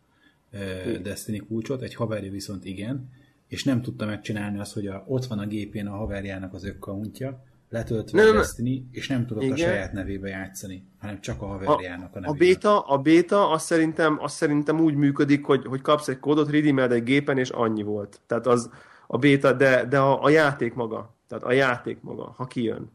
igen. 0.86 1.04
Destiny 1.04 1.48
kulcsot, 1.48 1.82
egy 1.82 1.96
haverja 1.96 2.32
viszont 2.32 2.66
igen, 2.66 3.10
és 3.48 3.64
nem 3.64 3.82
tudta 3.82 4.06
megcsinálni 4.06 4.60
azt, 4.60 4.74
hogy 4.74 4.88
a, 4.88 5.04
ott 5.08 5.26
van 5.26 5.40
a 5.40 5.46
gépén 5.46 5.88
a 5.88 5.96
haverjának 5.96 6.54
az 6.54 6.64
accountja, 6.64 7.44
letöltve 7.70 8.24
nem, 8.24 8.36
a 8.36 8.38
Destiny, 8.38 8.88
és 8.92 9.08
nem 9.08 9.26
tudott 9.26 9.44
igen. 9.44 9.56
a 9.56 9.58
saját 9.58 9.92
nevébe 9.92 10.28
játszani, 10.28 10.84
hanem 11.00 11.22
csak 11.22 11.42
a 11.42 11.46
haverjának 11.46 12.16
a, 12.16 12.18
a 12.18 12.20
nevébe. 12.20 12.46
A 12.46 12.54
beta, 12.54 12.80
a 12.80 12.98
beta 12.98 13.50
azt 13.50 13.66
szerintem, 13.66 14.18
azt 14.22 14.36
szerintem 14.36 14.80
úgy 14.80 14.96
működik, 14.96 15.46
hogy, 15.46 15.66
hogy 15.66 15.82
kapsz 15.82 16.08
egy 16.08 16.20
kódot, 16.20 16.52
redeemed 16.52 16.92
egy 16.92 17.04
gépen, 17.04 17.38
és 17.38 17.50
annyi 17.50 17.84
volt. 17.84 18.20
Tehát 18.28 18.48
az, 18.48 18.70
a 19.08 19.18
beta, 19.18 19.54
de, 19.54 19.86
de 19.86 20.00
a, 20.00 20.24
a 20.24 20.30
játék 20.30 20.74
maga. 20.74 21.16
Tehát 21.28 21.44
a 21.44 21.52
játék 21.52 22.02
maga, 22.02 22.34
ha 22.38 22.46
kijön. 22.46 22.92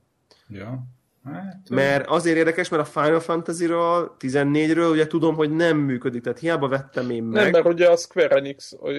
Ja. 0.49 0.83
Hát, 1.25 1.69
mert 1.71 2.07
azért 2.07 2.37
érdekes, 2.37 2.69
mert 2.69 2.83
a 2.83 3.01
Final 3.01 3.21
Fantasy-ról, 3.21 4.17
14-ről 4.21 4.91
ugye 4.91 5.07
tudom, 5.07 5.35
hogy 5.35 5.51
nem 5.51 5.79
működik, 5.79 6.23
tehát 6.23 6.39
hiába 6.39 6.69
vettem 6.69 7.11
én 7.11 7.23
meg. 7.23 7.43
Nem, 7.43 7.51
mert 7.51 7.75
ugye 7.75 7.89
a 7.89 7.97
Square 7.97 8.37
Enix 8.37 8.73
ott, 8.73 8.93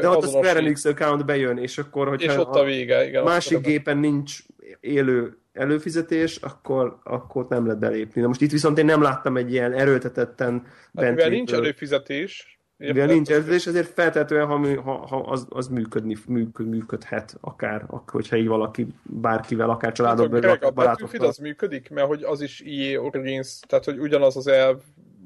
De 0.00 0.08
ott 0.08 0.24
a 0.24 0.26
Square 0.26 0.58
Enix 0.58 0.84
account 0.84 1.24
bejön, 1.24 1.58
és 1.58 1.78
akkor, 1.78 2.08
hogyha 2.08 2.32
és 2.32 2.38
ott 2.38 2.54
a 2.54 2.64
vége, 2.64 3.06
igen. 3.06 3.24
Másik 3.24 3.60
gépen 3.60 3.98
nincs 3.98 4.38
élő 4.80 5.38
előfizetés, 5.52 6.36
akkor, 6.36 6.98
akkor 7.04 7.46
nem 7.48 7.64
lehet 7.64 7.80
belépni. 7.80 8.20
Na 8.20 8.26
most 8.26 8.40
itt 8.40 8.50
viszont 8.50 8.78
én 8.78 8.84
nem 8.84 9.02
láttam 9.02 9.36
egy 9.36 9.52
ilyen 9.52 9.72
erőltetetten 9.72 10.66
hát, 10.94 11.10
mivel 11.10 11.28
nincs 11.28 11.52
előfizetés, 11.52 12.57
Mivel 12.78 13.06
nincs 13.06 13.28
és 13.28 13.66
ezért 13.66 13.92
feltetően, 13.92 14.46
ha, 14.46 14.82
ha, 14.82 15.06
ha 15.06 15.16
az, 15.16 15.46
az 15.48 15.68
működni, 15.68 16.16
működ, 16.26 16.68
működhet 16.68 17.36
akár, 17.40 17.84
hogyha 18.06 18.36
így 18.36 18.46
valaki 18.46 18.86
bárkivel, 19.02 19.70
akár 19.70 19.92
családokban, 19.92 20.42
hát, 20.42 20.62
a 20.62 20.70
barátokkal. 20.70 21.26
az 21.26 21.36
működik, 21.36 21.90
mert 21.90 22.06
hogy 22.06 22.22
az 22.22 22.40
is 22.40 22.60
EA 22.60 23.00
Origins, 23.00 23.60
tehát 23.66 23.84
hogy 23.84 23.98
ugyanaz 23.98 24.36
az 24.36 24.46
elv, 24.46 24.80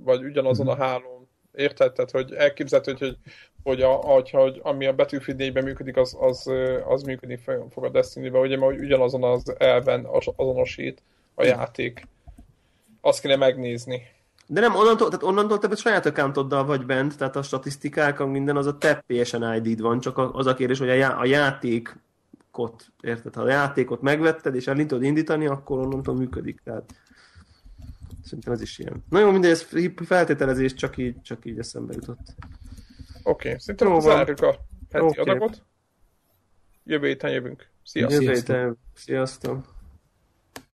vagy 0.05 0.25
ugyanazon 0.25 0.69
a 0.69 0.77
hálón, 0.77 1.29
érted? 1.53 1.93
Tehát, 1.93 2.11
hogy 2.11 2.33
elképzelhető, 2.33 2.93
hogy, 2.99 3.09
hogy, 3.09 3.17
hogy, 3.63 3.83
a, 3.83 3.89
hogy, 3.89 4.31
hogy 4.31 4.61
ami 4.63 4.87
a 4.87 4.95
Battlefield 4.95 5.39
4 5.39 5.63
működik, 5.63 5.97
az, 5.97 6.17
az, 6.21 6.51
az 6.85 7.03
működni 7.03 7.39
fog 7.71 7.85
a 7.85 7.89
Destiny-ben, 7.89 8.41
ugye, 8.41 8.59
mert 8.59 8.81
ugyanazon 8.81 9.25
az 9.25 9.55
elven 9.59 10.07
azonosít 10.37 11.03
a 11.35 11.45
játék. 11.45 12.07
Azt 13.01 13.21
kéne 13.21 13.37
megnézni. 13.37 14.03
De 14.47 14.61
nem, 14.61 14.75
onnantól, 14.75 15.09
tehát 15.09 15.25
onnantól 15.25 15.59
te 15.59 15.69
a 15.69 15.77
saját 15.77 16.07
accountoddal 16.07 16.65
vagy 16.65 16.87
bent, 16.87 17.17
tehát 17.17 17.37
a 17.37 17.43
statisztikák, 17.43 18.19
minden 18.19 18.57
az 18.57 18.67
a 18.67 18.79
te 18.79 19.05
PSN 19.07 19.43
ID-d 19.43 19.81
van, 19.81 20.01
csak 20.01 20.19
az 20.19 20.47
a 20.47 20.55
kérdés, 20.55 20.79
hogy 20.79 20.89
a, 20.89 20.93
já, 20.93 21.17
a 21.17 21.25
játékot, 21.25 22.93
érted? 23.01 23.35
Ha 23.35 23.43
a 23.43 23.49
játékot 23.49 24.01
megvetted, 24.01 24.55
és 24.55 24.67
el 24.67 24.77
tudod 24.77 25.03
indítani, 25.03 25.47
akkor 25.47 25.79
onnantól 25.79 26.15
működik. 26.15 26.61
Tehát 26.65 26.95
szerintem 28.23 28.53
ez 28.53 28.61
is 28.61 28.79
ilyen. 28.79 29.05
Na 29.09 29.19
jó, 29.19 29.31
mindegy, 29.31 29.51
ez 29.51 29.67
feltételezés, 29.95 30.75
csak 30.75 30.97
így, 30.97 31.23
csak 31.23 31.45
így 31.45 31.59
eszembe 31.59 31.93
jutott. 31.95 32.35
Oké, 33.23 33.49
okay, 33.49 33.61
szerintem 33.61 33.89
jó, 33.89 34.01
zárjuk 34.01 34.41
a 34.41 34.57
heti 34.91 35.05
okay. 35.05 35.25
adagot. 35.25 35.63
Jövő 36.85 37.07
héten 37.07 37.31
jövünk. 37.31 37.71
Sziasztok! 37.85 38.23
Jövő 38.23 38.35
héten, 38.35 38.79
sziasztok! 38.95 39.81